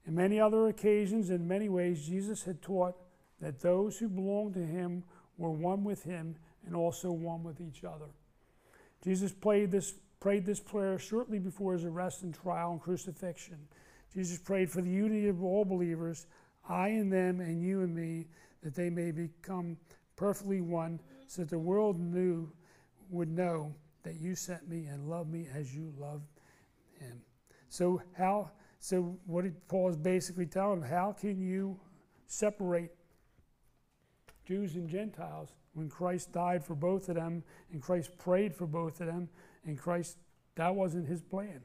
In 0.05 0.13
many 0.13 0.39
other 0.39 0.67
occasions, 0.67 1.31
in 1.31 1.47
many 1.47 1.67
ways, 1.67 2.05
Jesus 2.05 2.43
had 2.43 2.61
taught 2.61 2.95
that 3.39 3.61
those 3.61 3.97
who 3.97 4.07
belonged 4.07 4.53
to 4.53 4.65
him 4.67 5.03
were 5.39 5.49
one 5.49 5.83
with 5.83 6.03
him 6.03 6.35
and 6.65 6.75
also 6.75 7.11
one 7.11 7.43
with 7.43 7.61
each 7.61 7.83
other. 7.83 8.05
Jesus 9.03 9.33
this, 9.41 9.95
prayed 10.19 10.45
this 10.45 10.59
prayer 10.59 10.99
shortly 10.99 11.39
before 11.39 11.73
his 11.73 11.85
arrest 11.85 12.23
and 12.23 12.33
trial 12.33 12.73
and 12.73 12.81
crucifixion. 12.81 13.57
Jesus 14.13 14.37
prayed 14.37 14.69
for 14.69 14.81
the 14.81 14.89
unity 14.89 15.27
of 15.27 15.43
all 15.43 15.65
believers, 15.65 16.27
I 16.67 16.89
and 16.89 17.11
them 17.11 17.39
and 17.39 17.61
you 17.61 17.81
and 17.81 17.95
me, 17.95 18.27
that 18.61 18.75
they 18.75 18.89
may 18.89 19.11
become 19.11 19.77
perfectly 20.15 20.61
one, 20.61 20.99
so 21.27 21.41
that 21.41 21.49
the 21.49 21.57
world 21.57 21.99
knew 21.99 22.51
would 23.09 23.29
know 23.29 23.73
that 24.03 24.19
you 24.19 24.35
sent 24.35 24.67
me 24.69 24.85
and 24.85 25.09
loved 25.09 25.31
me 25.31 25.47
as 25.53 25.75
you 25.75 25.93
loved 25.97 26.27
him. 26.99 27.21
So 27.69 28.01
how 28.17 28.51
so, 28.83 29.15
what 29.27 29.43
did 29.43 29.67
Paul 29.67 29.89
is 29.89 29.95
basically 29.95 30.47
telling 30.47 30.81
how 30.81 31.15
can 31.17 31.39
you 31.39 31.79
separate 32.25 32.89
Jews 34.43 34.73
and 34.73 34.89
Gentiles 34.89 35.49
when 35.73 35.89
Christ 35.89 36.31
died 36.31 36.63
for 36.63 36.75
both 36.75 37.09
of 37.09 37.15
them 37.15 37.43
and 37.71 37.81
Christ 37.81 38.17
prayed 38.17 38.55
for 38.55 38.67
both 38.67 38.99
of 39.01 39.07
them 39.07 39.29
and 39.65 39.77
Christ, 39.77 40.17
that 40.55 40.75
wasn't 40.75 41.07
his 41.07 41.21
plan. 41.21 41.61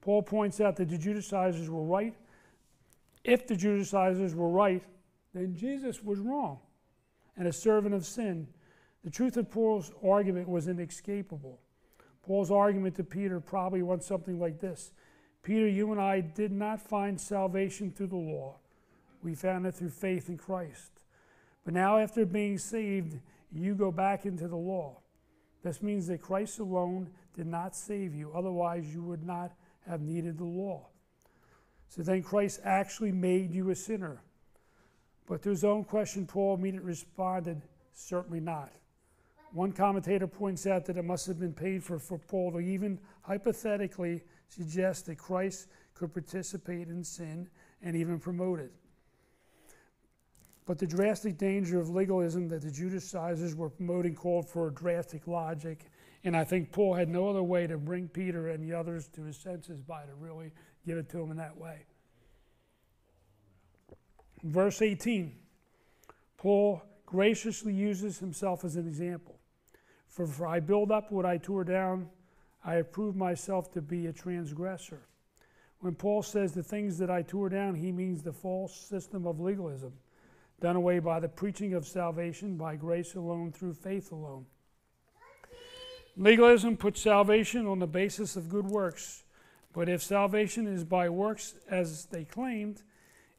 Paul 0.00 0.22
points 0.22 0.60
out 0.60 0.76
that 0.76 0.88
the 0.88 0.98
Judaizers 0.98 1.70
were 1.70 1.82
right. 1.82 2.14
If 3.22 3.46
the 3.46 3.56
Judaizers 3.56 4.34
were 4.34 4.50
right, 4.50 4.82
then 5.32 5.56
Jesus 5.56 6.02
was 6.02 6.18
wrong 6.18 6.58
and 7.36 7.48
a 7.48 7.52
servant 7.52 7.94
of 7.94 8.04
sin. 8.04 8.46
The 9.02 9.10
truth 9.10 9.36
of 9.36 9.50
Paul's 9.50 9.92
argument 10.02 10.48
was 10.48 10.68
inescapable. 10.68 11.58
Paul's 12.22 12.50
argument 12.50 12.96
to 12.96 13.04
Peter 13.04 13.40
probably 13.40 13.82
went 13.82 14.02
something 14.02 14.38
like 14.38 14.60
this 14.60 14.92
Peter, 15.42 15.68
you 15.68 15.92
and 15.92 16.00
I 16.00 16.20
did 16.20 16.52
not 16.52 16.80
find 16.80 17.20
salvation 17.20 17.90
through 17.90 18.06
the 18.08 18.16
law, 18.16 18.56
we 19.22 19.34
found 19.34 19.66
it 19.66 19.74
through 19.74 19.90
faith 19.90 20.28
in 20.28 20.38
Christ. 20.38 20.90
But 21.64 21.74
now, 21.74 21.98
after 21.98 22.26
being 22.26 22.58
saved, 22.58 23.18
you 23.54 23.74
go 23.74 23.90
back 23.90 24.26
into 24.26 24.48
the 24.48 24.56
law. 24.56 24.98
This 25.62 25.82
means 25.82 26.06
that 26.08 26.20
Christ 26.20 26.58
alone 26.58 27.10
did 27.34 27.46
not 27.46 27.74
save 27.74 28.14
you, 28.14 28.30
otherwise, 28.34 28.92
you 28.92 29.02
would 29.02 29.24
not 29.24 29.52
have 29.86 30.00
needed 30.00 30.38
the 30.38 30.44
law. 30.44 30.88
So 31.88 32.02
then 32.02 32.22
Christ 32.22 32.60
actually 32.64 33.12
made 33.12 33.52
you 33.52 33.70
a 33.70 33.74
sinner. 33.74 34.20
But 35.26 35.42
to 35.42 35.50
his 35.50 35.64
own 35.64 35.84
question, 35.84 36.26
Paul 36.26 36.56
immediately 36.56 36.88
responded, 36.88 37.62
Certainly 37.92 38.40
not. 38.40 38.72
One 39.52 39.70
commentator 39.70 40.26
points 40.26 40.66
out 40.66 40.84
that 40.86 40.96
it 40.96 41.04
must 41.04 41.28
have 41.28 41.38
been 41.38 41.52
painful 41.52 42.00
for 42.00 42.18
Paul 42.18 42.52
to 42.52 42.58
even 42.58 42.98
hypothetically 43.22 44.22
suggest 44.48 45.06
that 45.06 45.16
Christ 45.16 45.68
could 45.94 46.12
participate 46.12 46.88
in 46.88 47.04
sin 47.04 47.48
and 47.80 47.94
even 47.94 48.18
promote 48.18 48.58
it. 48.58 48.72
But 50.66 50.78
the 50.78 50.86
drastic 50.86 51.36
danger 51.36 51.78
of 51.78 51.90
legalism 51.90 52.48
that 52.48 52.62
the 52.62 52.70
Judaizers 52.70 53.54
were 53.54 53.68
promoting 53.68 54.14
called 54.14 54.48
for 54.48 54.70
drastic 54.70 55.26
logic, 55.26 55.90
and 56.24 56.34
I 56.34 56.44
think 56.44 56.72
Paul 56.72 56.94
had 56.94 57.08
no 57.08 57.28
other 57.28 57.42
way 57.42 57.66
to 57.66 57.76
bring 57.76 58.08
Peter 58.08 58.48
and 58.48 58.64
the 58.64 58.74
others 58.74 59.08
to 59.08 59.22
his 59.22 59.36
senses 59.36 59.82
by 59.82 60.04
to 60.06 60.14
really 60.14 60.52
give 60.86 60.96
it 60.96 61.10
to 61.10 61.20
him 61.20 61.30
in 61.30 61.36
that 61.36 61.56
way. 61.56 61.84
Verse 64.42 64.82
18 64.82 65.34
Paul 66.36 66.82
graciously 67.06 67.72
uses 67.72 68.18
himself 68.18 68.64
as 68.64 68.76
an 68.76 68.86
example. 68.86 69.38
For, 70.08 70.26
for 70.26 70.46
I 70.46 70.60
build 70.60 70.90
up 70.90 71.10
what 71.10 71.26
I 71.26 71.38
tore 71.38 71.64
down, 71.64 72.08
I 72.64 72.74
have 72.74 72.92
proved 72.92 73.16
myself 73.16 73.72
to 73.72 73.82
be 73.82 74.06
a 74.06 74.12
transgressor. 74.12 75.08
When 75.80 75.94
Paul 75.94 76.22
says 76.22 76.52
the 76.52 76.62
things 76.62 76.98
that 76.98 77.10
I 77.10 77.22
tore 77.22 77.48
down, 77.48 77.74
he 77.74 77.92
means 77.92 78.22
the 78.22 78.32
false 78.32 78.74
system 78.74 79.26
of 79.26 79.40
legalism, 79.40 79.92
done 80.60 80.76
away 80.76 80.98
by 80.98 81.20
the 81.20 81.28
preaching 81.28 81.74
of 81.74 81.86
salvation 81.86 82.56
by 82.56 82.76
grace 82.76 83.14
alone 83.14 83.52
through 83.52 83.74
faith 83.74 84.12
alone. 84.12 84.46
Legalism 86.16 86.76
puts 86.76 87.00
salvation 87.00 87.66
on 87.66 87.80
the 87.80 87.86
basis 87.86 88.36
of 88.36 88.48
good 88.48 88.66
works, 88.66 89.24
but 89.72 89.88
if 89.88 90.02
salvation 90.02 90.66
is 90.66 90.84
by 90.84 91.08
works 91.08 91.54
as 91.68 92.06
they 92.06 92.24
claimed, 92.24 92.82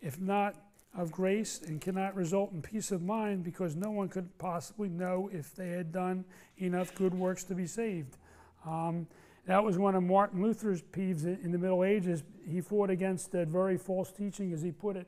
if 0.01 0.19
not 0.19 0.55
of 0.97 1.11
grace 1.11 1.61
and 1.61 1.81
cannot 1.81 2.15
result 2.15 2.51
in 2.51 2.61
peace 2.61 2.91
of 2.91 3.01
mind 3.01 3.43
because 3.43 3.75
no 3.75 3.91
one 3.91 4.07
could 4.07 4.37
possibly 4.37 4.89
know 4.89 5.29
if 5.33 5.55
they 5.55 5.69
had 5.69 5.91
done 5.91 6.23
enough 6.57 6.93
good 6.95 7.13
works 7.13 7.43
to 7.43 7.55
be 7.55 7.67
saved. 7.67 8.17
Um, 8.65 9.07
that 9.45 9.63
was 9.63 9.77
one 9.77 9.95
of 9.95 10.03
Martin 10.03 10.41
Luther's 10.41 10.81
peeves 10.81 11.23
in 11.23 11.51
the 11.51 11.57
Middle 11.57 11.83
Ages. 11.83 12.23
He 12.47 12.61
fought 12.61 12.89
against 12.89 13.31
that 13.33 13.47
very 13.47 13.77
false 13.77 14.11
teaching, 14.11 14.51
as 14.53 14.61
he 14.61 14.71
put 14.71 14.95
it. 14.95 15.07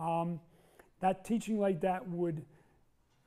Um, 0.00 0.40
that 1.00 1.24
teaching 1.24 1.58
like 1.58 1.80
that 1.82 2.08
would 2.08 2.44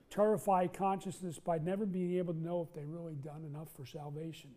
terrify 0.10 0.68
consciousness 0.68 1.40
by 1.40 1.58
never 1.58 1.86
being 1.86 2.18
able 2.18 2.34
to 2.34 2.40
know 2.40 2.62
if 2.62 2.74
they 2.74 2.86
really 2.86 3.16
done 3.16 3.44
enough 3.46 3.70
for 3.76 3.86
salvation. 3.86 4.52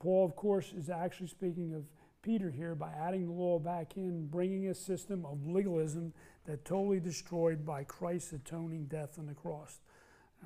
Paul, 0.00 0.24
of 0.24 0.36
course, 0.36 0.72
is 0.76 0.90
actually 0.90 1.28
speaking 1.28 1.72
of 1.74 1.84
Peter 2.22 2.50
here 2.50 2.74
by 2.74 2.90
adding 2.90 3.26
the 3.26 3.32
law 3.32 3.58
back 3.58 3.96
in, 3.96 4.26
bringing 4.26 4.68
a 4.68 4.74
system 4.74 5.24
of 5.24 5.46
legalism 5.46 6.12
that 6.44 6.64
totally 6.64 6.98
destroyed 6.98 7.64
by 7.64 7.84
Christ's 7.84 8.32
atoning 8.32 8.86
death 8.86 9.18
on 9.18 9.26
the 9.26 9.34
cross. 9.34 9.80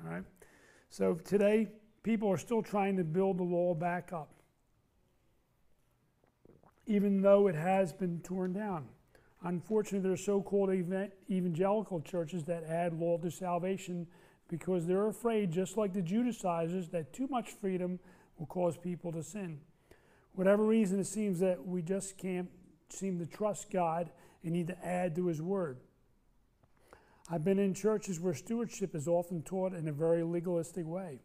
All 0.03 0.11
right? 0.11 0.23
So 0.89 1.15
today, 1.15 1.69
people 2.03 2.29
are 2.29 2.37
still 2.37 2.61
trying 2.61 2.97
to 2.97 3.03
build 3.03 3.39
the 3.39 3.43
law 3.43 3.73
back 3.73 4.13
up, 4.13 4.29
even 6.85 7.21
though 7.21 7.47
it 7.47 7.55
has 7.55 7.91
been 7.91 8.19
torn 8.19 8.53
down. 8.53 8.85
Unfortunately, 9.43 9.99
there 9.99 10.11
are 10.11 10.17
so 10.17 10.41
called 10.41 10.69
evangelical 10.71 12.01
churches 12.01 12.43
that 12.43 12.63
add 12.63 12.93
law 12.93 13.17
to 13.17 13.31
salvation 13.31 14.07
because 14.47 14.85
they're 14.85 15.07
afraid, 15.07 15.51
just 15.51 15.77
like 15.77 15.93
the 15.93 16.01
Judaizers, 16.01 16.89
that 16.89 17.13
too 17.13 17.27
much 17.27 17.49
freedom 17.49 17.99
will 18.37 18.45
cause 18.45 18.77
people 18.77 19.11
to 19.11 19.23
sin 19.23 19.59
whatever 20.33 20.65
reason, 20.65 20.99
it 20.99 21.07
seems 21.07 21.39
that 21.39 21.65
we 21.65 21.81
just 21.81 22.17
can't 22.17 22.49
seem 22.89 23.19
to 23.19 23.25
trust 23.25 23.69
God 23.69 24.11
and 24.43 24.53
need 24.53 24.67
to 24.67 24.85
add 24.85 25.15
to 25.15 25.27
His 25.27 25.41
Word. 25.41 25.77
I've 27.29 27.43
been 27.43 27.59
in 27.59 27.73
churches 27.73 28.19
where 28.19 28.33
stewardship 28.33 28.95
is 28.95 29.07
often 29.07 29.41
taught 29.43 29.73
in 29.73 29.87
a 29.87 29.91
very 29.91 30.23
legalistic 30.23 30.85
way. 30.85 31.19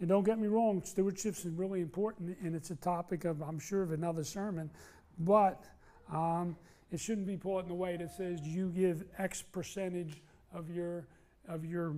And 0.00 0.08
don't 0.08 0.24
get 0.24 0.38
me 0.38 0.48
wrong, 0.48 0.82
stewardship 0.84 1.34
is 1.34 1.46
really 1.46 1.80
important, 1.80 2.36
and 2.42 2.54
it's 2.54 2.70
a 2.70 2.76
topic 2.76 3.24
of, 3.24 3.42
I'm 3.42 3.58
sure, 3.58 3.82
of 3.82 3.92
another 3.92 4.24
sermon. 4.24 4.70
But 5.18 5.64
um, 6.12 6.56
it 6.94 7.00
shouldn't 7.00 7.26
be 7.26 7.36
put 7.36 7.64
in 7.64 7.70
a 7.72 7.74
way 7.74 7.96
that 7.96 8.12
says 8.12 8.40
you 8.42 8.68
give 8.68 9.04
X 9.18 9.42
percentage 9.42 10.22
of 10.52 10.70
your 10.70 11.08
of 11.48 11.64
your 11.64 11.96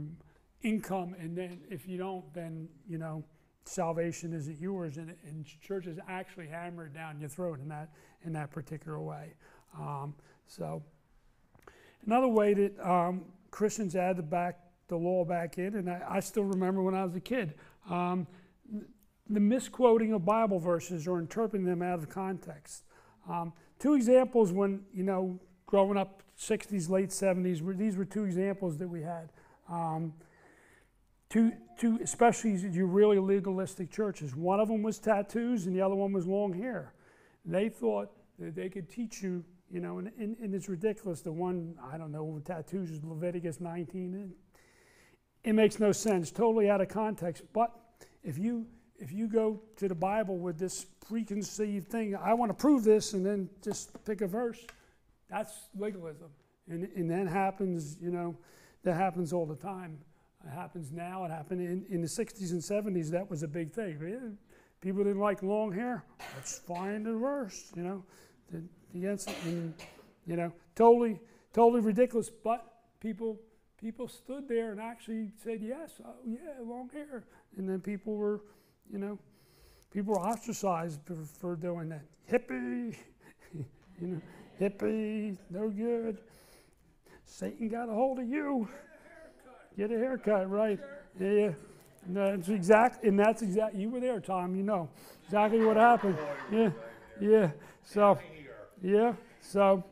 income, 0.62 1.14
and 1.20 1.36
then 1.36 1.61
if 1.70 1.86
you 1.86 1.99
don't, 1.99 2.32
then 2.32 2.66
you 2.88 2.97
know 2.97 3.22
salvation 3.66 4.32
isn't 4.32 4.59
yours, 4.59 4.97
and, 4.97 5.14
and 5.26 5.44
churches 5.61 5.99
actually 6.09 6.47
hammer 6.47 6.86
it 6.86 6.94
down 6.94 7.20
your 7.20 7.28
throat 7.28 7.61
in 7.61 7.68
that 7.68 7.90
in 8.24 8.32
that 8.32 8.51
particular 8.51 8.99
way. 8.99 9.34
Um, 9.78 10.14
so, 10.47 10.82
another 12.07 12.28
way 12.28 12.55
that 12.55 12.80
um, 12.80 13.26
Christians 13.51 13.94
add 13.94 14.16
the 14.16 14.22
back 14.22 14.61
the 14.88 14.97
law 14.97 15.26
back 15.26 15.59
in, 15.59 15.74
and 15.74 15.90
I, 15.90 16.03
I 16.09 16.20
still 16.20 16.44
remember 16.44 16.82
when 16.82 16.94
I 16.94 17.05
was 17.05 17.14
a 17.14 17.20
kid, 17.20 17.53
um, 17.90 18.26
the 19.28 19.40
misquoting 19.40 20.14
of 20.14 20.24
Bible 20.24 20.59
verses 20.59 21.07
or 21.07 21.18
interpreting 21.18 21.66
them 21.66 21.82
out 21.82 21.99
of 21.99 22.09
context. 22.09 22.84
Um, 23.28 23.53
two 23.79 23.95
examples 23.95 24.53
when 24.53 24.83
you 24.93 25.05
know 25.05 25.39
growing 25.66 25.97
up 25.97 26.22
60s 26.39 26.89
late 26.89 27.11
70s 27.11 27.62
were, 27.62 27.74
these 27.74 27.97
were 27.97 28.05
two 28.05 28.24
examples 28.24 28.77
that 28.77 28.89
we 28.89 29.03
had 29.03 29.31
um, 29.68 30.12
two, 31.29 31.53
two, 31.79 31.99
especially 32.03 32.57
your 32.57 32.87
really 32.87 33.18
legalistic 33.18 33.91
churches. 33.91 34.35
One 34.35 34.61
of 34.61 34.68
them 34.68 34.83
was 34.83 34.99
tattoos, 34.99 35.66
and 35.66 35.74
the 35.74 35.81
other 35.81 35.95
one 35.95 36.12
was 36.12 36.27
long 36.27 36.53
hair. 36.53 36.95
They 37.45 37.68
thought 37.68 38.11
that 38.39 38.55
they 38.55 38.68
could 38.68 38.89
teach 38.89 39.22
you, 39.22 39.45
you 39.70 39.81
know, 39.81 39.99
and, 39.99 40.11
and, 40.18 40.37
and 40.39 40.55
it's 40.55 40.68
ridiculous. 40.68 41.20
The 41.20 41.33
one, 41.33 41.74
I 41.93 41.99
don't 41.99 42.12
know, 42.12 42.24
with 42.24 42.45
tattoos 42.45 42.91
is 42.91 43.03
Leviticus 43.03 43.61
19. 43.61 44.33
It, 45.45 45.51
it 45.51 45.53
makes 45.53 45.79
no 45.79 45.93
sense, 45.93 46.31
totally 46.31 46.68
out 46.70 46.81
of 46.81 46.89
context. 46.89 47.45
But 47.53 47.72
if 48.22 48.39
you 48.39 48.66
if 48.99 49.12
you 49.12 49.28
go 49.28 49.61
to 49.76 49.88
the 49.88 49.94
Bible 49.94 50.38
with 50.38 50.59
this 50.59 50.86
preconceived 51.09 51.88
thing, 51.88 52.16
I 52.16 52.34
want 52.34 52.51
to 52.51 52.55
prove 52.55 52.84
this, 52.84 53.12
and 53.12 53.24
then 53.24 53.49
just 53.62 54.05
pick 54.05 54.20
a 54.20 54.26
verse, 54.26 54.59
that's 55.30 55.53
legalism. 55.76 56.28
And, 56.68 56.88
and 56.97 57.11
that 57.11 57.28
happens, 57.28 57.97
you 58.01 58.11
know, 58.11 58.36
that 58.82 58.94
happens 58.94 59.32
all 59.32 59.47
the 59.47 59.57
time. 59.57 59.99
It 60.44 60.51
happens 60.51 60.92
now. 60.92 61.24
It 61.24 61.30
happened 61.30 61.61
in, 61.61 61.84
in 61.88 62.01
the 62.01 62.09
60s 62.09 62.53
and 62.53 62.61
70s. 62.61 63.11
That 63.11 63.28
was 63.28 63.42
a 63.42 63.49
big 63.49 63.72
thing. 63.72 64.38
People 64.80 65.05
didn't 65.05 65.20
like 65.20 65.42
long 65.42 65.72
hair. 65.72 66.05
Let's 66.34 66.59
find 66.61 67.07
a 67.07 67.14
verse, 67.14 67.72
you 67.76 67.82
know, 67.82 68.05
against 68.94 69.28
it. 69.28 69.36
And, 69.44 69.74
you 70.26 70.36
know, 70.36 70.53
totally, 70.74 71.18
totally 71.53 71.80
ridiculous. 71.80 72.30
But 72.30 72.64
people, 73.01 73.40
people 73.80 74.07
stood 74.07 74.49
there 74.49 74.70
and 74.70 74.80
actually 74.80 75.32
said, 75.42 75.61
yes, 75.62 75.94
oh, 76.05 76.14
yeah, 76.24 76.38
long 76.62 76.90
hair. 76.92 77.24
And 77.57 77.68
then 77.68 77.80
people 77.80 78.14
were, 78.14 78.42
you 78.93 78.99
know, 78.99 79.18
people 79.93 80.14
were 80.14 80.20
ostracized 80.20 81.01
for, 81.39 81.57
doing 81.57 81.89
that. 81.89 82.05
Hippie, 82.30 82.97
you 84.01 84.07
know, 84.07 84.20
hippie, 84.61 85.37
no 85.51 85.68
good. 85.68 86.18
Satan 87.24 87.68
got 87.68 87.89
a 87.89 87.93
hold 87.93 88.18
of 88.18 88.28
you. 88.28 88.68
Get 89.76 89.91
a 89.91 89.99
haircut, 89.99 90.51
right? 90.51 90.78
Yeah, 91.20 91.30
yeah. 91.30 91.51
That's 92.09 92.49
exact, 92.49 93.05
and 93.05 93.18
that's 93.18 93.43
exact. 93.43 93.74
You 93.74 93.91
were 93.91 94.01
there, 94.01 94.20
Tom. 94.20 94.55
You 94.55 94.62
know 94.62 94.89
exactly 95.24 95.64
what 95.64 95.76
happened. 95.76 96.16
Yeah, 96.53 96.70
yeah. 97.20 97.51
So, 97.82 98.18
yeah. 98.80 99.14
So, 99.41 99.84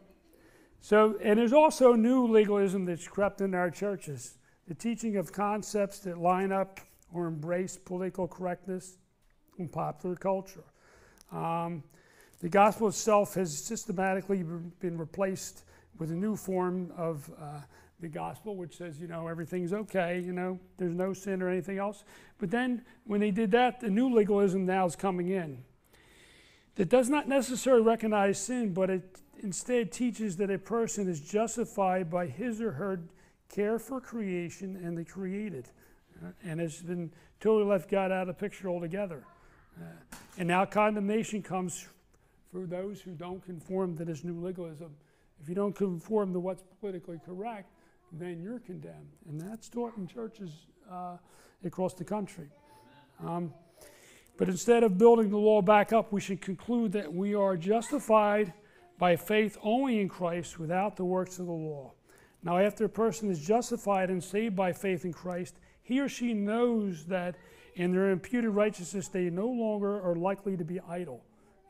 so, 0.80 1.16
and 1.22 1.38
there's 1.38 1.52
also 1.52 1.94
new 1.94 2.26
legalism 2.26 2.84
that's 2.84 3.08
crept 3.08 3.40
into 3.40 3.58
our 3.58 3.70
churches. 3.70 4.38
The 4.68 4.74
teaching 4.74 5.16
of 5.16 5.32
concepts 5.32 5.98
that 6.00 6.18
line 6.18 6.52
up 6.52 6.80
or 7.14 7.26
embrace 7.26 7.78
political 7.78 8.28
correctness 8.28 8.98
in 9.58 9.68
popular 9.68 10.16
culture. 10.16 10.64
Um, 11.32 11.82
the 12.40 12.48
gospel 12.48 12.88
itself 12.88 13.34
has 13.34 13.56
systematically 13.56 14.44
been 14.80 14.98
replaced 14.98 15.64
with 15.98 16.10
a 16.10 16.14
new 16.14 16.36
form 16.36 16.92
of 16.96 17.30
uh, 17.40 17.60
the 18.00 18.08
gospel, 18.08 18.56
which 18.56 18.76
says, 18.76 19.00
you 19.00 19.06
know, 19.06 19.28
everything's 19.28 19.72
okay, 19.72 20.20
you 20.20 20.32
know, 20.32 20.58
there's 20.76 20.94
no 20.94 21.14
sin 21.14 21.40
or 21.40 21.48
anything 21.48 21.78
else. 21.78 22.04
But 22.38 22.50
then 22.50 22.82
when 23.04 23.20
they 23.20 23.30
did 23.30 23.52
that, 23.52 23.80
the 23.80 23.88
new 23.88 24.12
legalism 24.14 24.66
now 24.66 24.84
is 24.84 24.96
coming 24.96 25.28
in 25.28 25.64
that 26.74 26.88
does 26.88 27.08
not 27.08 27.28
necessarily 27.28 27.82
recognize 27.82 28.38
sin, 28.38 28.74
but 28.74 28.90
it 28.90 29.20
instead 29.40 29.92
teaches 29.92 30.36
that 30.38 30.50
a 30.50 30.58
person 30.58 31.08
is 31.08 31.20
justified 31.20 32.10
by 32.10 32.26
his 32.26 32.60
or 32.60 32.72
her 32.72 33.00
care 33.48 33.78
for 33.78 34.00
creation 34.00 34.76
and 34.84 34.98
the 34.98 35.04
created. 35.04 35.68
Uh, 36.22 36.28
and 36.44 36.60
has 36.60 36.80
been 36.82 37.10
totally 37.40 37.64
left 37.64 37.90
God 37.90 38.12
out 38.12 38.22
of 38.22 38.26
the 38.28 38.34
picture 38.34 38.68
altogether. 38.68 39.24
Uh, 39.80 39.84
and 40.38 40.48
now 40.48 40.64
condemnation 40.64 41.42
comes 41.42 41.86
for 42.52 42.66
those 42.66 43.00
who 43.00 43.12
don't 43.12 43.44
conform 43.44 43.96
to 43.96 44.04
this 44.04 44.22
new 44.22 44.40
legalism. 44.40 44.94
If 45.42 45.48
you 45.48 45.54
don't 45.54 45.74
conform 45.74 46.32
to 46.32 46.40
what's 46.40 46.62
politically 46.80 47.20
correct, 47.24 47.70
then 48.12 48.40
you're 48.40 48.60
condemned. 48.60 49.10
And 49.28 49.40
that's 49.40 49.68
taught 49.68 49.96
in 49.96 50.06
churches 50.06 50.50
uh, 50.90 51.16
across 51.64 51.94
the 51.94 52.04
country. 52.04 52.46
Um, 53.24 53.52
but 54.36 54.48
instead 54.48 54.82
of 54.82 54.98
building 54.98 55.30
the 55.30 55.38
law 55.38 55.62
back 55.62 55.92
up, 55.92 56.12
we 56.12 56.20
should 56.20 56.40
conclude 56.40 56.92
that 56.92 57.12
we 57.12 57.34
are 57.34 57.56
justified 57.56 58.52
by 58.98 59.16
faith 59.16 59.58
only 59.62 60.00
in 60.00 60.08
Christ 60.08 60.58
without 60.58 60.96
the 60.96 61.04
works 61.04 61.38
of 61.38 61.46
the 61.46 61.52
law. 61.52 61.92
Now, 62.42 62.58
after 62.58 62.84
a 62.84 62.88
person 62.88 63.30
is 63.30 63.40
justified 63.40 64.10
and 64.10 64.22
saved 64.22 64.54
by 64.54 64.72
faith 64.72 65.04
in 65.04 65.12
Christ, 65.12 65.56
he 65.84 66.00
or 66.00 66.08
she 66.08 66.34
knows 66.34 67.04
that 67.04 67.36
in 67.76 67.92
their 67.92 68.10
imputed 68.10 68.50
righteousness 68.50 69.06
they 69.08 69.30
no 69.30 69.46
longer 69.46 70.02
are 70.02 70.16
likely 70.16 70.56
to 70.56 70.64
be 70.64 70.80
idle. 70.80 71.22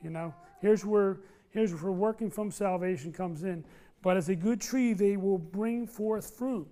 You 0.02 0.10
know, 0.10 0.34
here's 0.60 0.84
where 0.84 1.18
here's 1.50 1.72
where 1.74 1.92
working 1.92 2.30
from 2.30 2.50
salvation 2.50 3.12
comes 3.12 3.42
in. 3.42 3.64
But 4.02 4.16
as 4.16 4.28
a 4.28 4.34
good 4.34 4.60
tree, 4.60 4.92
they 4.92 5.16
will 5.16 5.38
bring 5.38 5.86
forth 5.86 6.36
fruit, 6.36 6.68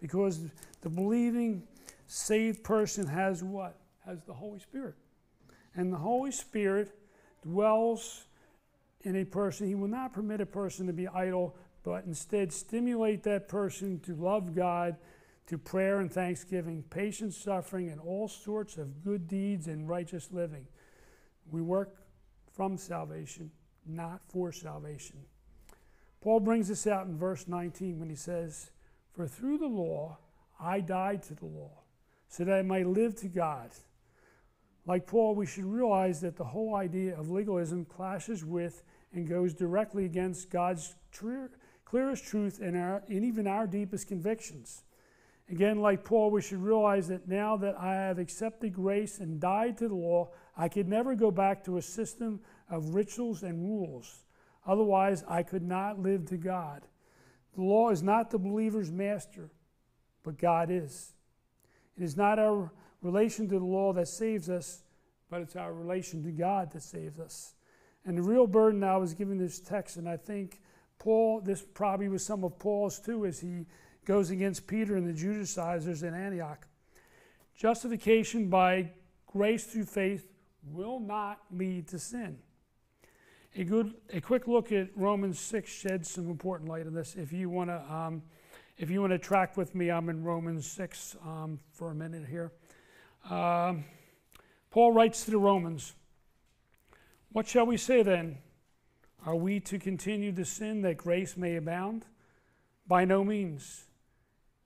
because 0.00 0.40
the 0.80 0.88
believing, 0.88 1.62
saved 2.06 2.64
person 2.64 3.06
has 3.06 3.44
what? 3.44 3.78
Has 4.06 4.22
the 4.22 4.32
Holy 4.32 4.58
Spirit, 4.58 4.94
and 5.74 5.92
the 5.92 5.98
Holy 5.98 6.30
Spirit 6.30 6.94
dwells 7.42 8.24
in 9.02 9.16
a 9.16 9.24
person. 9.24 9.66
He 9.66 9.74
will 9.74 9.88
not 9.88 10.12
permit 10.12 10.40
a 10.40 10.46
person 10.46 10.86
to 10.86 10.92
be 10.92 11.06
idle, 11.08 11.54
but 11.82 12.04
instead 12.06 12.52
stimulate 12.52 13.22
that 13.24 13.48
person 13.48 14.00
to 14.00 14.14
love 14.14 14.54
God, 14.54 14.96
to 15.50 15.58
prayer 15.58 15.98
and 15.98 16.12
thanksgiving, 16.12 16.84
patience, 16.90 17.36
suffering, 17.36 17.88
and 17.88 18.00
all 18.00 18.28
sorts 18.28 18.76
of 18.76 19.02
good 19.02 19.26
deeds 19.26 19.66
and 19.66 19.88
righteous 19.88 20.28
living. 20.30 20.64
We 21.50 21.60
work 21.60 21.96
from 22.52 22.76
salvation, 22.76 23.50
not 23.84 24.20
for 24.28 24.52
salvation. 24.52 25.16
Paul 26.20 26.38
brings 26.38 26.68
this 26.68 26.86
out 26.86 27.08
in 27.08 27.18
verse 27.18 27.48
19 27.48 27.98
when 27.98 28.08
he 28.08 28.14
says, 28.14 28.70
For 29.12 29.26
through 29.26 29.58
the 29.58 29.66
law 29.66 30.18
I 30.60 30.78
died 30.78 31.24
to 31.24 31.34
the 31.34 31.46
law, 31.46 31.82
so 32.28 32.44
that 32.44 32.54
I 32.54 32.62
might 32.62 32.86
live 32.86 33.16
to 33.16 33.26
God. 33.26 33.70
Like 34.86 35.04
Paul, 35.04 35.34
we 35.34 35.46
should 35.46 35.64
realize 35.64 36.20
that 36.20 36.36
the 36.36 36.44
whole 36.44 36.76
idea 36.76 37.18
of 37.18 37.28
legalism 37.28 37.86
clashes 37.86 38.44
with 38.44 38.84
and 39.12 39.28
goes 39.28 39.52
directly 39.52 40.04
against 40.04 40.48
God's 40.48 40.94
clearest 41.84 42.24
truth 42.24 42.60
and, 42.62 42.76
our, 42.76 43.02
and 43.08 43.24
even 43.24 43.48
our 43.48 43.66
deepest 43.66 44.06
convictions. 44.06 44.84
Again, 45.50 45.80
like 45.80 46.04
Paul, 46.04 46.30
we 46.30 46.42
should 46.42 46.62
realize 46.62 47.08
that 47.08 47.26
now 47.26 47.56
that 47.56 47.76
I 47.76 47.94
have 47.94 48.20
accepted 48.20 48.72
grace 48.72 49.18
and 49.18 49.40
died 49.40 49.76
to 49.78 49.88
the 49.88 49.94
law, 49.96 50.30
I 50.56 50.68
could 50.68 50.86
never 50.86 51.16
go 51.16 51.32
back 51.32 51.64
to 51.64 51.76
a 51.76 51.82
system 51.82 52.40
of 52.70 52.94
rituals 52.94 53.42
and 53.42 53.60
rules. 53.64 54.24
Otherwise, 54.64 55.24
I 55.26 55.42
could 55.42 55.64
not 55.64 55.98
live 55.98 56.26
to 56.26 56.36
God. 56.36 56.82
The 57.56 57.62
law 57.62 57.90
is 57.90 58.00
not 58.00 58.30
the 58.30 58.38
believer's 58.38 58.92
master, 58.92 59.50
but 60.22 60.38
God 60.38 60.70
is. 60.70 61.14
It 61.96 62.04
is 62.04 62.16
not 62.16 62.38
our 62.38 62.70
relation 63.02 63.48
to 63.48 63.58
the 63.58 63.64
law 63.64 63.92
that 63.94 64.06
saves 64.06 64.48
us, 64.48 64.84
but 65.30 65.40
it's 65.40 65.56
our 65.56 65.72
relation 65.72 66.22
to 66.22 66.30
God 66.30 66.70
that 66.72 66.82
saves 66.82 67.18
us. 67.18 67.54
And 68.04 68.16
the 68.16 68.22
real 68.22 68.46
burden 68.46 68.84
I 68.84 68.98
was 68.98 69.14
given 69.14 69.36
this 69.36 69.58
text, 69.58 69.96
and 69.96 70.08
I 70.08 70.16
think 70.16 70.60
Paul, 71.00 71.40
this 71.40 71.62
probably 71.62 72.08
was 72.08 72.24
some 72.24 72.44
of 72.44 72.56
Paul's 72.60 73.00
too, 73.00 73.26
as 73.26 73.40
he 73.40 73.66
goes 74.04 74.30
against 74.30 74.66
Peter 74.66 74.96
and 74.96 75.06
the 75.06 75.12
Judaizers 75.12 76.02
in 76.02 76.14
Antioch. 76.14 76.66
Justification 77.56 78.48
by 78.48 78.90
grace 79.26 79.64
through 79.64 79.84
faith 79.84 80.26
will 80.72 80.98
not 80.98 81.40
lead 81.50 81.88
to 81.88 81.98
sin. 81.98 82.38
A 83.56 83.64
good, 83.64 83.94
a 84.12 84.20
quick 84.20 84.46
look 84.46 84.72
at 84.72 84.88
Romans 84.96 85.38
six 85.38 85.70
sheds 85.70 86.10
some 86.10 86.30
important 86.30 86.70
light 86.70 86.86
on 86.86 86.94
this. 86.94 87.16
If 87.16 87.32
you 87.32 87.50
want 87.50 87.70
to, 87.70 87.92
um, 87.92 88.22
if 88.78 88.90
you 88.90 89.00
want 89.00 89.12
to 89.12 89.18
track 89.18 89.56
with 89.56 89.74
me, 89.74 89.90
I'm 89.90 90.08
in 90.08 90.22
Romans 90.22 90.70
six 90.70 91.16
um, 91.24 91.58
for 91.72 91.90
a 91.90 91.94
minute 91.94 92.26
here. 92.28 92.52
Um, 93.28 93.84
Paul 94.70 94.92
writes 94.92 95.24
to 95.24 95.32
the 95.32 95.38
Romans. 95.38 95.94
What 97.32 97.46
shall 97.46 97.66
we 97.66 97.76
say 97.76 98.02
then? 98.02 98.38
Are 99.26 99.36
we 99.36 99.60
to 99.60 99.78
continue 99.78 100.32
to 100.32 100.44
sin 100.44 100.82
that 100.82 100.96
grace 100.96 101.36
may 101.36 101.56
abound? 101.56 102.06
By 102.86 103.04
no 103.04 103.22
means. 103.22 103.84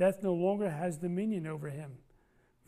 Death 0.00 0.22
no 0.22 0.32
longer 0.32 0.70
has 0.70 0.96
dominion 0.96 1.46
over 1.46 1.68
him. 1.68 1.90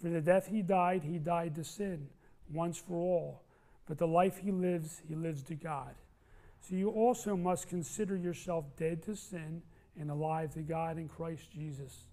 For 0.03 0.11
the 0.11 0.21
death 0.21 0.49
he 0.49 0.61
died, 0.61 1.03
he 1.03 1.19
died 1.19 1.55
to 1.55 1.65
sin, 1.65 2.09
once 2.53 2.77
for 2.77 2.97
all. 2.97 3.43
But 3.87 3.97
the 3.97 4.07
life 4.07 4.37
he 4.37 4.51
lives, 4.51 5.01
he 5.09 5.15
lives 5.15 5.43
to 5.45 5.55
God. 5.55 5.95
So 6.61 6.77
you 6.77 6.91
also 6.91 7.35
must 7.35 7.69
consider 7.69 8.17
yourself 8.17 8.67
dead 8.77 9.03
to 9.05 9.17
sin 9.17 9.63
and 9.99 10.11
alive 10.11 10.53
to 10.53 10.61
God 10.61 10.99
in 10.99 11.09
Christ 11.09 11.51
Jesus. 11.51 12.05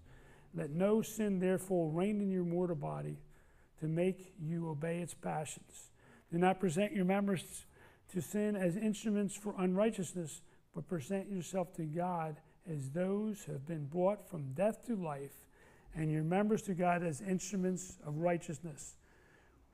Let 0.54 0.70
no 0.70 1.02
sin, 1.02 1.38
therefore, 1.38 1.90
reign 1.90 2.22
in 2.22 2.30
your 2.30 2.44
mortal 2.44 2.76
body 2.76 3.18
to 3.80 3.88
make 3.88 4.32
you 4.40 4.70
obey 4.70 5.00
its 5.00 5.12
passions. 5.12 5.90
Do 6.32 6.38
not 6.38 6.60
present 6.60 6.94
your 6.94 7.04
members 7.04 7.66
to 8.14 8.22
sin 8.22 8.56
as 8.56 8.74
instruments 8.74 9.34
for 9.36 9.54
unrighteousness, 9.58 10.40
but 10.74 10.88
present 10.88 11.30
yourself 11.30 11.74
to 11.74 11.82
God 11.84 12.38
as 12.70 12.90
those 12.90 13.42
who 13.42 13.52
have 13.52 13.66
been 13.66 13.86
brought 13.86 14.28
from 14.28 14.52
death 14.52 14.86
to 14.86 14.96
life, 14.96 15.44
and 15.94 16.10
your 16.10 16.22
members 16.22 16.62
to 16.62 16.74
God 16.74 17.02
as 17.02 17.20
instruments 17.20 17.98
of 18.06 18.18
righteousness. 18.18 18.96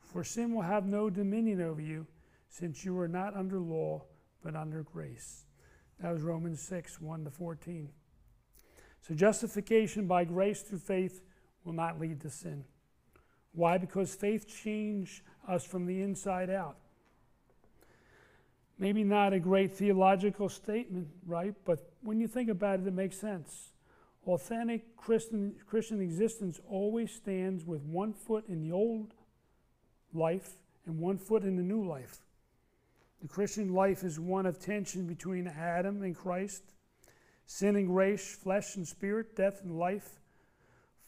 For 0.00 0.24
sin 0.24 0.54
will 0.54 0.62
have 0.62 0.86
no 0.86 1.10
dominion 1.10 1.60
over 1.60 1.80
you, 1.80 2.06
since 2.48 2.84
you 2.84 2.98
are 2.98 3.08
not 3.08 3.36
under 3.36 3.58
law, 3.58 4.02
but 4.42 4.56
under 4.56 4.82
grace. 4.82 5.44
That 6.00 6.12
was 6.12 6.22
Romans 6.22 6.60
6 6.62 7.00
1 7.00 7.24
to 7.24 7.30
14. 7.30 7.88
So, 9.02 9.14
justification 9.14 10.06
by 10.06 10.24
grace 10.24 10.62
through 10.62 10.78
faith 10.78 11.22
will 11.64 11.72
not 11.72 12.00
lead 12.00 12.20
to 12.22 12.30
sin. 12.30 12.64
Why? 13.52 13.78
Because 13.78 14.14
faith 14.14 14.46
changed 14.48 15.22
us 15.46 15.64
from 15.64 15.86
the 15.86 16.02
inside 16.02 16.50
out. 16.50 16.76
Maybe 18.78 19.04
not 19.04 19.32
a 19.32 19.40
great 19.40 19.72
theological 19.72 20.48
statement, 20.48 21.08
right? 21.26 21.54
But 21.64 21.90
when 22.02 22.20
you 22.20 22.28
think 22.28 22.50
about 22.50 22.80
it, 22.80 22.86
it 22.86 22.92
makes 22.92 23.18
sense. 23.18 23.70
Authentic 24.26 24.96
Christian, 24.96 25.54
Christian 25.66 26.00
existence 26.00 26.60
always 26.68 27.12
stands 27.12 27.64
with 27.64 27.82
one 27.82 28.12
foot 28.12 28.44
in 28.48 28.60
the 28.60 28.72
old 28.72 29.14
life 30.12 30.50
and 30.84 30.98
one 30.98 31.16
foot 31.16 31.42
in 31.44 31.56
the 31.56 31.62
new 31.62 31.86
life. 31.86 32.18
The 33.22 33.28
Christian 33.28 33.72
life 33.72 34.04
is 34.04 34.20
one 34.20 34.44
of 34.44 34.58
tension 34.58 35.06
between 35.06 35.46
Adam 35.46 36.02
and 36.02 36.14
Christ, 36.14 36.62
sin 37.46 37.76
and 37.76 37.86
grace, 37.86 38.34
flesh 38.34 38.76
and 38.76 38.86
spirit, 38.86 39.36
death 39.36 39.62
and 39.62 39.78
life, 39.78 40.20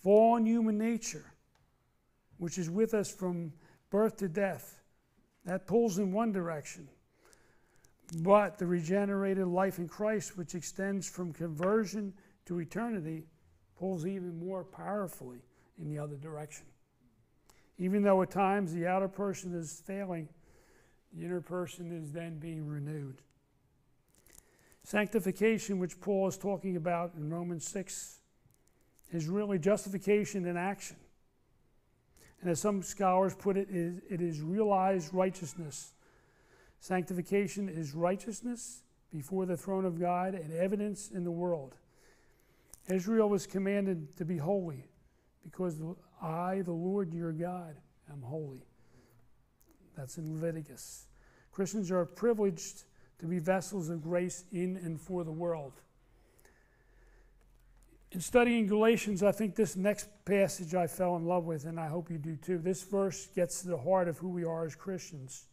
fallen 0.02 0.46
human 0.46 0.78
nature, 0.78 1.32
which 2.38 2.56
is 2.56 2.70
with 2.70 2.94
us 2.94 3.10
from 3.10 3.52
birth 3.90 4.16
to 4.18 4.28
death. 4.28 4.80
That 5.44 5.66
pulls 5.66 5.98
in 5.98 6.12
one 6.12 6.32
direction. 6.32 6.88
But 8.16 8.58
the 8.58 8.66
regenerated 8.66 9.46
life 9.46 9.78
in 9.78 9.88
Christ, 9.88 10.38
which 10.38 10.54
extends 10.54 11.08
from 11.08 11.32
conversion 11.32 12.14
to 12.46 12.58
eternity, 12.58 13.26
pulls 13.78 14.06
even 14.06 14.38
more 14.38 14.64
powerfully 14.64 15.38
in 15.78 15.88
the 15.88 15.98
other 15.98 16.16
direction. 16.16 16.66
Even 17.78 18.02
though 18.02 18.22
at 18.22 18.30
times 18.30 18.72
the 18.72 18.86
outer 18.86 19.08
person 19.08 19.54
is 19.54 19.82
failing, 19.86 20.28
the 21.12 21.24
inner 21.24 21.40
person 21.40 21.92
is 21.92 22.10
then 22.10 22.38
being 22.38 22.66
renewed. 22.66 23.22
Sanctification, 24.82 25.78
which 25.78 26.00
Paul 26.00 26.28
is 26.28 26.38
talking 26.38 26.76
about 26.76 27.12
in 27.14 27.30
Romans 27.30 27.66
6, 27.68 28.20
is 29.12 29.28
really 29.28 29.58
justification 29.58 30.46
in 30.46 30.56
action. 30.56 30.96
And 32.40 32.50
as 32.50 32.60
some 32.60 32.82
scholars 32.82 33.34
put 33.34 33.56
it, 33.56 33.68
it 33.70 34.20
is 34.20 34.40
realized 34.40 35.12
righteousness. 35.12 35.92
Sanctification 36.80 37.68
is 37.68 37.94
righteousness 37.94 38.82
before 39.10 39.46
the 39.46 39.56
throne 39.56 39.84
of 39.84 39.98
God 39.98 40.34
and 40.34 40.52
evidence 40.52 41.10
in 41.10 41.24
the 41.24 41.30
world. 41.30 41.74
Israel 42.88 43.28
was 43.28 43.46
commanded 43.46 44.16
to 44.16 44.24
be 44.24 44.38
holy 44.38 44.84
because 45.42 45.80
I, 46.22 46.62
the 46.64 46.72
Lord 46.72 47.12
your 47.12 47.32
God, 47.32 47.76
am 48.10 48.22
holy. 48.22 48.66
That's 49.96 50.18
in 50.18 50.34
Leviticus. 50.34 51.06
Christians 51.52 51.90
are 51.90 52.04
privileged 52.04 52.84
to 53.18 53.26
be 53.26 53.38
vessels 53.38 53.88
of 53.88 54.02
grace 54.02 54.44
in 54.52 54.76
and 54.76 55.00
for 55.00 55.24
the 55.24 55.32
world. 55.32 55.72
In 58.12 58.20
studying 58.20 58.66
Galatians, 58.66 59.22
I 59.22 59.32
think 59.32 59.54
this 59.54 59.76
next 59.76 60.08
passage 60.24 60.74
I 60.74 60.86
fell 60.86 61.16
in 61.16 61.26
love 61.26 61.44
with, 61.44 61.64
and 61.66 61.78
I 61.78 61.88
hope 61.88 62.10
you 62.10 62.16
do 62.16 62.36
too. 62.36 62.58
This 62.58 62.82
verse 62.82 63.26
gets 63.34 63.62
to 63.62 63.68
the 63.68 63.76
heart 63.76 64.08
of 64.08 64.16
who 64.18 64.28
we 64.28 64.44
are 64.44 64.64
as 64.64 64.74
Christians. 64.74 65.46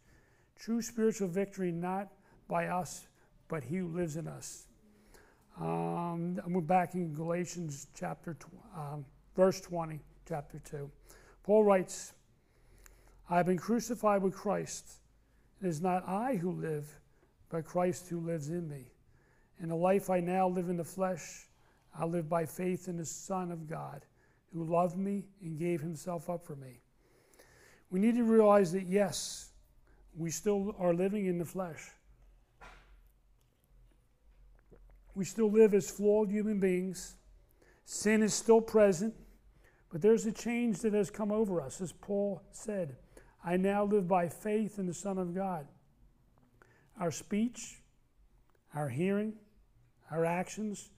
True 0.58 0.80
spiritual 0.82 1.28
victory, 1.28 1.70
not 1.70 2.08
by 2.48 2.66
us, 2.66 3.06
but 3.48 3.62
He 3.62 3.76
who 3.76 3.88
lives 3.88 4.16
in 4.16 4.26
us. 4.26 4.66
Um, 5.60 6.40
I'm 6.44 6.60
back 6.62 6.94
in 6.94 7.14
Galatians 7.14 7.86
chapter, 7.94 8.34
tw- 8.34 8.78
um, 8.78 9.04
verse 9.34 9.60
20, 9.60 10.00
chapter 10.28 10.60
2. 10.70 10.90
Paul 11.42 11.64
writes, 11.64 12.12
I 13.30 13.36
have 13.36 13.46
been 13.46 13.58
crucified 13.58 14.22
with 14.22 14.34
Christ. 14.34 14.90
It 15.62 15.66
is 15.66 15.80
not 15.80 16.06
I 16.06 16.36
who 16.36 16.52
live, 16.52 16.86
but 17.48 17.64
Christ 17.64 18.08
who 18.08 18.20
lives 18.20 18.50
in 18.50 18.68
me. 18.68 18.92
In 19.60 19.68
the 19.68 19.76
life 19.76 20.10
I 20.10 20.20
now 20.20 20.48
live 20.48 20.68
in 20.68 20.76
the 20.76 20.84
flesh, 20.84 21.46
I 21.98 22.04
live 22.04 22.28
by 22.28 22.44
faith 22.44 22.88
in 22.88 22.96
the 22.96 23.06
Son 23.06 23.50
of 23.50 23.66
God, 23.66 24.04
who 24.52 24.64
loved 24.64 24.98
me 24.98 25.24
and 25.42 25.58
gave 25.58 25.80
himself 25.80 26.28
up 26.28 26.44
for 26.44 26.56
me. 26.56 26.80
We 27.90 28.00
need 28.00 28.16
to 28.16 28.24
realize 28.24 28.72
that, 28.72 28.86
yes, 28.86 29.52
we 30.16 30.30
still 30.30 30.74
are 30.78 30.94
living 30.94 31.26
in 31.26 31.38
the 31.38 31.44
flesh. 31.44 31.90
We 35.14 35.24
still 35.24 35.50
live 35.50 35.74
as 35.74 35.90
flawed 35.90 36.30
human 36.30 36.58
beings. 36.58 37.16
Sin 37.84 38.22
is 38.22 38.34
still 38.34 38.60
present, 38.60 39.14
but 39.90 40.02
there's 40.02 40.26
a 40.26 40.32
change 40.32 40.80
that 40.80 40.92
has 40.92 41.10
come 41.10 41.30
over 41.30 41.60
us, 41.60 41.80
as 41.80 41.92
Paul 41.92 42.42
said. 42.50 42.96
I 43.44 43.56
now 43.56 43.84
live 43.84 44.08
by 44.08 44.28
faith 44.28 44.78
in 44.78 44.86
the 44.86 44.94
Son 44.94 45.18
of 45.18 45.34
God. 45.34 45.66
Our 46.98 47.10
speech, 47.10 47.80
our 48.74 48.88
hearing, 48.88 49.34
our 50.10 50.24
actions, 50.24 50.90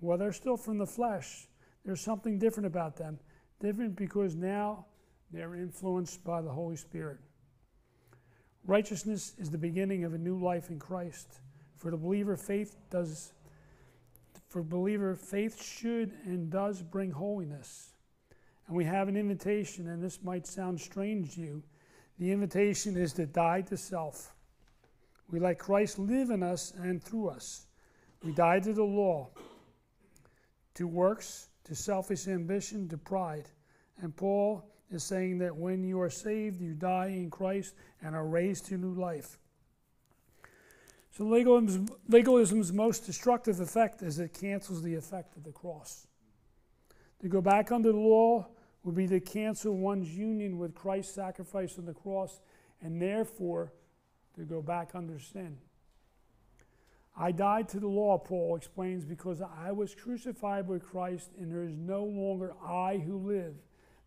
well, 0.00 0.18
they're 0.18 0.32
still 0.32 0.56
from 0.56 0.78
the 0.78 0.86
flesh. 0.86 1.46
There's 1.84 2.00
something 2.00 2.38
different 2.38 2.66
about 2.66 2.96
them. 2.96 3.18
Different 3.60 3.96
because 3.96 4.34
now 4.34 4.86
they're 5.30 5.54
influenced 5.54 6.24
by 6.24 6.42
the 6.42 6.50
Holy 6.50 6.76
Spirit. 6.76 7.18
Righteousness 8.66 9.34
is 9.38 9.50
the 9.50 9.58
beginning 9.58 10.04
of 10.04 10.14
a 10.14 10.18
new 10.18 10.38
life 10.38 10.70
in 10.70 10.78
Christ. 10.78 11.40
For 11.76 11.90
the 11.90 11.96
believer, 11.96 12.36
faith 12.36 12.76
does 12.90 13.32
for 14.54 14.62
believer, 14.62 15.16
faith 15.16 15.60
should 15.60 16.12
and 16.26 16.48
does 16.48 16.80
bring 16.80 17.10
holiness. 17.10 17.94
And 18.68 18.76
we 18.76 18.84
have 18.84 19.08
an 19.08 19.16
invitation, 19.16 19.88
and 19.88 20.00
this 20.00 20.22
might 20.22 20.46
sound 20.46 20.80
strange 20.80 21.34
to 21.34 21.40
you, 21.40 21.62
the 22.20 22.30
invitation 22.30 22.96
is 22.96 23.12
to 23.14 23.26
die 23.26 23.62
to 23.62 23.76
self. 23.76 24.32
We 25.28 25.40
let 25.40 25.58
Christ 25.58 25.98
live 25.98 26.30
in 26.30 26.44
us 26.44 26.72
and 26.76 27.02
through 27.02 27.30
us. 27.30 27.66
We 28.22 28.30
die 28.30 28.60
to 28.60 28.72
the 28.72 28.84
law, 28.84 29.30
to 30.74 30.86
works, 30.86 31.48
to 31.64 31.74
selfish 31.74 32.28
ambition, 32.28 32.88
to 32.90 32.96
pride. 32.96 33.50
And 34.00 34.14
Paul 34.14 34.64
is 34.94 35.04
saying 35.04 35.38
that 35.38 35.56
when 35.56 35.84
you 35.84 36.00
are 36.00 36.10
saved, 36.10 36.60
you 36.60 36.74
die 36.74 37.08
in 37.08 37.30
Christ 37.30 37.74
and 38.02 38.14
are 38.14 38.26
raised 38.26 38.66
to 38.66 38.78
new 38.78 38.94
life. 38.94 39.38
So 41.10 41.24
legalism's, 41.24 41.90
legalism's 42.08 42.72
most 42.72 43.06
destructive 43.06 43.60
effect 43.60 44.02
is 44.02 44.18
it 44.18 44.34
cancels 44.34 44.82
the 44.82 44.94
effect 44.94 45.36
of 45.36 45.44
the 45.44 45.52
cross. 45.52 46.06
To 47.20 47.28
go 47.28 47.40
back 47.40 47.70
under 47.70 47.92
the 47.92 47.98
law 47.98 48.48
would 48.82 48.94
be 48.94 49.06
to 49.08 49.20
cancel 49.20 49.76
one's 49.76 50.10
union 50.16 50.58
with 50.58 50.74
Christ's 50.74 51.14
sacrifice 51.14 51.78
on 51.78 51.86
the 51.86 51.94
cross 51.94 52.40
and 52.82 53.00
therefore 53.00 53.72
to 54.34 54.42
go 54.42 54.60
back 54.60 54.90
under 54.94 55.18
sin. 55.18 55.56
I 57.16 57.30
died 57.30 57.68
to 57.70 57.80
the 57.80 57.88
law, 57.88 58.18
Paul 58.18 58.56
explains, 58.56 59.04
because 59.04 59.40
I 59.40 59.70
was 59.70 59.94
crucified 59.94 60.66
with 60.66 60.82
Christ 60.82 61.30
and 61.38 61.50
there 61.50 61.62
is 61.62 61.76
no 61.76 62.04
longer 62.04 62.54
I 62.66 62.98
who 62.98 63.18
live. 63.18 63.54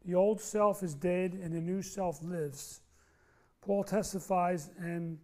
The 0.08 0.16
old 0.16 0.40
self 0.40 0.84
is 0.84 0.96
dead 0.96 1.34
and 1.34 1.54
the 1.54 1.60
new 1.60 1.82
self 1.82 2.24
lives. 2.24 2.80
Paul 3.62 3.84
testifies, 3.84 4.70
and 4.80 5.18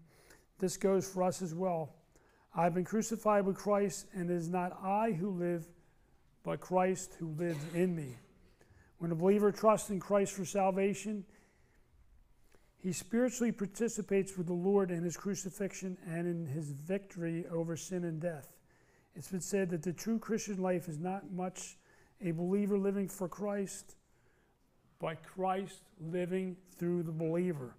this 0.60 0.76
goes 0.76 1.10
for 1.10 1.24
us 1.24 1.42
as 1.42 1.56
well. 1.56 1.96
I've 2.54 2.74
been 2.74 2.84
crucified 2.84 3.46
with 3.46 3.56
Christ, 3.56 4.08
and 4.14 4.30
it 4.30 4.34
is 4.34 4.50
not 4.50 4.78
I 4.84 5.14
who 5.14 5.30
live, 5.30 5.66
but 6.44 6.60
Christ 6.60 7.16
who 7.18 7.30
lives 7.30 7.64
in 7.74 7.96
me. 7.96 8.18
When 8.98 9.12
a 9.12 9.16
believer 9.16 9.54
trusts 9.54 9.90
in 9.90 10.02
Christ 10.02 10.34
for 10.34 10.44
salvation, 10.44 11.24
he 12.78 12.92
spiritually 12.92 13.54
participates 13.54 14.38
with 14.38 14.48
the 14.48 14.54
Lord 14.54 14.92
in 14.92 15.02
his 15.02 15.16
crucifixion 15.16 15.98
and 16.06 16.28
in 16.28 16.46
his 16.46 16.72
victory 16.72 17.46
over 17.50 17.78
sin 17.78 18.04
and 18.04 18.20
death. 18.20 18.50
It's 19.16 19.30
been 19.30 19.40
said 19.40 19.70
that 19.70 19.84
the 19.84 19.94
true 19.94 20.20
Christian 20.20 20.62
life 20.62 20.90
is 20.90 21.00
not 21.00 21.32
much 21.32 21.78
a 22.20 22.32
believer 22.32 22.78
living 22.78 23.08
for 23.08 23.30
Christ, 23.30 23.96
but 25.04 25.22
Christ 25.22 25.82
living 26.00 26.56
through 26.78 27.04
the 27.04 27.12
believer. 27.12 27.76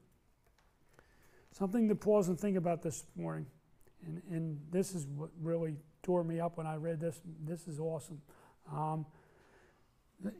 Something 1.52 1.88
to 1.88 1.94
pause 1.94 2.28
and 2.28 2.38
think 2.38 2.58
about 2.58 2.82
this 2.82 3.06
morning. 3.16 3.46
And, 4.04 4.20
and 4.30 4.60
this 4.70 4.94
is 4.94 5.06
what 5.06 5.30
really 5.40 5.76
tore 6.02 6.22
me 6.22 6.38
up 6.38 6.58
when 6.58 6.66
I 6.66 6.76
read 6.76 7.00
this. 7.00 7.18
This 7.46 7.66
is 7.66 7.80
awesome. 7.80 8.20
Um, 8.70 9.06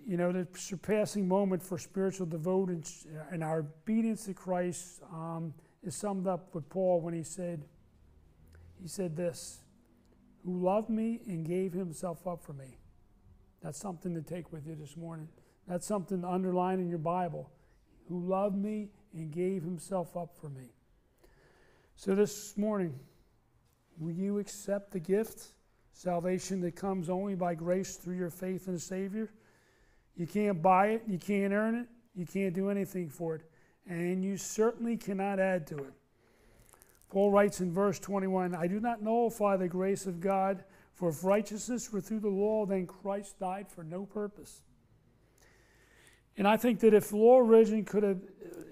you 0.07 0.18
know, 0.18 0.30
the 0.30 0.47
surpassing 0.53 1.26
moment 1.26 1.62
for 1.62 1.78
spiritual 1.78 2.26
devotion 2.26 2.85
and 3.32 3.43
our 3.43 3.61
obedience 3.61 4.26
to 4.26 4.35
Christ 4.35 5.01
um, 5.11 5.55
is 5.82 5.97
summed 5.97 6.26
up 6.26 6.55
with 6.55 6.68
Paul 6.68 7.01
when 7.01 7.14
he 7.14 7.22
said, 7.22 7.64
he 8.82 8.89
said 8.89 9.16
this, 9.16 9.61
who 10.45 10.62
loved 10.62 10.91
me 10.91 11.22
and 11.26 11.47
gave 11.47 11.72
himself 11.72 12.26
up 12.26 12.45
for 12.45 12.53
me. 12.53 12.76
That's 13.62 13.78
something 13.78 14.14
to 14.14 14.20
take 14.20 14.53
with 14.53 14.66
you 14.66 14.74
this 14.74 14.99
morning. 14.99 15.28
That's 15.66 15.86
something 15.86 16.22
to 16.22 16.28
underline 16.28 16.80
in 16.80 16.88
your 16.88 16.98
Bible. 16.98 17.50
Who 18.08 18.20
loved 18.20 18.56
me 18.56 18.90
and 19.14 19.30
gave 19.30 19.62
himself 19.62 20.16
up 20.16 20.34
for 20.40 20.48
me. 20.48 20.70
So 21.96 22.14
this 22.14 22.56
morning, 22.58 22.98
will 23.98 24.12
you 24.12 24.38
accept 24.38 24.90
the 24.92 25.00
gift, 25.00 25.52
salvation 25.92 26.60
that 26.62 26.74
comes 26.74 27.08
only 27.08 27.34
by 27.34 27.54
grace 27.54 27.96
through 27.96 28.16
your 28.16 28.30
faith 28.30 28.66
in 28.66 28.74
the 28.74 28.80
Savior? 28.80 29.30
You 30.16 30.26
can't 30.26 30.60
buy 30.60 30.88
it, 30.88 31.02
you 31.06 31.18
can't 31.18 31.52
earn 31.52 31.76
it, 31.76 31.88
you 32.14 32.26
can't 32.26 32.54
do 32.54 32.68
anything 32.70 33.08
for 33.08 33.36
it, 33.36 33.42
and 33.88 34.24
you 34.24 34.36
certainly 34.36 34.96
cannot 34.96 35.38
add 35.38 35.66
to 35.68 35.78
it. 35.78 35.92
Paul 37.10 37.30
writes 37.30 37.60
in 37.60 37.72
verse 37.72 37.98
21 38.00 38.54
I 38.54 38.66
do 38.66 38.80
not 38.80 39.02
nullify 39.02 39.56
the 39.56 39.68
grace 39.68 40.06
of 40.06 40.20
God, 40.20 40.64
for 40.92 41.08
if 41.08 41.24
righteousness 41.24 41.92
were 41.92 42.00
through 42.00 42.20
the 42.20 42.28
law, 42.28 42.66
then 42.66 42.86
Christ 42.86 43.38
died 43.38 43.68
for 43.68 43.84
no 43.84 44.04
purpose. 44.04 44.62
And 46.37 46.49
I 46.49 46.57
think 46.57 46.80
that 46.80 46.95
if 46.95 47.12
law 47.12 47.39
religion 47.39 47.85
could 47.85 48.03
have, 48.03 48.18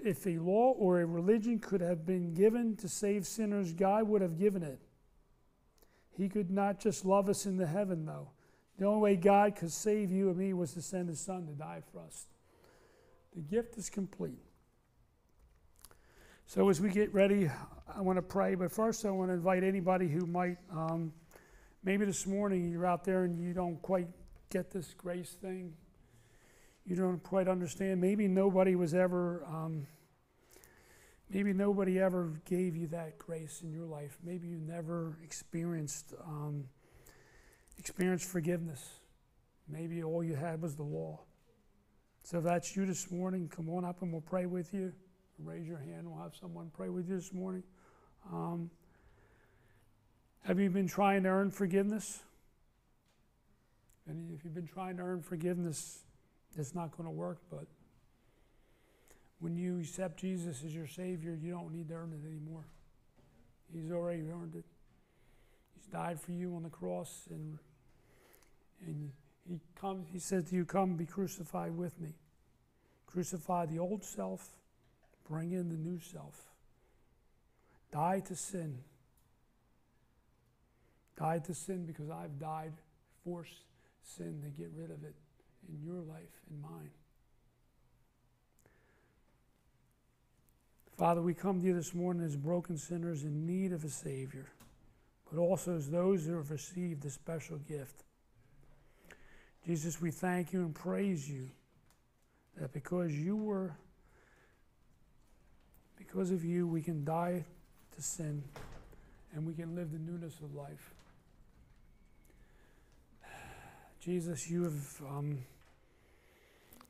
if 0.03 0.25
a 0.27 0.37
law 0.37 0.71
or 0.71 0.99
a 0.99 1.05
religion 1.05 1.59
could 1.59 1.81
have 1.81 2.05
been 2.05 2.33
given 2.33 2.75
to 2.77 2.89
save 2.89 3.25
sinners, 3.25 3.73
God 3.73 4.07
would 4.07 4.21
have 4.21 4.37
given 4.37 4.63
it. 4.63 4.79
He 6.15 6.29
could 6.29 6.51
not 6.51 6.79
just 6.79 7.05
love 7.05 7.29
us 7.29 7.45
in 7.45 7.57
the 7.57 7.65
heaven, 7.65 8.05
though. 8.05 8.29
The 8.77 8.85
only 8.85 9.01
way 9.01 9.15
God 9.15 9.55
could 9.55 9.71
save 9.71 10.11
you 10.11 10.29
and 10.29 10.37
me 10.37 10.53
was 10.53 10.73
to 10.73 10.81
send 10.81 11.09
His 11.09 11.19
Son 11.19 11.47
to 11.47 11.53
die 11.53 11.81
for 11.91 12.01
us. 12.01 12.27
The 13.35 13.41
gift 13.41 13.77
is 13.77 13.89
complete. 13.89 14.39
So, 16.45 16.69
as 16.69 16.81
we 16.81 16.89
get 16.89 17.13
ready, 17.13 17.49
I 17.95 18.01
want 18.01 18.17
to 18.17 18.21
pray, 18.21 18.55
but 18.55 18.71
first, 18.71 19.05
I 19.05 19.11
want 19.11 19.29
to 19.29 19.33
invite 19.33 19.63
anybody 19.63 20.07
who 20.07 20.25
might, 20.25 20.57
um, 20.71 21.13
maybe 21.83 22.05
this 22.05 22.27
morning 22.27 22.69
you're 22.69 22.85
out 22.85 23.05
there 23.05 23.23
and 23.23 23.39
you 23.39 23.53
don't 23.53 23.81
quite 23.81 24.07
get 24.49 24.69
this 24.69 24.93
grace 24.93 25.31
thing. 25.41 25.73
You 26.85 26.95
don't 26.95 27.23
quite 27.23 27.47
understand. 27.47 28.01
Maybe 28.01 28.27
nobody 28.27 28.75
was 28.75 28.93
ever, 28.93 29.45
um, 29.45 29.87
maybe 31.29 31.53
nobody 31.53 31.99
ever 31.99 32.33
gave 32.45 32.75
you 32.75 32.87
that 32.87 33.17
grace 33.17 33.61
in 33.63 33.71
your 33.71 33.85
life. 33.85 34.17
Maybe 34.23 34.47
you 34.47 34.57
never 34.57 35.17
experienced. 35.23 36.13
Um, 36.25 36.65
experience 37.77 38.25
forgiveness. 38.25 38.81
Maybe 39.67 40.03
all 40.03 40.23
you 40.23 40.35
had 40.35 40.61
was 40.61 40.75
the 40.75 40.83
law. 40.83 41.19
So 42.23 42.37
if 42.37 42.43
that's 42.45 42.75
you 42.75 42.85
this 42.85 43.11
morning, 43.11 43.49
come 43.53 43.69
on 43.69 43.83
up 43.83 44.01
and 44.01 44.11
we'll 44.11 44.21
pray 44.21 44.45
with 44.45 44.73
you. 44.73 44.93
raise 45.39 45.67
your 45.67 45.79
hand. 45.79 46.09
We'll 46.09 46.21
have 46.21 46.35
someone 46.35 46.71
pray 46.73 46.89
with 46.89 47.09
you 47.09 47.15
this 47.15 47.33
morning. 47.33 47.63
Um, 48.31 48.69
have 50.43 50.59
you 50.59 50.69
been 50.69 50.87
trying 50.87 51.23
to 51.23 51.29
earn 51.29 51.51
forgiveness? 51.51 52.21
And 54.07 54.33
if 54.33 54.43
you've 54.43 54.53
been 54.53 54.67
trying 54.67 54.97
to 54.97 55.03
earn 55.03 55.21
forgiveness, 55.21 56.03
it's 56.57 56.75
not 56.75 56.95
going 56.95 57.05
to 57.05 57.15
work. 57.15 57.39
But 57.49 57.65
when 59.39 59.55
you 59.55 59.79
accept 59.79 60.19
Jesus 60.19 60.63
as 60.63 60.73
your 60.73 60.87
Savior, 60.87 61.37
you 61.39 61.51
don't 61.51 61.71
need 61.71 61.89
to 61.89 61.95
earn 61.95 62.13
it 62.13 62.27
anymore. 62.27 62.65
He's 63.73 63.91
already 63.91 64.23
earned 64.29 64.55
it. 64.55 64.65
He's 65.75 65.87
died 65.87 66.19
for 66.19 66.31
you 66.31 66.55
on 66.55 66.63
the 66.63 66.69
cross, 66.69 67.27
and 67.29 67.57
and 68.85 69.11
he 69.47 69.59
comes. 69.75 70.07
He 70.11 70.19
says 70.19 70.45
to 70.45 70.55
you, 70.55 70.65
"Come, 70.65 70.95
be 70.95 71.05
crucified 71.05 71.75
with 71.75 71.99
me. 71.99 72.13
Crucify 73.07 73.65
the 73.67 73.79
old 73.79 74.03
self, 74.03 74.57
bring 75.27 75.51
in 75.51 75.69
the 75.69 75.77
new 75.77 75.99
self. 75.99 76.51
Die 77.91 78.19
to 78.27 78.35
sin. 78.35 78.79
Die 81.17 81.39
to 81.39 81.53
sin 81.53 81.85
because 81.85 82.09
I've 82.09 82.39
died 82.39 82.73
for 83.23 83.45
sin 84.03 84.41
to 84.43 84.49
get 84.49 84.71
rid 84.75 84.89
of 84.89 85.03
it 85.03 85.15
in 85.69 85.81
your 85.83 86.01
life 86.01 86.41
and 86.49 86.61
mine." 86.61 86.91
Father, 90.97 91.21
we 91.21 91.33
come 91.33 91.59
to 91.59 91.67
you 91.67 91.73
this 91.73 91.95
morning 91.95 92.23
as 92.23 92.35
broken 92.35 92.77
sinners 92.77 93.23
in 93.23 93.47
need 93.47 93.73
of 93.73 93.83
a 93.83 93.89
Savior, 93.89 94.45
but 95.31 95.39
also 95.39 95.75
as 95.75 95.89
those 95.89 96.25
who 96.25 96.35
have 96.35 96.51
received 96.51 97.03
a 97.05 97.09
special 97.09 97.57
gift. 97.57 98.03
Jesus, 99.65 99.99
we 99.99 100.11
thank 100.11 100.53
you 100.53 100.59
and 100.61 100.75
praise 100.75 101.27
you 101.27 101.49
that 102.57 102.71
because 102.73 103.11
you 103.11 103.35
were, 103.35 103.75
because 105.97 106.29
of 106.31 106.45
you, 106.45 106.67
we 106.67 106.81
can 106.81 107.03
die 107.03 107.43
to 107.95 108.01
sin 108.01 108.43
and 109.33 109.47
we 109.47 109.53
can 109.53 109.75
live 109.75 109.91
the 109.91 109.99
newness 109.99 110.39
of 110.41 110.53
life. 110.53 110.93
Jesus, 113.99 114.47
you 114.49 114.63
have 114.63 115.01
um, 115.09 115.39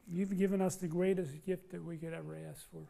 you've 0.10 0.38
given 0.38 0.62
us 0.62 0.76
the 0.76 0.88
greatest 0.88 1.46
gift 1.46 1.72
that 1.72 1.84
we 1.84 1.98
could 1.98 2.14
ever 2.14 2.38
ask 2.50 2.70
for. 2.72 2.88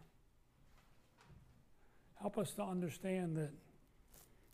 Help 2.19 2.37
us 2.37 2.51
to 2.51 2.63
understand 2.63 3.35
that 3.37 3.51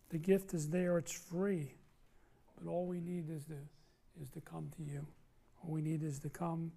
the 0.09 0.17
gift 0.17 0.53
is 0.53 0.69
there, 0.69 0.97
it's 0.97 1.11
free, 1.11 1.71
but 2.57 2.69
all 2.69 2.85
we 2.85 2.99
need 2.99 3.29
is 3.29 3.45
to, 3.45 3.57
is 4.21 4.29
to 4.31 4.41
come 4.41 4.71
to 4.75 4.83
you. 4.83 5.05
All 5.63 5.71
we 5.71 5.81
need 5.81 6.03
is 6.03 6.19
to 6.19 6.29
come, 6.29 6.71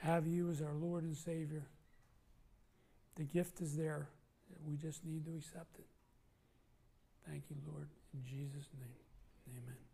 have 0.00 0.26
you 0.26 0.50
as 0.50 0.62
our 0.62 0.74
Lord 0.74 1.02
and 1.02 1.16
Savior. 1.16 1.66
The 3.16 3.24
gift 3.24 3.60
is 3.60 3.76
there, 3.76 4.08
we 4.64 4.76
just 4.76 5.04
need 5.04 5.24
to 5.24 5.36
accept 5.36 5.78
it. 5.78 5.86
Thank 7.28 7.44
you, 7.50 7.56
Lord. 7.70 7.88
In 8.14 8.24
Jesus' 8.24 8.68
name, 8.78 9.58
amen. 9.58 9.87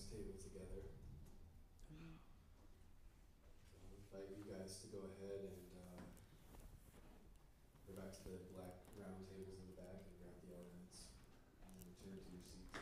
The 0.00 0.16
Lord's 0.16 0.32
table 0.32 0.40
together. 0.40 0.80
I'll 3.68 3.92
invite 4.00 4.32
you 4.32 4.48
guys 4.48 4.80
to 4.80 4.86
go 4.88 5.12
ahead 5.12 5.44
and 5.44 5.68
uh, 5.76 6.00
go 7.84 8.00
back 8.00 8.16
to 8.16 8.24
the 8.24 8.40
black 8.56 8.80
round 8.96 9.28
tables 9.28 9.60
in 9.60 9.66
the 9.68 9.76
back 9.76 10.00
and 10.00 10.16
grab 10.16 10.40
the 10.40 10.56
elements 10.56 11.12
and 11.68 11.76
return 11.84 12.16
to 12.16 12.28
your 12.32 12.40
seats. 12.40 12.80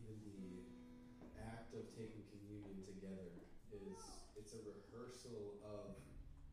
even 0.00 0.16
the 0.26 1.30
act 1.52 1.74
of 1.74 1.86
taking 1.94 2.22
communion 2.30 2.82
together 2.82 3.30
is 3.70 4.00
it's 4.34 4.54
a 4.54 4.62
rehearsal 4.66 5.60
of 5.62 5.94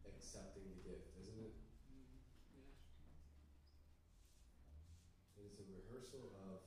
accepting 0.06 0.66
the 0.70 0.80
gift, 0.86 1.10
isn't 1.22 1.40
it? 1.42 1.54
It 5.38 5.97
rehearsal 6.08 6.32
of 6.48 6.64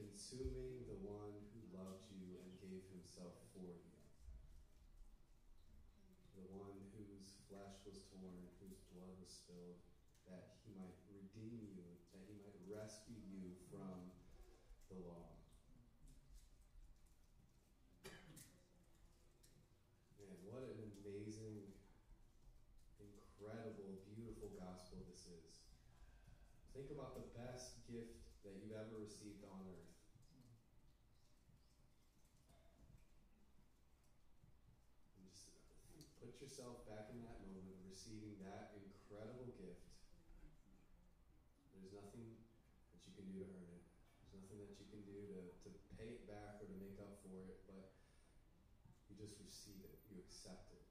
consuming 0.00 0.88
the 0.88 0.96
one 1.04 1.36
who 1.52 1.60
loved 1.76 2.08
you 2.08 2.40
and 2.40 2.48
gave 2.64 2.80
himself 2.88 3.36
for 3.52 3.60
you. 3.68 3.92
The 6.32 6.48
one 6.56 6.72
whose 6.96 7.36
flesh 7.48 7.76
was 7.84 8.08
torn, 8.08 8.48
whose 8.64 8.80
blood 8.96 9.12
was 9.20 9.28
spilled, 9.28 9.76
that 10.24 10.56
he 10.64 10.72
might 10.80 10.96
redeem 11.12 11.68
you, 11.76 11.84
that 12.16 12.24
he 12.24 12.32
might 12.40 12.56
rescue 12.64 13.20
you 13.28 13.52
from 13.68 14.08
the 14.88 14.96
law. 15.04 15.36
Man, 20.16 20.36
what 20.48 20.64
an 20.64 20.80
amazing, 20.80 21.68
incredible, 22.96 24.00
beautiful 24.16 24.48
gospel 24.56 25.04
this 25.12 25.28
is. 25.28 25.60
Think 26.72 26.88
about 26.88 27.12
the 27.12 27.28
best 27.36 27.76
gift 27.84 28.21
that 28.42 28.58
you've 28.58 28.74
ever 28.74 28.98
received 28.98 29.46
on 29.46 29.62
earth. 29.70 29.90
And 35.14 35.26
just 35.94 36.10
put 36.18 36.34
yourself 36.42 36.82
back 36.90 37.10
in 37.14 37.22
that 37.22 37.38
moment 37.46 37.70
of 37.70 37.78
receiving 37.86 38.34
that 38.42 38.74
incredible 38.74 39.54
gift. 39.58 39.86
There's 41.78 41.94
nothing 41.94 42.34
that 42.94 43.00
you 43.06 43.12
can 43.14 43.26
do 43.30 43.42
to 43.42 43.46
earn 43.46 43.70
it. 43.78 43.84
There's 44.22 44.34
nothing 44.42 44.58
that 44.62 44.74
you 44.78 44.86
can 44.90 45.02
do 45.06 45.18
to, 45.38 45.40
to 45.66 45.70
pay 45.98 46.18
it 46.18 46.26
back 46.26 46.58
or 46.62 46.66
to 46.66 46.76
make 46.78 46.98
up 46.98 47.22
for 47.22 47.34
it, 47.46 47.62
but 47.66 47.94
you 49.10 49.14
just 49.18 49.38
receive 49.38 49.82
it, 49.86 49.98
you 50.10 50.18
accept 50.24 50.72
it. 50.74 50.82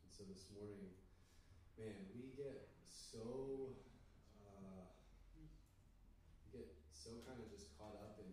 And 0.00 0.08
so 0.12 0.22
this 0.28 0.48
morning, 0.54 0.92
man, 1.76 2.08
we 2.14 2.30
get 2.38 2.72
so 2.88 3.74
uh, 4.40 4.86
we 5.34 5.44
get 6.54 6.70
so 7.02 7.18
kind 7.26 7.34
of 7.42 7.50
just 7.50 7.66
caught 7.74 7.98
up 7.98 8.14
in 8.22 8.30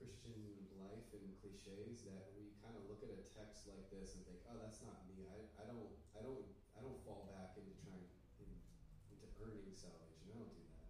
Christian 0.00 0.32
life 0.80 1.12
and 1.12 1.28
cliches 1.44 2.08
that 2.08 2.32
we 2.32 2.48
kind 2.64 2.72
of 2.72 2.88
look 2.88 3.04
at 3.04 3.12
a 3.12 3.20
text 3.36 3.68
like 3.68 3.84
this 3.92 4.16
and 4.16 4.24
think, 4.24 4.40
oh, 4.48 4.56
that's 4.56 4.80
not 4.80 5.04
me. 5.04 5.28
I, 5.28 5.36
I 5.60 5.64
don't 5.68 5.92
I 6.16 6.24
don't 6.24 6.40
I 6.72 6.80
don't 6.80 6.96
fall 7.04 7.28
back 7.28 7.52
into 7.60 7.76
trying 7.84 8.08
in, 8.40 8.48
into 9.12 9.28
earning 9.44 9.76
salvation. 9.76 10.24
I 10.24 10.40
don't 10.40 10.56
do 10.56 10.64
that. 10.72 10.88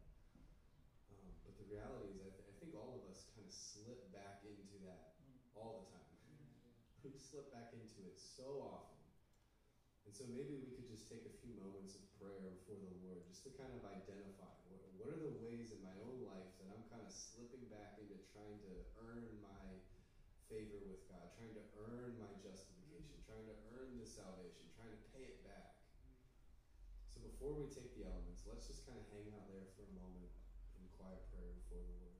Um, 1.10 1.26
but 1.42 1.58
the 1.58 1.66
reality 1.66 2.14
is, 2.14 2.22
I, 2.22 2.30
th- 2.30 2.46
I 2.46 2.54
think 2.62 2.70
all 2.78 2.94
of 2.94 3.02
us 3.10 3.26
kind 3.34 3.42
of 3.42 3.50
slip 3.50 4.06
back 4.14 4.46
into 4.46 4.78
that 4.86 5.10
all 5.58 5.82
the 5.82 5.90
time. 5.90 6.14
We 7.06 7.14
slip 7.18 7.46
back 7.54 7.70
into 7.70 8.02
it 8.02 8.18
so 8.18 8.62
often. 8.66 8.98
And 10.06 10.14
so 10.14 10.26
maybe 10.26 10.58
we 10.58 10.74
could 10.74 10.86
just 10.86 11.06
take 11.06 11.22
a 11.26 11.34
few 11.42 11.54
moments 11.54 11.94
of 11.94 12.02
prayer 12.18 12.50
before 12.50 12.78
the 12.78 12.94
Lord 13.06 13.22
just 13.26 13.46
to 13.46 13.50
kind 13.54 13.74
of 13.74 13.82
identify 13.86 14.50
what, 14.98 15.12
are 15.12 15.20
the 15.20 15.36
ways 15.44 15.70
in 15.72 15.80
my 15.84 15.94
own 16.02 16.24
life 16.24 16.48
that 16.60 16.68
I'm 16.72 16.84
kind 16.88 17.04
of 17.04 17.12
slipping 17.12 17.64
back 17.68 18.00
into 18.00 18.16
trying 18.32 18.58
to 18.64 18.72
earn 19.04 19.28
my 19.44 19.66
favor 20.48 20.80
with 20.88 21.04
God, 21.10 21.28
trying 21.36 21.52
to 21.54 21.64
earn 21.88 22.16
my 22.16 22.32
justification, 22.40 23.12
mm-hmm. 23.12 23.28
trying 23.28 23.46
to 23.50 23.56
earn 23.76 23.98
the 24.00 24.08
salvation, 24.08 24.64
trying 24.74 24.94
to 24.94 25.00
pay 25.12 25.28
it 25.28 25.38
back. 25.44 25.76
So 27.12 27.20
before 27.20 27.52
we 27.52 27.68
take 27.68 27.92
the 27.98 28.08
elements, 28.08 28.48
let's 28.48 28.66
just 28.66 28.88
kind 28.88 28.96
of 28.96 29.06
hang 29.12 29.28
out 29.36 29.44
there 29.50 29.68
for 29.76 29.84
a 29.84 29.92
moment 29.94 30.32
in 30.80 30.84
quiet 30.96 31.20
prayer 31.32 31.52
before 31.64 31.84
the 31.84 31.96
Lord. 32.00 32.15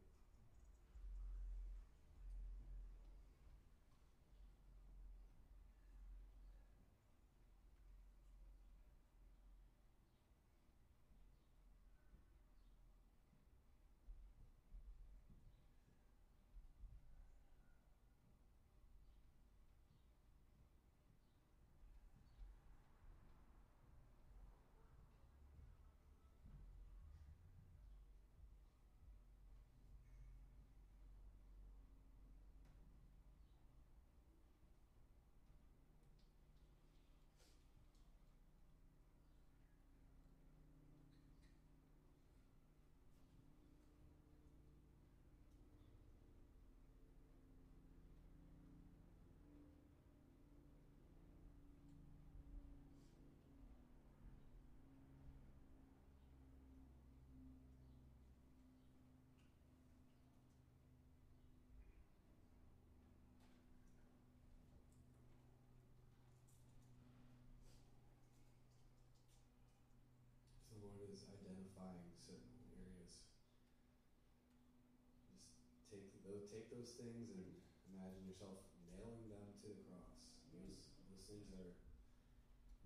Those 76.77 76.93
things 77.01 77.33
and 77.33 77.49
imagine 77.89 78.21
yourself 78.29 78.61
nailing 78.85 79.25
them 79.33 79.49
to 79.65 79.73
the 79.73 79.81
cross. 79.89 80.13
Those, 80.53 80.93
those 81.09 81.25
things 81.25 81.49
are 81.57 81.73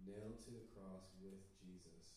nailed 0.06 0.38
to 0.46 0.50
the 0.54 0.62
cross 0.78 1.10
with 1.18 1.42
Jesus. 1.58 2.14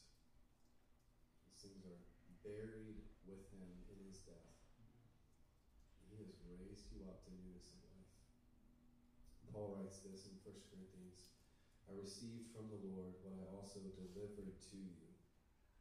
Those 1.41 1.65
things 1.65 1.81
are 1.89 1.97
buried 2.45 3.01
with 3.25 3.41
him 3.49 3.65
in 3.89 3.97
his 4.05 4.21
death. 4.21 4.53
He 6.13 6.21
has 6.21 6.37
raised 6.45 6.93
you 6.93 7.09
up 7.09 7.25
to 7.25 7.33
newness 7.41 7.65
of 7.65 7.81
life. 7.89 8.13
Paul 9.49 9.73
writes 9.73 9.97
this 10.05 10.29
in 10.29 10.37
1 10.45 10.53
Corinthians 10.69 11.33
I 11.89 11.97
received 11.97 12.53
from 12.53 12.69
the 12.69 12.85
Lord 12.85 13.17
what 13.25 13.33
I 13.33 13.49
also 13.49 13.81
delivered 13.97 14.61
to 14.69 14.77
you. 14.77 15.09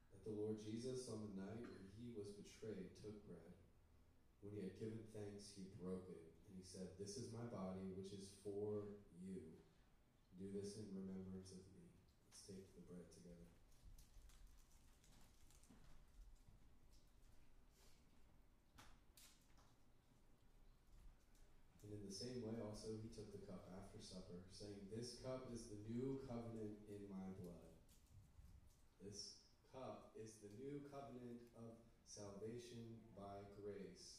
That 0.08 0.24
the 0.24 0.40
Lord 0.40 0.56
Jesus, 0.56 1.04
on 1.12 1.20
the 1.20 1.36
night 1.36 1.68
when 1.68 1.84
he 2.00 2.08
was 2.16 2.32
betrayed, 2.32 2.96
took 3.04 3.12
bread. 3.28 3.52
When 4.42 4.50
he 4.50 4.58
had 4.58 4.74
given 4.74 4.98
thanks, 5.14 5.54
he 5.54 5.62
broke 5.78 6.10
it, 6.10 6.18
and 6.50 6.58
he 6.58 6.66
said, 6.66 6.90
This 6.98 7.14
is 7.14 7.30
my 7.30 7.46
body, 7.46 7.86
which 7.94 8.10
is 8.10 8.26
for 8.42 8.90
you. 9.14 9.38
Do 10.34 10.50
this 10.50 10.74
in 10.74 10.82
remembrance 10.90 11.54
of 11.54 11.62
me. 11.70 11.86
Let's 12.26 12.42
take 12.42 12.58
the 12.74 12.82
bread 12.82 13.06
together. 13.14 13.46
And 21.86 21.94
in 21.94 22.02
the 22.02 22.10
same 22.10 22.42
way, 22.42 22.58
also, 22.58 22.90
he 22.90 23.06
took 23.14 23.30
the 23.30 23.38
cup 23.46 23.62
after 23.78 24.02
supper, 24.02 24.42
saying, 24.50 24.90
This 24.90 25.14
cup 25.22 25.46
is 25.46 25.62
the 25.70 25.78
new 25.86 26.18
covenant 26.26 26.74
in 26.90 27.06
my 27.06 27.30
blood. 27.38 27.70
This 28.98 29.30
cup 29.70 30.02
is 30.18 30.34
the 30.42 30.50
new 30.58 30.82
covenant 30.90 31.38
of 31.54 31.70
salvation 32.06 32.98
by 33.14 33.46
grace. 33.54 34.11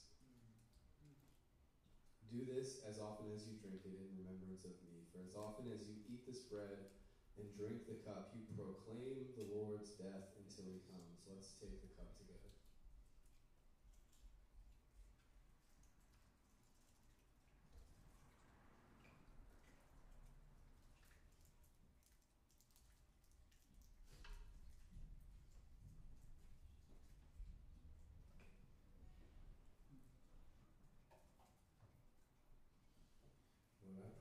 Do 2.33 2.41
this 2.49 2.81
as 2.81 2.97
often 2.97 3.29
as 3.29 3.45
you 3.45 3.53
drink 3.61 3.85
it 3.85 3.93
in 3.93 4.09
remembrance 4.09 4.65
of 4.65 4.73
me. 4.81 5.05
For 5.13 5.21
as 5.21 5.37
often 5.37 5.69
as 5.69 5.85
you 5.85 6.01
eat 6.09 6.25
this 6.25 6.41
bread 6.49 6.89
and 7.37 7.45
drink 7.53 7.85
the 7.85 8.01
cup, 8.01 8.33
you 8.33 8.41
proclaim 8.57 9.29
the 9.37 9.45
Lord's 9.53 9.93
death 10.01 10.33
until 10.41 10.65
he 10.65 10.81
comes. 10.89 11.21
Let's 11.29 11.53
take 11.61 11.77
the 11.77 11.93
cup 11.93 12.02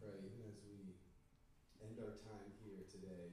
pray, 0.03 0.19
even 0.19 0.43
as 0.51 0.59
we 0.67 0.99
end 1.79 1.95
our 2.03 2.19
time 2.27 2.51
here 2.67 2.83
today, 2.91 3.31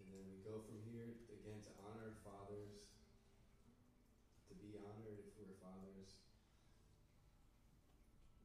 and 0.00 0.06
then 0.08 0.24
we 0.24 0.40
go 0.40 0.64
from 0.64 0.80
here 0.88 1.20
again 1.28 1.60
to 1.60 1.72
honor 1.84 2.16
fathers, 2.24 2.88
to 4.48 4.56
be 4.56 4.72
honored 4.80 5.20
if 5.20 5.36
we're 5.36 5.52
fathers. 5.60 6.16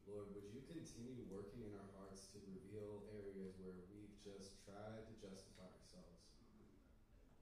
Lord, 0.04 0.28
would 0.36 0.52
you 0.52 0.68
continue 0.68 1.24
working 1.32 1.64
in 1.64 1.72
our 1.72 1.88
hearts 1.96 2.28
to 2.36 2.38
reveal 2.52 3.08
areas 3.16 3.56
where 3.64 3.80
we've 3.88 4.20
just 4.20 4.60
tried 4.68 5.08
to 5.08 5.14
justify 5.24 5.72
ourselves? 5.72 6.20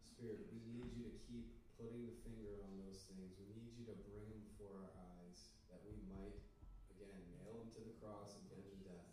Spirit, 0.05 0.45
we 0.53 0.62
need 0.70 0.93
you 0.93 1.09
to 1.09 1.18
keep 1.26 1.49
putting 1.82 2.05
the 2.05 2.14
finger 2.22 2.62
on 2.62 2.78
those 2.78 3.09
things. 3.09 3.34
We 3.41 3.57
need 3.57 3.74
you 3.74 3.89
to 3.89 3.97
bring 4.05 4.30
them 4.30 4.45
before 4.53 4.86
our 4.86 4.93
eyes 5.18 5.49
that 5.74 5.82
we 5.82 5.97
might 6.05 6.38
again, 7.01 7.26
nail 7.34 7.66
him 7.66 7.70
to 7.74 7.82
the 7.82 7.95
cross 7.97 8.38
and 8.38 8.45
put 8.45 8.62
him 8.62 8.70
to 8.70 8.78
death. 8.86 9.09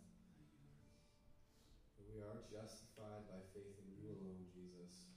we 2.04 2.20
are 2.20 2.37
justified 2.48 3.28
by 3.28 3.40
faith 3.52 3.76
in 3.76 3.88
you 4.00 4.08
alone, 4.08 4.48
Jesus. 4.56 5.12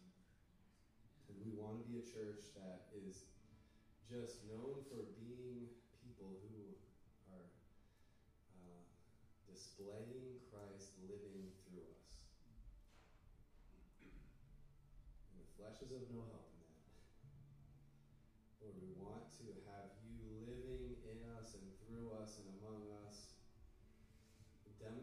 And 1.32 1.39
we 1.39 1.55
want 1.55 1.79
to 1.79 1.86
be 1.88 2.03
a 2.03 2.05
church 2.05 2.51
that 2.59 2.91
is 2.91 3.23
just 4.11 4.43
known 4.51 4.84
for 4.91 5.07
being 5.15 5.71
people 6.03 6.36
who 6.43 6.75
are 7.32 7.47
uh, 8.59 8.84
displaying 9.47 10.43
Christ 10.51 10.91
living 11.07 11.47
through 11.63 11.88
us. 11.88 12.27
And 15.32 15.39
the 15.39 15.47
flesh 15.55 15.79
is 15.79 15.95
of 15.95 16.03
no 16.11 16.27
help 16.27 16.51
in 16.51 16.59
that. 16.67 16.91
Lord, 18.59 18.75
we 18.84 18.91
want 18.99 19.32
to 19.39 19.47
have 19.71 19.95
you 20.03 20.19
living 20.43 20.99
in 21.07 21.23
us 21.39 21.55
and 21.55 21.63
through 21.88 22.11
us 22.19 22.36
and 22.43 22.51
among 22.59 22.91
us, 22.91 22.91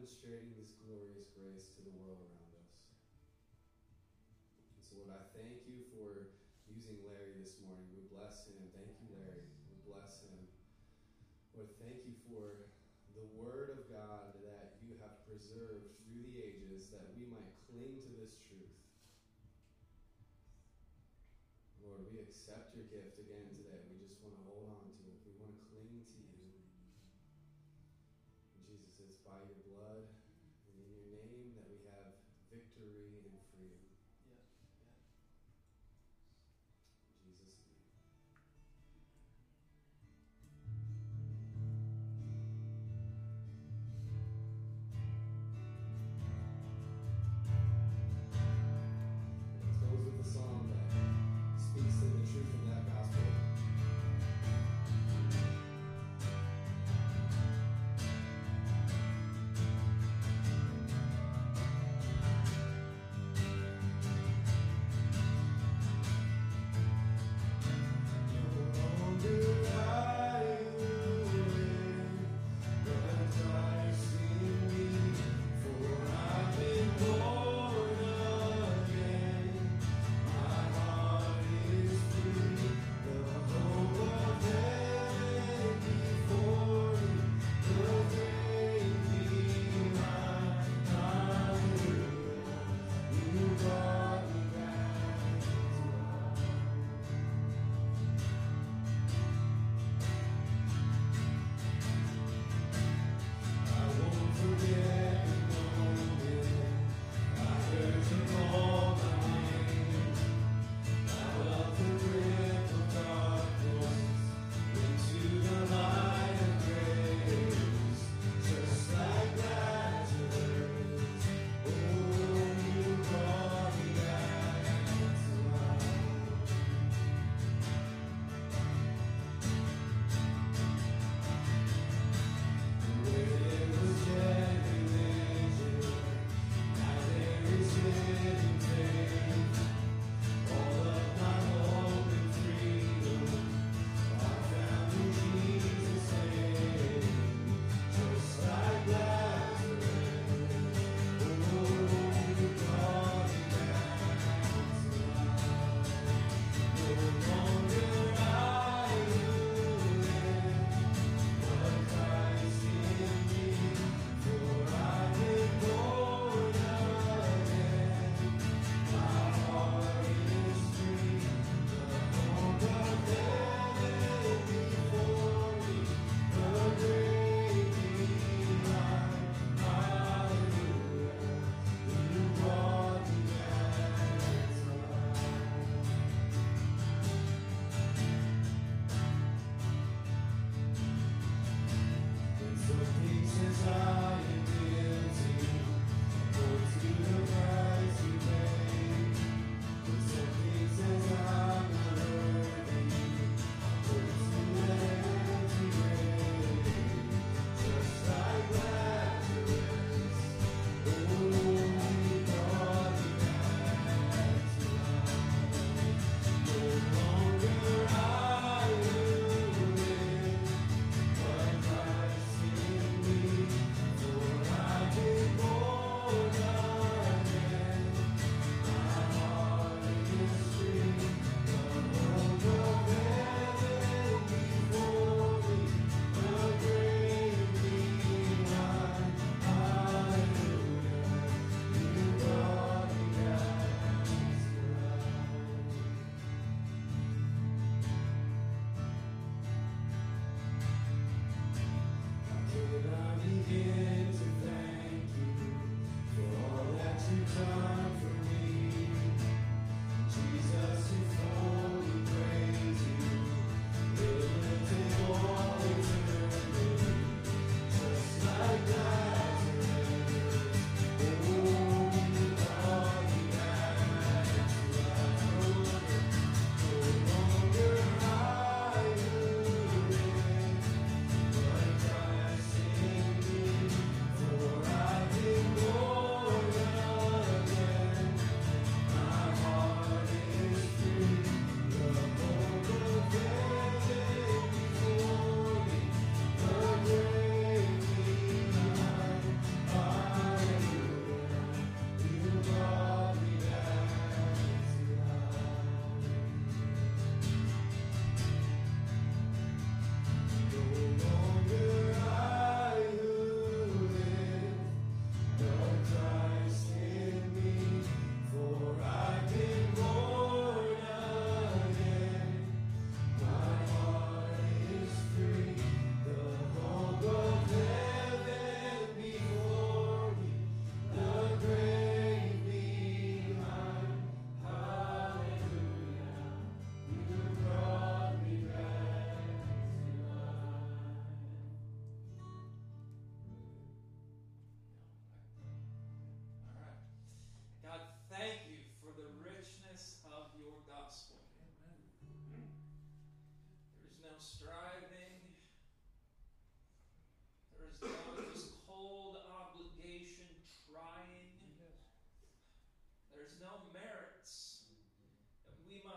demonstrating 0.08 0.56
this 0.56 0.72
glorious 0.88 1.28
grace 1.36 1.68
to 1.76 1.84
the 1.84 1.92
world 2.00 2.16
around 2.16 2.52
us. 2.56 2.72
And 4.72 4.80
so, 4.80 4.96
Lord, 5.04 5.12
I 5.12 5.20
thank 5.36 5.68
you 5.68 5.84
for 5.92 6.32
using 6.64 6.96
Larry 7.04 7.36
this 7.36 7.60
morning. 7.60 7.84
We 7.92 8.08
bless 8.08 8.48
him. 8.48 8.56
Thank 8.72 8.96
you, 9.04 9.12
Larry. 9.12 9.44
We 9.68 9.76
bless 9.84 10.24
him. 10.24 10.48
Lord, 11.52 11.68
thank 11.76 12.08
you 12.08 12.16
for 12.24 12.72
the 13.12 13.28
Word 13.36 13.76
of 13.76 13.84
God 13.92 14.32
that 14.48 14.80
you 14.80 14.96
have 15.04 15.12
preserved 15.28 15.92
through 16.00 16.24
the 16.24 16.40
ages 16.40 16.88
that 16.88 17.04
we 17.12 17.28
might 17.28 17.52
cling 17.68 18.00
to 18.00 18.10
this 18.16 18.40
truth. 18.48 18.80
Lord, 21.84 22.08
we 22.08 22.24
accept 22.24 22.72
your 22.72 22.88
gift 22.88 23.20
again 23.20 23.44
today. 23.60 23.77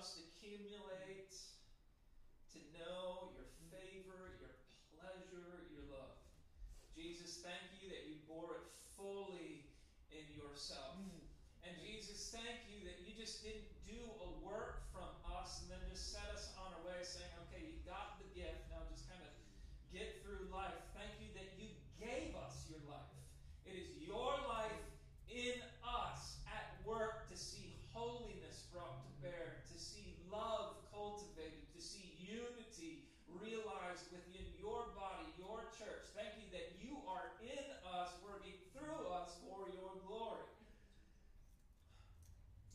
Must 0.01 0.17
accumulate 0.17 1.29
to 2.49 2.57
know 2.73 3.29
your 3.37 3.45
favor, 3.69 4.33
your 4.41 4.49
pleasure, 4.97 5.69
your 5.69 5.85
love. 5.93 6.17
Jesus, 6.89 7.45
thank 7.45 7.61
you 7.77 7.85
that 7.93 8.09
you 8.09 8.17
bore 8.25 8.65
it 8.65 8.67
fully 8.97 9.61
in 10.09 10.25
yourself. 10.33 10.97
Mm. 10.97 11.21
And 11.69 11.77
Jesus, 11.85 12.17
thank 12.33 12.65
you 12.65 12.81
that 12.89 12.97
you 13.05 13.13
just 13.13 13.45
didn't 13.45 13.69
do 13.85 14.01
a 14.25 14.29
work 14.41 14.89
from 14.89 15.05
us 15.37 15.61
and 15.61 15.69
then 15.69 15.85
just 15.85 16.09
set 16.09 16.25
us 16.33 16.49
on 16.57 16.73
our 16.73 16.81
way 16.81 16.97
saying, 17.05 17.29
okay, 17.45 17.61
you 17.61 17.77
got 17.85 18.17
the 18.17 18.25
gift, 18.33 18.57
now 18.73 18.81
just 18.89 19.05
kind 19.05 19.21
of 19.21 19.29
get 19.93 20.25
through 20.25 20.49
life. 20.49 20.81
Thank 20.97 21.13
you 21.21 21.29
that 21.37 21.53
you 21.61 21.77
gave 22.01 22.33
us 22.41 22.65
your 22.73 22.81
life. 22.89 23.13
It 23.69 23.77
is 23.77 23.93
your 24.01 24.33
life 24.49 24.81
in 25.29 25.61
us 25.85 26.41
at 26.49 26.81
work 26.89 27.29
to 27.29 27.37
see 27.37 27.77
holiness 27.93 28.65
brought 28.71 29.03
to 29.03 29.11
bear, 29.21 29.61
to 29.67 29.77
see 29.79 30.15
love 30.31 30.79
cultivated, 30.95 31.67
to 31.75 31.81
see 31.81 32.15
unity 32.19 33.03
realized 33.27 34.07
within 34.11 34.47
your 34.59 34.91
body, 34.95 35.27
your 35.35 35.67
church. 35.75 36.07
Thank 36.15 36.39
you 36.39 36.47
that 36.55 36.75
you 36.79 36.99
are 37.07 37.35
in 37.43 37.67
us, 37.83 38.15
working 38.23 38.55
through 38.71 39.07
us 39.11 39.35
for 39.43 39.67
your 39.75 39.91
glory. 40.07 40.47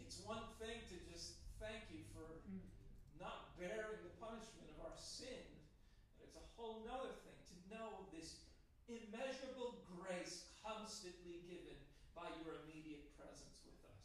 It's 0.01 0.21
one 0.25 0.45
thing 0.61 0.85
to 0.93 0.97
just 1.13 1.41
thank 1.61 1.89
you 1.93 2.05
for 2.13 2.37
bearing 3.57 4.05
the 4.05 4.13
punishment 4.21 4.69
of 4.77 4.85
our 4.85 4.97
sin, 5.01 5.49
but 6.21 6.29
it's 6.29 6.37
a 6.37 6.47
whole 6.61 6.85
nother 6.85 7.17
thing 7.25 7.41
to 7.49 7.57
know 7.73 8.05
this 8.13 8.45
immeasurable 8.85 9.81
grace 9.89 10.53
constantly 10.61 11.41
given 11.49 11.77
by 12.13 12.29
your 12.45 12.61
immediate 12.69 13.09
presence 13.17 13.57
with 13.65 13.81
us. 13.89 14.05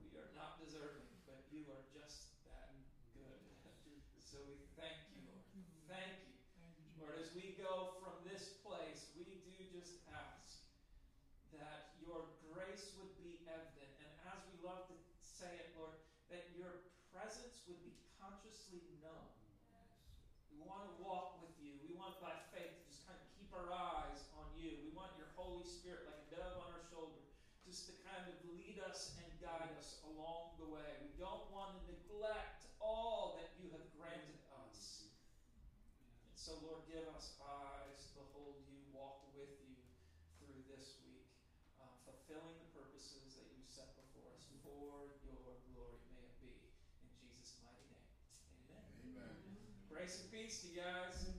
We 0.00 0.08
are 0.16 0.32
not 0.32 0.56
deserving, 0.56 1.04
but 1.28 1.44
you 1.52 1.68
are 1.68 1.84
just 1.92 2.32
that 2.48 2.72
good. 3.12 3.40
So 4.26 4.42
we 4.48 4.58
thank 4.74 5.06
you, 5.12 5.22
Lord. 5.28 5.44
Thank 5.86 6.18
you. 6.26 6.34
Lord, 6.98 7.20
as 7.20 7.30
we 7.36 7.54
go 7.60 7.96
from 8.02 8.20
this 8.26 8.58
place, 8.64 9.12
we 9.14 9.24
do 9.54 9.64
just 9.70 10.02
ask 10.10 10.64
that 11.54 11.94
your 12.02 12.26
grace 12.52 12.90
would 12.98 13.12
be 13.20 13.44
evident. 13.46 13.92
And 14.02 14.10
as 14.28 14.40
we 14.50 14.58
love 14.64 14.88
to 14.90 14.96
say 15.20 15.48
it, 15.62 15.76
Lord, 15.78 15.94
that 16.28 16.50
your 16.58 16.84
presence 17.14 17.62
would 17.70 17.80
be 17.86 17.96
consciously 18.66 18.98
known. 18.98 19.30
We 20.50 20.58
want 20.66 20.90
to 20.90 20.94
walk 20.98 21.38
with 21.38 21.54
you. 21.62 21.78
We 21.86 21.94
want 21.94 22.18
by 22.18 22.34
faith 22.50 22.74
to 22.74 22.82
just 22.90 23.06
kind 23.06 23.14
of 23.14 23.22
keep 23.38 23.46
our 23.54 23.70
eyes 23.70 24.26
on 24.34 24.50
you. 24.58 24.82
We 24.82 24.90
want 24.90 25.14
your 25.14 25.30
Holy 25.38 25.62
Spirit, 25.62 26.10
like 26.10 26.18
a 26.26 26.28
dove 26.34 26.66
on 26.66 26.74
our 26.74 26.82
shoulder, 26.90 27.22
just 27.62 27.86
to 27.86 27.94
kind 28.02 28.26
of 28.26 28.34
lead 28.50 28.82
us 28.82 29.14
and 29.22 29.30
guide 29.38 29.70
us 29.78 30.02
along 30.02 30.58
the 30.58 30.66
way. 30.66 30.98
We 31.06 31.14
don't 31.14 31.46
want 31.54 31.78
to 31.78 31.80
neglect 31.86 32.66
all 32.82 33.38
that 33.38 33.54
you 33.62 33.70
have 33.70 33.86
granted 33.94 34.42
us. 34.66 35.06
And 36.26 36.34
so, 36.34 36.58
Lord, 36.66 36.82
give 36.90 37.06
us 37.14 37.38
eyes 37.38 38.10
to 38.10 38.26
behold 38.26 38.66
you, 38.66 38.82
walk 38.90 39.30
with 39.30 39.54
you 39.62 39.78
through 40.42 40.58
this 40.66 40.98
week, 41.06 41.30
uh, 41.78 41.86
fulfilling 42.02 42.58
the 42.66 42.70
purposes 42.74 43.38
that 43.38 43.46
you 43.46 43.62
set 43.62 43.94
before 43.94 44.26
us 44.34 44.42
for 44.50 44.58
your 44.58 45.54
glory. 45.70 46.02
May 46.10 46.26
it 46.26 46.34
be. 46.42 46.50
In 46.50 47.14
Jesus' 47.14 47.62
mighty 47.62 47.86
name. 47.94 48.10
Amen. 48.74 48.82
Amen. 49.06 49.46
Grace 50.06 50.20
and 50.22 50.30
peace 50.30 50.60
to 50.60 50.68
you 50.68 50.76
guys. 50.76 51.35